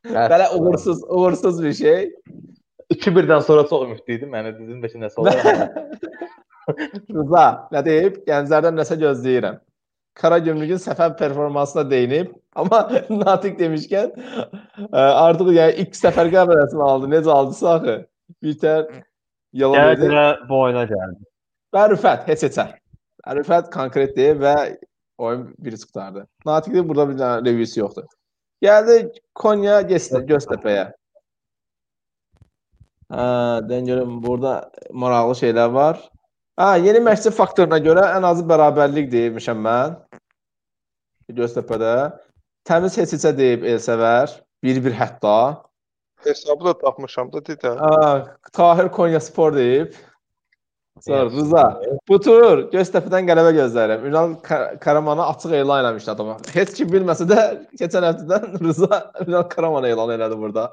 [0.05, 2.11] Belə uğursuz, uğursuz bir şey.
[2.93, 4.33] 2-1-dən sonra çox ümidli idim.
[4.33, 5.39] Yəni dedim bəlkə nəsə olar.
[7.15, 8.21] Rıza, nə deyib?
[8.27, 9.59] Gənclərdən nəsə gözləyirəm.
[10.19, 12.81] Qaragümrükün səfər performansına deyinib, amma
[13.21, 14.09] Natiq demişkən
[14.89, 17.11] ə, artıq yəni ilk səfər qəbələsini aldı.
[17.13, 17.95] Necə aldısa axı?
[18.43, 18.85] Bitər
[19.53, 20.09] yalan dedi.
[20.09, 21.23] Gəldilər bu oyuna gəldi.
[21.75, 22.67] Və Rüfət heç heçə.
[23.39, 24.55] Rüfət konkret deyib və
[25.21, 26.25] oyun biri çıxardı.
[26.45, 28.09] Natiqin burada bir dənə revyusu yoxdur.
[28.63, 28.95] Gəldi
[29.35, 30.89] Konya Göz- Göztepe'yə.
[33.09, 33.27] Hə,
[33.69, 36.01] dən görüm burada maraqlı şeylər var.
[36.59, 39.95] Hə, yeni məşqçi faktoruna görə ən azı bərabərlik deymişəm mən.
[41.39, 41.93] Göztepe'də.
[42.67, 44.35] Təmiz heç heçə deyib Elsəvər.
[44.65, 45.63] 1-1 hətta.
[46.25, 47.73] Hesabı da tapmışam da dedə.
[47.79, 48.09] Hə,
[48.53, 49.95] Tahir Konya Spor deyib.
[50.99, 51.33] Sonra Yes.
[51.33, 51.63] Rıza.
[52.09, 54.05] Bu tur Göztepe'dən qələbə gözləyirəm.
[54.09, 56.37] Ünal Ka- Karamanı açıq elan eləmişdi adama.
[56.53, 57.39] Heç kim bilməsə də
[57.79, 60.65] keçən həftədən Rıza Ünal Karamanı elan elədi burada.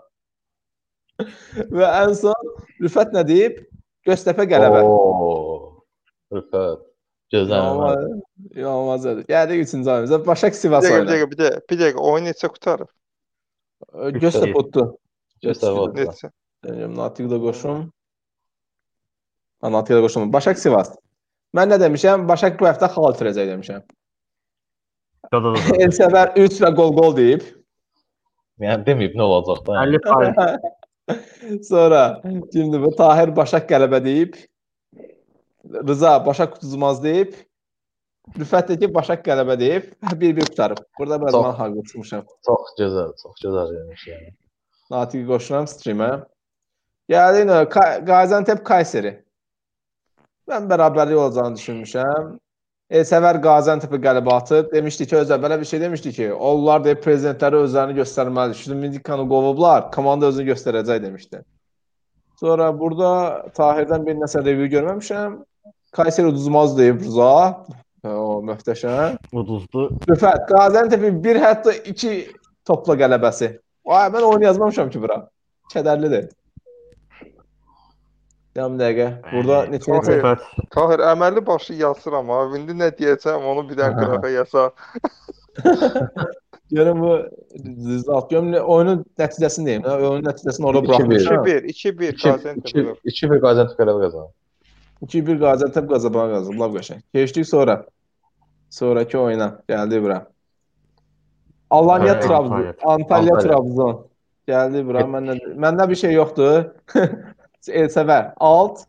[1.78, 2.50] Və ən son
[2.82, 3.62] Rüfət nə deyib?
[4.06, 4.82] Göztepe qələbə.
[4.82, 5.84] Oo.
[6.34, 6.82] Rüfət.
[7.32, 7.92] Gözləmə.
[8.54, 9.24] Yanılmaz dedi.
[9.30, 10.18] Gəldik 3-cü ayımıza.
[10.26, 11.10] Başak Bir Sivas dəqiqə, bir oyunu.
[11.10, 12.02] dəqiqə, bir dəqiqə, bir dəqiqə.
[12.10, 12.90] Oyun neçə qutarıb?
[14.20, 14.84] Göztepe utdu.
[15.42, 15.86] Gözləmə.
[15.96, 16.30] Neçə?
[16.66, 17.80] Deyirəm, Natiqi də qoşum.
[19.66, 20.28] Ha, Natiqi də qoşum.
[20.30, 20.92] Başak Sivas.
[21.56, 22.28] Mən nə demişəm?
[22.28, 23.80] Başak bu həftə xal itirəcək demişəm.
[25.32, 25.62] Da da da.
[25.86, 27.42] Elsəvər 3 və gol-gol deyib.
[28.62, 29.80] Yəni deməyib nə olacaq da.
[29.80, 29.98] Yəni.
[31.50, 34.38] 50 Sonra şimdi bu Tahir Başak qələbə deyib.
[35.90, 37.34] Rıza Başak uduzmaz deyib.
[38.38, 39.90] Rüfət də ki Başak qələbə deyib.
[40.22, 40.86] 1-1 qutarıb.
[40.98, 42.24] Burada biraz mən haqlı çıxmışam.
[42.46, 44.34] Çox gözəl, çox gözəl yemiş yəni.
[44.94, 46.14] Natiqi qoşuram streamə.
[47.10, 49.25] Ka- Gaziantep Kayseri.
[50.46, 52.34] Mən bərabərlik olacağını düşünmüşəm.
[52.96, 54.68] Elsəvər Gaziantepə qələbə atıb.
[54.70, 58.60] Demişdi ki, özə belə bir şey demişdi ki, onlar deyib prezidentləri özlərini göstərməlidir.
[58.60, 61.42] Şumindikanı qovublar, komanda özünü göstərəcək demişdi.
[62.38, 63.10] Sonra burada
[63.58, 65.36] Tahirdən bir nəsə review görməmişəm.
[65.98, 67.66] Kayseri uduzmaz deyib Rıza.
[68.06, 69.16] O möhtəşəm.
[69.32, 69.90] uduzdu.
[70.06, 72.28] Rüfət, Gaziantep'in bir hətta iki
[72.64, 73.56] topla qələbəsi.
[73.86, 75.24] Vay, mən oyunu yazmamışam ki bura.
[75.74, 76.28] Kədərlidir.
[78.56, 79.06] Yarım dəqiqə.
[79.32, 80.44] Burada neçə neçə Rüfət.
[80.72, 82.38] Tahir, əməlli başlı yazıram ha.
[82.56, 84.70] İndi nə deyəcəm, onu bir dənə qırağa yazar.
[86.76, 87.10] görüm bu
[87.90, 88.30] result.
[88.30, 89.82] Görüm nə- oyunun nəticəsini deyim.
[89.84, 90.88] ha, Oyunun nəticəsini orada 2-1.
[90.88, 91.44] buraxmışam.
[91.44, 93.04] 2-1, 2-1 Gaziantep.
[93.12, 94.32] 2-1 Gaziantep qələbə qazandı.
[95.02, 96.60] 2-1 Qaziantep Qazabağa qazanıb.
[96.64, 97.04] Lap qəşəng.
[97.14, 97.76] Keçdik sonra.
[98.70, 100.26] Sonrakı oyuna gəldi bura.
[101.70, 103.38] Alanya Trabzon, Antalya.
[103.38, 104.06] Trabzon.
[104.48, 105.04] Gəldi bura.
[105.12, 106.64] Məndə məndə bir şey yoxdur.
[107.68, 108.86] Elsəvər alt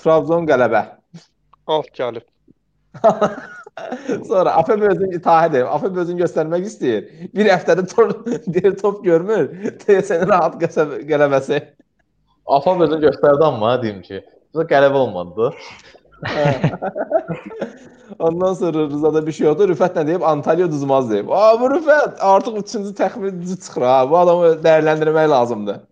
[0.00, 0.82] Trabzon qələbə.
[1.66, 2.26] Alt gəlib.
[4.28, 5.64] Sonra AFB özünü Tahir deyir.
[5.74, 7.08] AFB özünü göstərmək istəyir.
[7.34, 7.84] Bir həftədə
[8.46, 9.50] deyir, top görmür.
[9.84, 11.60] Deyəsən rahat qəsəb qələbəsi.
[12.46, 14.22] Afab özünü göstərdi amma deyim ki,
[14.54, 15.50] bu qələbə olmadı.
[18.18, 19.66] Ondan sonra Rızada bir şey oldu.
[19.72, 20.22] Rüfət nə deyib?
[20.24, 21.28] Antalya uduzmaz deyib.
[21.34, 23.98] Aa bu Rüfət artıq 3-cü təxmin düz çıxır ha.
[24.10, 25.82] Bu adamı dəyərləndirmək lazımdır.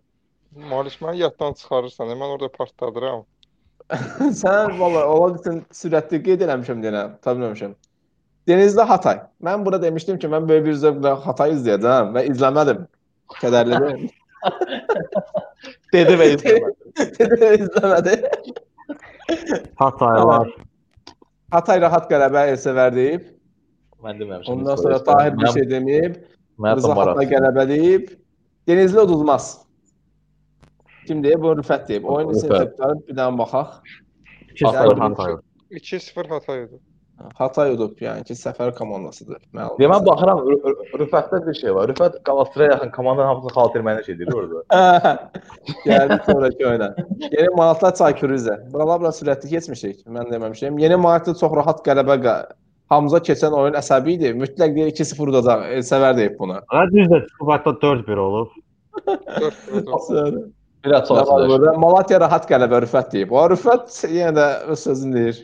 [0.54, 2.08] Məni yaddan çıxarırsan.
[2.08, 3.24] Mən orada partladıram.
[4.42, 7.74] Sən valla ola bilsin sürətli qeyd eləmişəm denə, tanımamışam.
[8.48, 9.20] Denizli Hatay.
[9.42, 12.84] Mən burada demişdim ki, mən böyük bir zövqlə Hatay izləyəcəm və izləmədim.
[13.40, 14.10] Kədərlidir.
[15.94, 16.76] Dedi və izləmədi.
[17.18, 18.16] Dedi izləmədi.
[19.80, 20.52] Hataylar.
[21.54, 23.26] Hatay rahat qələbə Elsəvər deyib.
[24.04, 24.52] Mən deməmişəm.
[24.52, 26.16] Ondan sonra Tahir bir şey deməyib.
[26.60, 28.10] Mən Rıza Hatay qələbə deyib.
[28.68, 29.63] Denizli uduzmaz.
[31.06, 31.42] Kim deyib?
[31.44, 32.08] Bu Rüfət deyib.
[32.08, 32.48] Oyun Rüfət.
[32.48, 33.78] insentivləri bir dənə baxaq.
[34.56, 35.38] 2-0 Hatay.
[35.80, 36.80] 2-0 Hatay idi.
[37.38, 39.38] Hatay udub, yəni ki, səfər komandasıdır.
[39.54, 39.76] Məlum.
[39.78, 41.88] Deyə mən baxıram Rü- Rü- Rüfətdə bir şey var.
[41.92, 44.64] Rüfət Qalatasaraya yaxın komandanın hamısını xatirməyinə şey deyir orada.
[45.86, 46.88] Gəldi sonraki oyuna.
[47.30, 48.56] Yeni Malatya Çaykur Rize.
[48.72, 50.02] Buralar biraz sürətli keçmişik.
[50.16, 50.80] Mən deməmişəm.
[50.82, 52.18] Yeni Malatya çox rahat qələbə
[52.90, 54.34] Hamza keçən oyun əsəbi idi.
[54.36, 55.62] Mütləq deyir 2-0 udacaq.
[55.78, 56.58] Elsəvər deyib bunu.
[56.74, 58.50] Və düzdür, Kubatda 4-1 olub.
[59.06, 60.42] 4-0 Sonra
[60.84, 61.72] Biraz nə sonra.
[61.80, 63.32] Malatya rahat qələbə Rüfət deyib.
[63.32, 65.38] O Rüfət yenə də öz sözünü deyir.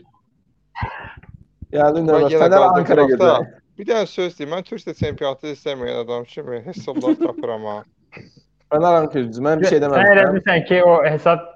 [1.72, 2.26] Növbə.
[2.28, 3.49] yenə Fənər Ankara gedəcək.
[3.80, 4.53] Bir dənə söz deyim.
[4.53, 7.78] Mən Türkiyə çempionatı istəməyən adam kimi hesablar tapıram ha.
[8.72, 9.32] Fənər Ankara.
[9.49, 10.34] Mən bir şey Sən elə deməmişəm.
[10.34, 11.47] bilirsən ki, o hesab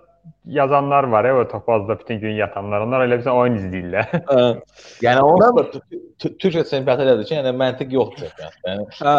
[0.47, 2.81] yazanlar var ya, o topazda bütün gün yatanlar.
[2.85, 4.13] Onlar elə bilirsən oyun izləyirlər.
[5.07, 5.81] Yəni o Mən-
[6.23, 8.31] Tü- Türkiyə çempionatı elədir ki, yəni məntiq yoxdur.
[8.67, 9.17] Yəni Hə.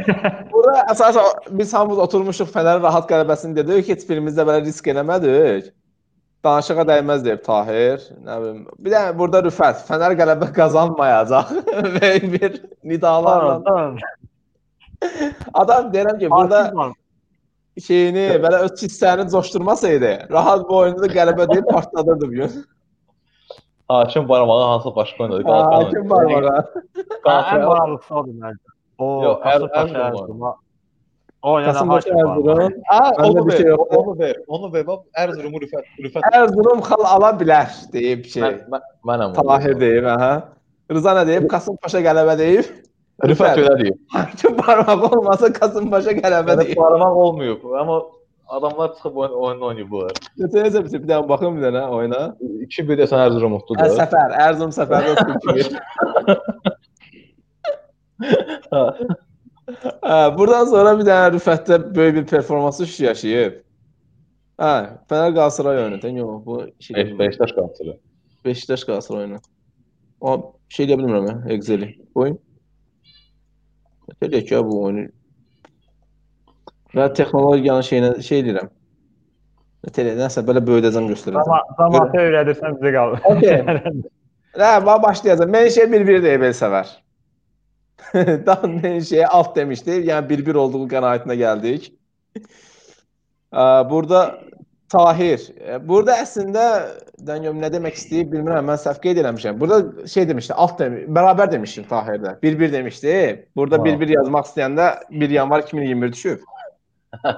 [0.52, 3.88] Bura əsasən biz hamımız oturmuşuq Fənərin rahat qələbəsini dedik.
[3.92, 5.68] Heç birimiz də belə risk eləmədik.
[6.44, 8.06] Danışığa dəyməz deyib Tahir.
[8.24, 8.62] Nə bilim.
[8.80, 11.52] Bir də burada Rüfət Fənər qələbə qazanmayacaq
[11.98, 13.58] və bir nidalarla.
[15.54, 16.62] Adam deyirəm ki, burada
[17.86, 22.64] şeyini belə öz hissəni coşdurmasaydı, rahat bu oyunda da qələbə deyib partladırdı bu gün.
[23.88, 25.42] hakim barmağı hansı başqa oynadı?
[25.44, 26.16] Hakim ha.
[27.26, 28.74] Ən maraqlısı odur məncə.
[28.98, 29.62] O Yox, var.
[29.84, 30.54] Ərzuruma.
[31.42, 32.10] O yəni Kasımpaşa.
[32.10, 32.72] Erzurum.
[32.86, 33.96] Ha, Məndə onu şey ver, yoxdur.
[33.96, 34.86] onu ver, onu ver.
[34.86, 36.26] Bax Ərzurum'u Rüfət, Rüfət.
[36.36, 38.42] Erzurum xal ala bilər deyib şey.
[38.42, 39.36] Mən, mən, mənəm.
[39.38, 40.32] Tahir deyib, aha.
[40.92, 41.48] Rıza nə deyib?
[41.48, 42.68] Kasımpaşa qələbə deyib.
[43.28, 43.96] Rüfət öyle deyib.
[44.08, 46.76] Hakim barmaq olmasa Kasımpaşa qələbə deyib.
[46.76, 48.02] barmaq olmayıb, amma
[48.48, 50.10] adamlar çıxıb oyun, oyun oynayıblar.
[50.38, 52.22] Necə bir bir dənə baxım bir dənə oyuna.
[52.66, 53.92] 2-1 desən Ərzurum Hə, utdudur.
[53.98, 55.50] səfər, Erzurum səfərdə tutdu.
[60.02, 63.60] Hə, buradan sonra bir dənə Rüfətdə böyük bir performans iş yaşayıb.
[64.60, 64.72] Hə,
[65.10, 65.98] Fənər Qalatasaray oyunu.
[66.18, 67.94] Yox, bu şey Beş, Beşiktaş qalsın.
[68.44, 69.38] Beşiktaş Qalatasaray oyunu.
[70.20, 70.34] O
[70.68, 71.94] şey deyə bilmirəm mən, Excel-i.
[72.14, 72.38] Oyun.
[74.22, 75.08] Eləyək ya bu oyunu.
[76.96, 78.70] Və texnologiyanın şeyinə şey deyirəm.
[79.96, 81.46] Tele nəsə belə böyüdəcəm göstərəcəm.
[81.46, 83.14] Amma zamanı öyrədirsən bizə qal.
[83.30, 83.62] Okay.
[84.58, 85.52] Hə, başlayacağam.
[85.54, 86.90] Mən şey 1-1 deyə belə sevər.
[88.48, 90.02] Daha mən şeyə alt demişdi.
[90.10, 91.88] Yəni 1-1 olduğu qənaətinə gəldik.
[93.90, 94.20] Burada
[94.90, 95.42] Tahir.
[95.62, 96.64] ə, Burada əslində
[97.26, 98.66] dəngəm nə demək istəyib bilmirəm.
[98.70, 99.58] Mən səhv qeyd eləmişəm.
[99.60, 102.36] Burada şey demişdi, alt demi bərabər demişdim Tahirdə.
[102.42, 103.12] 1-1 demişdi.
[103.56, 103.84] Burada Ha.
[103.86, 106.40] 1-1 yazmaq istəyəndə 1 yanvar 2021 düşüb.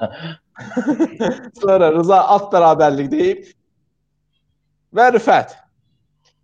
[1.60, 3.44] Sonra Rıza alt bərabərlik deyib
[4.96, 5.54] və Rüfət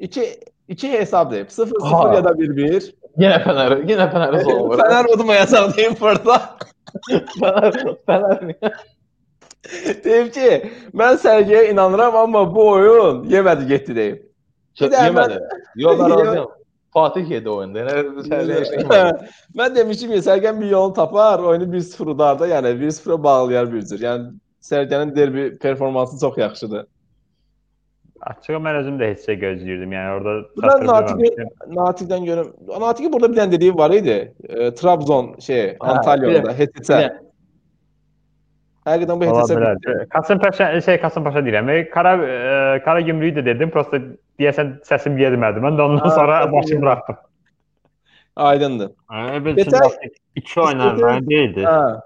[0.01, 0.29] 2
[0.69, 1.49] 2 hesab deyib.
[1.49, 2.15] 0-0 Ha.
[2.15, 2.93] ya da 1-1.
[3.19, 4.79] Yenə Fənər, yenə Fənər olmur.
[4.81, 6.37] Fənər udmayacaq deyib burada.
[7.41, 7.79] Fənər,
[8.09, 8.77] Fənər.
[10.05, 10.51] Deyib ki,
[10.97, 14.25] mən sərgiyə inanıram, amma bu oyun yemədi getdi deyib.
[14.81, 15.41] Də Yemədi.
[15.77, 16.55] Yox, mən razıyam.
[16.95, 17.81] Fatih yedi oyunda.
[17.85, 18.71] Yəni heç
[19.59, 24.05] mən demişdim ki, Sərgən bir yolunu tapar, oyunu 1-0 udarda, yəni 1-0 bağlayar bir cür.
[24.07, 24.31] Yəni
[24.65, 26.87] Sərgənin derbi performansı çox yaxşıdır.
[28.21, 29.93] Açığı mən özüm də heç şey gözləyirdim.
[29.95, 31.47] Yəni orada çatdırıb Natiqi,
[31.77, 32.49] Natiqdən görüm.
[32.81, 34.17] Natiqi burada bir dənə dediyi var idi.
[34.49, 37.13] E, Trabzon şey, Antalya'da bir HTC.
[38.89, 40.09] Bir də- Həqiqətən bu Ola HTC bilər.
[40.09, 41.71] Kasımpaşa şey Kasımpaşa deyirəm.
[41.71, 43.71] E, Kara e, Kara Gümrüyü də dedim.
[43.71, 43.99] Prosta
[44.41, 45.61] deyəsən səsim getmədi.
[45.65, 46.81] Mən də ondan Ha, sonra səsin başım getmədi.
[46.83, 47.17] buraxdım.
[48.37, 48.91] aydındır.
[49.35, 49.81] Ebil Geçen-
[50.35, 51.61] iki oynanmayan değildi.
[51.61, 52.01] Hə.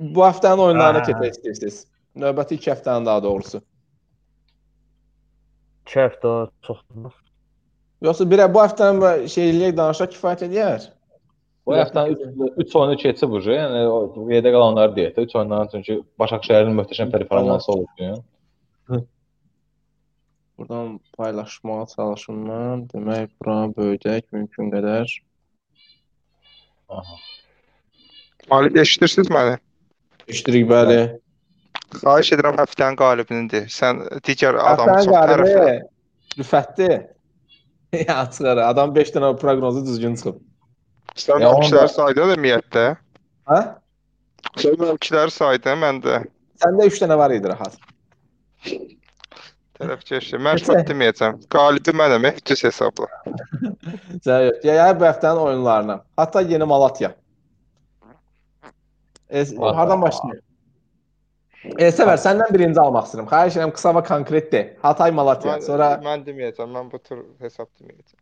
[0.00, 1.04] Bu həftənin oyunlarına Ha.
[1.04, 1.86] keçək istəyirsiniz.
[2.16, 3.60] Növbəti 2 həftənin daha doğrusu.
[5.86, 6.32] 2 həftə
[6.66, 6.78] çox
[8.02, 10.88] Yoxsa bir bu həftənin şey eləyək danışaq kifayət edər.
[11.66, 13.40] Bu həftənin 3 oyunu keçib bu.
[13.48, 13.82] Yəni
[14.34, 18.14] yerdə qalanları deyək də 3 oyundan çünki Başakşəhərin möhtəşəm performansı oldu.
[20.58, 22.84] Buradan paylaşmağa çalışım mən.
[22.92, 25.16] Demək, bura böyüdək mümkün qədər.
[26.88, 27.16] Aha.
[28.50, 29.56] Qalib eşidirsiniz məni?
[30.28, 31.00] Eşidirik bəli.
[31.96, 33.64] Xahiş edirəm həftənin qalibini de.
[33.72, 35.64] Sən digər adamı çox tərəflə.
[35.64, 36.90] qalibi Rüfətli.
[38.08, 38.60] ya çıxar.
[38.68, 40.42] Adam 5 dənə proqnozu düzgün çıxıb.
[41.14, 42.84] Sən Ya, mənimkiləri onda- saydın ümumiyyətlə.
[43.50, 43.60] Hə?
[44.58, 46.14] Sən mənimkiləri saydın, mən də
[46.64, 47.74] Səndə 3 dənə var idi rahat.
[49.78, 50.40] tərəfkeşim.
[50.44, 50.66] Mən Neçə?
[50.70, 51.38] şöt deməyəcəm.
[51.50, 53.06] Qalibi mənəm, eh, düz hesabla.
[54.24, 54.64] Zəif.
[54.64, 56.00] Ya, ya bu həftənin oyunlarına.
[56.16, 57.14] Hatta Yeni Malatya.
[59.30, 59.74] E, Vay.
[59.74, 60.40] hardan başlayaq?
[61.78, 63.26] E, Səvər, səndən birinci almaq istəyirəm.
[63.30, 64.76] Xahiş edirəm qısa və konkret de.
[64.82, 65.56] Hatay Malatya.
[65.56, 66.68] Mən, Sonra mən deməyəcəm.
[66.76, 68.18] Mən bu tür hesab deməyəcəm.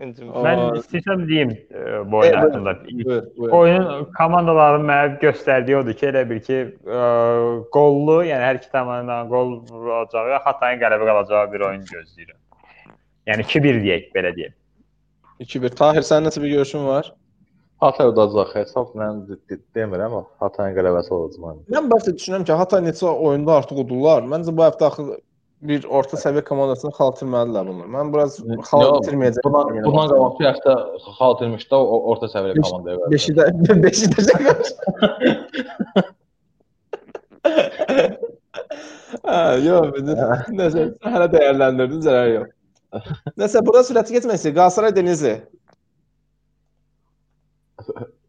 [0.00, 2.72] Mən istəsəm deyim e, bu oyun E, haqqında.
[3.58, 7.02] Oyunun komandaların mənə göstərdiyi odur ki, elə bil ki, ə,
[7.74, 12.38] qollu, yəni hər iki komandanın qol vuracağı, Hatayın qələbə qalacağı bir oyun gözləyirəm.
[13.28, 14.56] Yəni 2-1 deyək, belə deyim.
[15.44, 15.76] 2-1.
[15.76, 17.12] Tahir sənin necə bir görüşün var?
[17.80, 21.62] Hatay udacaq hesab mən de- de- demirəm amma Hatayın qələbəsi olacaq mənim.
[21.76, 24.24] Mən başda düşünürəm ki, Hatay neçə oyunda artıq udurlar.
[24.32, 25.06] Məncə bu həftə axı
[25.68, 27.88] bir orta səviyyə komandasını xal itirməlidirlər bunlar.
[27.96, 28.38] Mən biraz
[28.68, 29.42] xal Yox, itirməyəcək.
[29.44, 30.72] Bundan bundan qabaqki həftə
[31.18, 33.12] xal itirmişdə o orta səviyyə Beş- komandaya qarşı.
[33.14, 33.42] Beşidə
[33.84, 34.20] beşidə
[39.20, 39.96] Hə, yox,
[40.58, 42.48] nəsə hələ dəyərləndirdin, zərər yox.
[43.38, 45.34] Nəsə burada sürəti getməsi, Qalatasaray Denizli.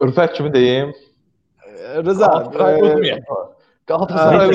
[0.02, 0.94] Ürfək kimi deyim.
[2.06, 2.30] Rıza,
[3.90, 4.54] Galatasaray e,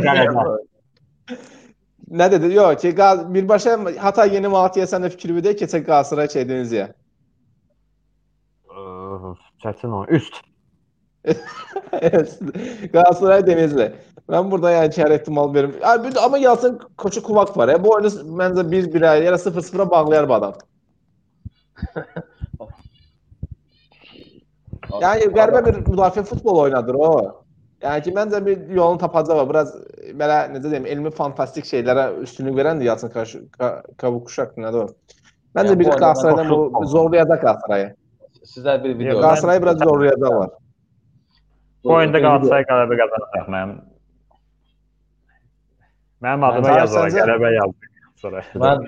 [2.05, 2.13] udmayacaq.
[2.13, 2.19] Galatasaray Hə, udmayacaq.
[2.19, 2.55] nə dedi?
[2.55, 6.93] Yox, ki, Qa- birbaşa Hatay Yeni Malatya sən də fikri də keçək Qalatasaray şey Denizliyə.
[8.71, 10.09] Ə, çətin oyun.
[10.09, 10.35] Üst.
[12.93, 13.95] Galatasaray Denizli.
[14.29, 15.75] Mən burada yəni ki, hər ehtimal verim.
[15.83, 17.85] Ya, bir, amma Yalçın Koçu Kuvak var ya.
[17.85, 20.55] Bu oyunu məncə 1-1-ə ya da 0-0-a bağlayar bu adam.
[25.03, 27.46] Yəni qəribə bir müdafiə futbol oynadır o.
[27.85, 29.45] Yəni ki, məncə bir yolunu tapacaq o.
[29.51, 29.73] Biraz
[30.21, 33.13] belə necə deyim, elmi fantastik şeylərə üstünlük verəndir Yalçın
[34.01, 34.87] Kavukuşak nədir o?
[35.57, 37.91] Məncə Yəni bir bu oyunda Galatasaraydan bu qoşulub- zorlayacaq Galatasarayı.
[38.55, 39.13] Sizə bir video.
[39.13, 40.51] Yox, Galatasaray biraz zorlayacaqlar.
[41.85, 43.77] Bu oyunda Qalatasaray qələbə qazanacaq mənim.
[46.25, 47.27] Mənim adıma Mən- yazılar, Səncə?
[47.29, 47.93] qələbə yazdı.
[48.23, 48.45] Sonra.
[48.65, 48.87] Mən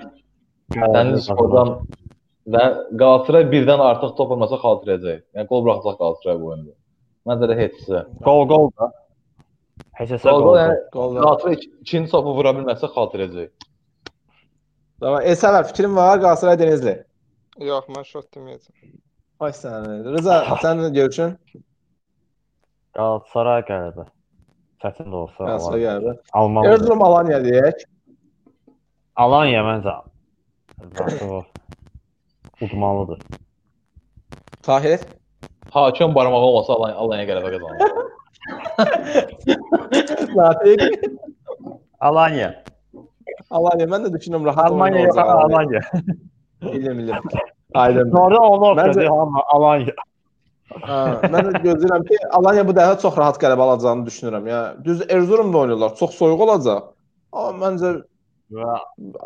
[0.95, 1.75] Dəniz Spordan
[2.53, 2.63] və
[2.97, 5.21] Galatasaray birdən artıq top olmasa xal itirəcək.
[5.35, 6.71] Yəni qol buraxacaq Galatasaray bu oyunda.
[7.29, 7.77] Məncə də heç.
[8.25, 8.89] Gol gol da.
[10.23, 10.55] Qol gol.
[11.23, 13.49] Galatasaray ik- ikinci topu vura bilməsə xal itirəcək.
[14.99, 15.21] Tamam.
[15.23, 16.95] E Səvər, fikrin var Galatasaray Denizli.
[17.59, 18.73] Yox, mən şöt deməyəcəm.
[19.39, 19.89] Ay sən.
[20.15, 21.35] Rıza, sənin görüşün?
[22.95, 24.07] Qalatasaray qələbə.
[24.83, 25.43] Çətin də olsa.
[25.45, 26.01] Galatasaray alar.
[26.01, 26.19] gəldi.
[26.33, 26.67] Almalı.
[26.73, 27.85] Erzurum Alanya deyək.
[29.15, 29.95] Alanya məncə
[31.27, 31.43] o
[32.61, 33.19] udmalıdır.
[34.63, 34.99] Tahir.
[35.71, 37.79] Hakim barmağı olmasa Alanya Alanya qələbə qazanır.
[40.35, 40.81] Natiq.
[41.99, 42.63] Alanya.
[43.49, 45.17] Alanya mən də düşünürəm rahat Almanya yox.
[45.17, 45.81] Alanya.
[46.61, 47.15] Bilim, bilim.
[47.73, 48.11] Aydın.
[48.11, 49.93] Sonra onu oxudu amma Alanya.
[50.85, 50.97] Ha,
[51.33, 54.49] mən də gözləyirəm ki, Alanya bu dəfə çox rahat qələbə alacağını düşünürəm.
[54.49, 55.95] Yəni düz Erzurumda oynayırlar.
[55.95, 56.91] Çox soyuq olacaq.
[57.31, 57.93] Amma məncə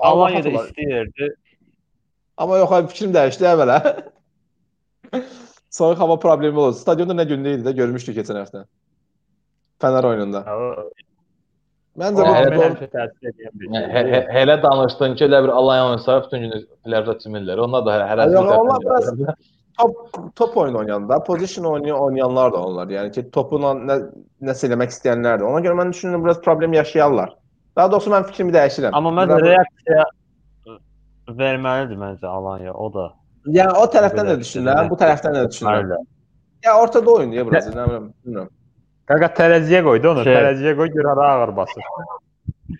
[0.01, 1.31] Alanya da istəyirdi.
[2.37, 3.79] Amma yox, ay, fikrim dəyişdi əvvələ.
[5.77, 6.75] soyuq hava problemi olur.
[6.77, 8.63] Stadionda nə gündə idi də görmüşdük keçən həftə.
[9.81, 10.43] Fənər oyununda.
[12.01, 13.89] Məncə O, bu hələ Mən futbol həmişə təsir edən bir Yəni, şey.
[13.95, 17.59] hə- hə- Hələ danışdın ki, elə bir Alanya oynasa bütün günü plyajda çimirlər.
[17.65, 19.35] Onlar da hələ hələ Yox, onlar biraz-
[19.79, 19.93] top
[20.35, 22.87] top oyun oynayanda, position oyunu oynayanlar da onlar.
[22.87, 23.95] Yəni ki, topla nə
[24.41, 25.43] nəsə eləmək istəyənlər də.
[25.51, 27.35] Ona görə mən düşünürəm biraz problem yaşayarlar.
[27.75, 28.89] Daha doğrusu mən fikrimi dəyişirəm.
[28.93, 30.03] Amma məncə Biraz- reaksiya
[31.29, 32.73] verməlidir məncə Alanya.
[32.73, 33.13] O da
[33.51, 36.05] Yəni o tərəfdən də Belə düşünürəm, bu tərəfdən də düşünürəm.
[36.63, 38.51] Ya ortada oynayır biraz, nə bilmirəm.
[39.11, 40.23] Qaqa tərəziyə qoydu onu.
[40.23, 41.83] Şey- Tərəziyə qoy gör hara ağır basır.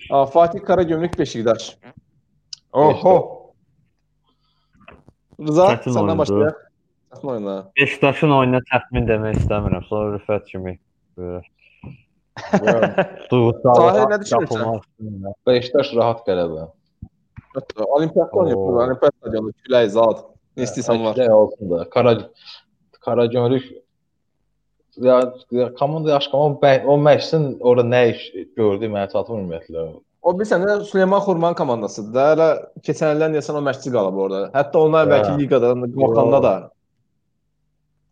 [0.10, 1.78] Aa, Fatih Karagümrük Beşiktaş.
[2.74, 3.16] Oho.
[5.40, 6.62] Rıza, Çətin səndən başlayaq.
[7.14, 7.66] Çətin oyunlar.
[7.80, 9.84] Beşiktaşın oyununa təxmin demək istəmirəm.
[9.90, 10.78] Sonra Rüfət kimi
[11.20, 11.42] belə
[12.34, 14.80] Tahir, nə düşünürsən?
[15.48, 16.70] Beşiktaş rahat qələbə.
[17.86, 18.78] Olimpiyatda oynayır, Oo.
[18.86, 20.24] Olimpiyat stadionu, külək zad.
[20.58, 21.16] Ne istəyirsən var.
[21.18, 21.86] Nə olsun da.
[21.90, 22.14] Kara
[23.06, 23.66] Karagümrük
[24.98, 25.18] ya,
[25.52, 28.22] ya komanda yaşqama o, bə- o məşqin orada nə iş
[28.58, 29.86] gördü mənə çatmır ümumiyyətlə.
[30.24, 32.28] O bir sənə Süleyman Xurman komandasıdır da.
[32.34, 32.48] Hələ
[32.88, 34.44] keçən illər deyəsən o məşqçi qalıb orada.
[34.56, 35.10] Hətta ondan Hə.
[35.10, 36.54] əvvəlki liqada qalxanda da.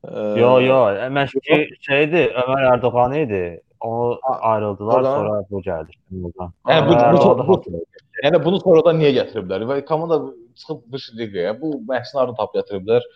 [0.02, 0.80] Ə, Yo, yo,
[1.14, 1.58] məşqçi
[1.88, 3.44] şeydi, Ömər Erdoğan idi.
[3.82, 5.92] O A- ayrıldılar, oradan- sonra bu gəldi.
[6.10, 6.50] Şimdildən.
[6.70, 7.86] Yəni bu, Hə, bu, o da bu, bu, hatırlayır.
[8.26, 9.64] yəni bunu sonradan niyə gətiriblər?
[9.70, 10.20] Və komanda
[10.56, 13.08] çıxıb bu liqaya, bu məşqçini hardan tap gətiriblər?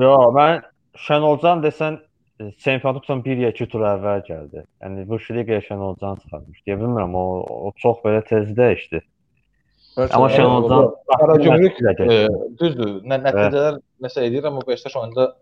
[0.00, 0.62] Yo, mən
[1.06, 1.98] Şənolcan desən
[2.40, 4.64] e, çempionatdan 1-2 tur əvvəl gəldi.
[4.82, 6.64] Yəni bu liqaya Şənolcan çıxarmış.
[6.66, 7.24] Deyə bilmirəm, o,
[7.68, 9.02] o çox belə tez dəyişdi.
[10.02, 12.20] Amma Şənolcan Qaragümrük e,
[12.60, 13.00] düzdür.
[13.08, 15.32] Nə nəticələr nəsə edir, amma Beşiktaş oyunda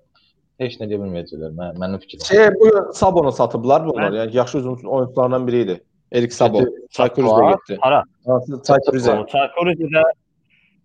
[0.63, 1.55] heç nə deyə bilməyəcəklər.
[1.59, 2.25] Mən mənim fikrim.
[2.27, 4.13] Şey, bu gün Sabonu satıblar bunlar.
[4.13, 5.81] Yəni yaxşı uzun oyunçulardan biri idi.
[6.13, 6.61] Erik Sabo.
[6.91, 7.79] Çaykuruzda Var, getdi.
[7.81, 8.05] Hara?
[8.67, 9.27] Çaykuruzda.
[9.27, 10.03] Çaykuruzda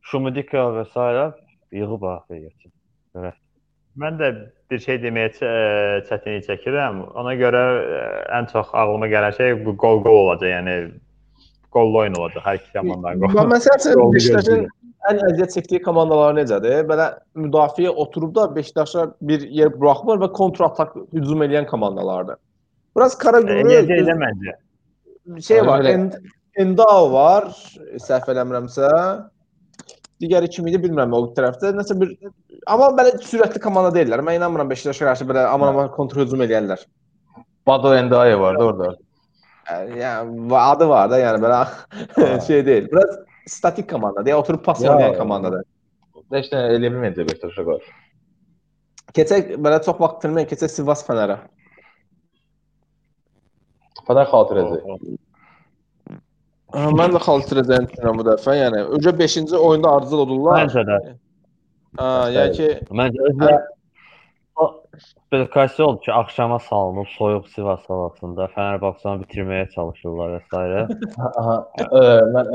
[0.05, 1.33] Şumidika və s.
[1.75, 3.31] yığıb axı getdi.
[3.97, 4.27] Mən də
[4.71, 6.97] bir şey deməyə ç- çətinlik çəkirəm.
[7.15, 8.05] Ona görə ə,
[8.37, 10.49] ən çox ağlıma gələn şey bu gol olacaq.
[10.51, 10.75] Yəni
[11.71, 13.47] qollu oyun olacaq hər iki komandanın Və qolu.
[13.53, 14.65] məsələn Yolunu Beşiktaşın
[15.09, 16.83] ən əziyyət çəkdiyi komandalar necədir?
[16.91, 17.07] Belə
[17.39, 22.37] müdafiə oturub da Beşiktaşa bir yer buraxmır və kontratak hücum edən komandalardır.
[22.97, 25.41] Biraz kara Eləyəcək gümrük də məncə.
[25.41, 25.87] şey var.
[26.55, 27.49] Endao var,
[27.99, 28.89] səhv eləmirəmsə.
[30.23, 31.73] Digəri kim idi bilmirəm o tərəfdə.
[31.75, 32.13] Nəsə bir
[32.71, 34.21] amma belə sürətli komanda deyillər.
[34.23, 36.85] Mən inanmıram Beşiktaşa qarşı belə aman aman kontra hücum eləyərlər.
[37.67, 38.93] Bado Endaye vardı orada.
[39.97, 42.87] Yəni adı var da, yəni belə şey deyil.
[42.91, 43.17] Biraz
[43.49, 44.21] statik komanda.
[44.25, 44.93] Deyə oturub pas Ya.
[44.93, 45.65] oynayan komandadır.
[46.33, 47.93] Heç nə eləyə bilməyəcək Beşiktaşa qarşı.
[49.15, 51.39] Keçək belə çox vaxt itirməyək, keçək Sivas Fənərə.
[54.07, 55.17] Fədər xatirədir.
[56.75, 58.57] Hə, Mən də xatirəcəyini düşünürəm bu dəfə.
[58.59, 60.65] Yəni öcə 5-ci oyunda ardıcıl olurlar.
[60.65, 60.97] Məncə də.
[62.01, 62.67] Ha, yəni ki,
[62.99, 63.53] Məncə özü
[64.55, 64.65] o
[65.31, 70.51] belə qaysı oldu ki, axşama salınıb soyuq Sivas havasında Fenerbahçe'ni bitirməyə çalışırlar və s.
[72.35, 72.51] Mən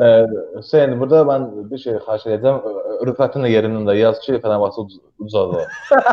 [0.56, 2.62] Hüseyn burada mən bir şey xahiş edəcəm.
[3.08, 5.66] Rüfətin də yerindən də yaz ki, Fenerbahçe uc- ucadı.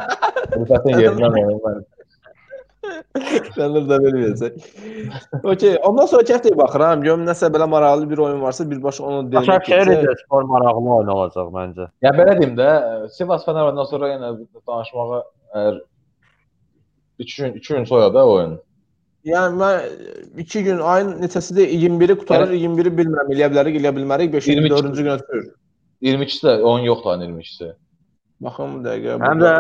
[0.60, 1.86] Rüfətin yerindən mən
[3.56, 4.54] Fənər də bilməyəcək.
[5.44, 7.04] Okay, ondan sonraki həftəyə baxıram.
[7.06, 9.48] Görüm nəsə belə maraqlı bir oyun varsa birbaşa onu demək.
[9.48, 11.90] Başakşehir spor maraqlı oyun olacaq məncə.
[12.06, 12.70] Ya belə deyim də,
[13.18, 14.32] Sivas Fenerbahçe'dən sonra yenə
[14.68, 15.22] danışmağa
[15.62, 15.82] əgər
[17.20, 18.60] 2 gün 2 gün sonra da oyun.
[19.28, 19.76] Yəni mən
[20.44, 21.68] 2 gün ayın neçəsidir?
[21.68, 23.34] 21-i qutarır, 21-i bilmirəm.
[23.34, 24.32] Eləyə bilərik, eləyə bilmərik.
[24.34, 24.76] 5-ci 22.
[24.76, 25.50] 4-cü günə düşür.
[26.06, 27.74] 22-si də oyun yoxdur ayın 22-si.
[28.46, 29.18] Baxım bir dəqiqə.
[29.26, 29.54] Həm də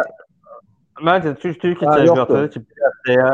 [1.03, 3.29] məncə Türk Türkiyə çempionatı ki, bir həftəyə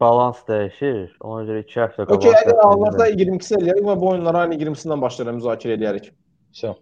[0.00, 1.14] balans dəyişir.
[1.20, 2.16] Ona görə 2 həftə qabaq.
[2.16, 6.10] Okay, əgər alınırsa 22-si eləyərik və bu oyunları ayın 20-sindən başlayarıq müzakirə edərik.
[6.52, 6.74] Şey.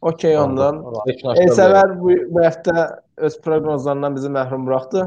[0.00, 0.80] Okay, ondan.
[1.34, 2.74] Elsəvər bu, bu həftə
[3.28, 5.06] öz proqnozlarından bizi məhrum buraxdı.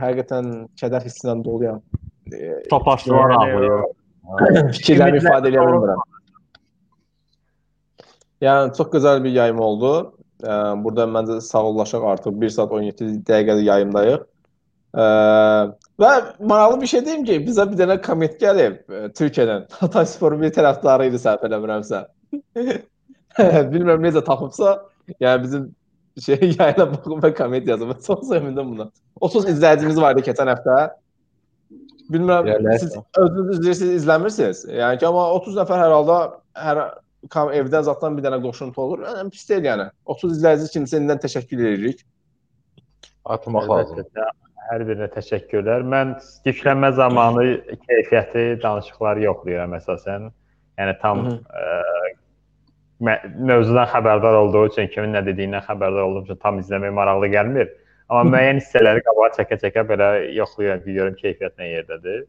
[0.00, 1.80] Həqiqətən kədər hissi ilə doluyam.
[2.70, 4.70] Topaşdılar Yəni, ağlayır.
[4.78, 6.04] Fikirlərimi ifadə edə bilmirəm.
[8.44, 9.92] Yəni çox gözəl bir yayım oldu.
[10.44, 14.26] Ə, burada məncə sağollaşaq artıq 1 saat 17 dəqiqəlik yayımdayıq.
[14.96, 15.06] Ə,
[16.02, 16.10] və
[16.40, 19.64] maraqlı bir şey deyim ki, bizə bir dənə komment gəlib ə, Türkiyədən.
[19.80, 22.04] Hataysporun bir tərəfdarı idi səhv eləmirəmsə.
[23.72, 24.76] Bilmirəm necə tapıbsa,
[25.20, 25.66] yəni bizim
[26.20, 27.96] şey yayına baxıb və komment yazıb.
[28.06, 28.90] Çox sevindim buna.
[29.20, 30.76] 30 izləyicimiz vardı keçən həftə.
[32.12, 34.62] Bilmirəm siz özünüz izləyirsiniz, izləmirsiniz.
[34.70, 36.18] Yəni ki, amma 30 nəfər hər halda
[36.54, 36.82] hər
[37.32, 39.04] kam evdən zatdan bir dənə qoşuntu olur.
[39.06, 39.86] Yəni pis deyil yəni.
[40.14, 42.02] 30 izləyici üçün səndən təşəkkür edirik.
[43.24, 44.02] atmaq lazım.
[44.02, 44.26] Əlbəttə,
[44.66, 45.84] Hər birinə təşəkkürlər.
[45.86, 46.16] Mən
[46.46, 47.42] yüklənmə zamanı
[47.86, 50.30] keyfiyyəti danışıqları yoxlayıram əsasən.
[50.80, 51.76] Yəni tam Hı ə,
[53.06, 57.70] mə- mövzudan xəbərdar olduğu üçün, kimin nə dediyindən xəbərdar olduğum üçün tam izləmək maraqlı gəlmir.
[58.08, 62.20] Amma müəyyən hissələri qabağa çəkə-çəkə belə yoxlayıram görüm keyfiyyət nə yerdədir.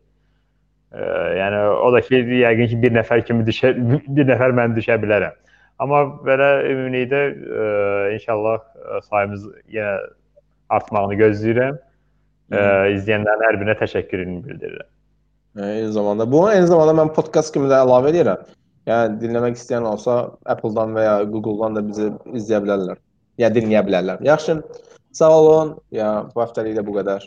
[0.95, 1.07] Ə,
[1.37, 5.35] yəni o da ki, yəqin ki, bir nəfər kimi düşə bir nəfər mən düşə bilərəm.
[5.83, 7.65] Amma belə ümumilikdə ə,
[8.15, 9.97] inşallah ə, sayımız yenə
[10.77, 11.81] artmağını gözləyirəm.
[12.47, 12.61] Ə,
[12.95, 14.89] izləyənlərin hər birinə təşəkkürümü bildirirəm.
[15.57, 18.43] Eyni zamanda bu eyni zamanda mən podkast kimi də əlavə edirəm.
[18.87, 23.01] Yəni dinləmək istəyən olsa Apple-dan və ya Google-dan da bizi izləyə bilərlər.
[23.41, 24.21] Ya dinləyə bilərlər.
[24.23, 24.61] Yaxşı.
[25.17, 25.73] Sağ olun.
[25.91, 27.25] Ya bu həftəlik də bu qədər.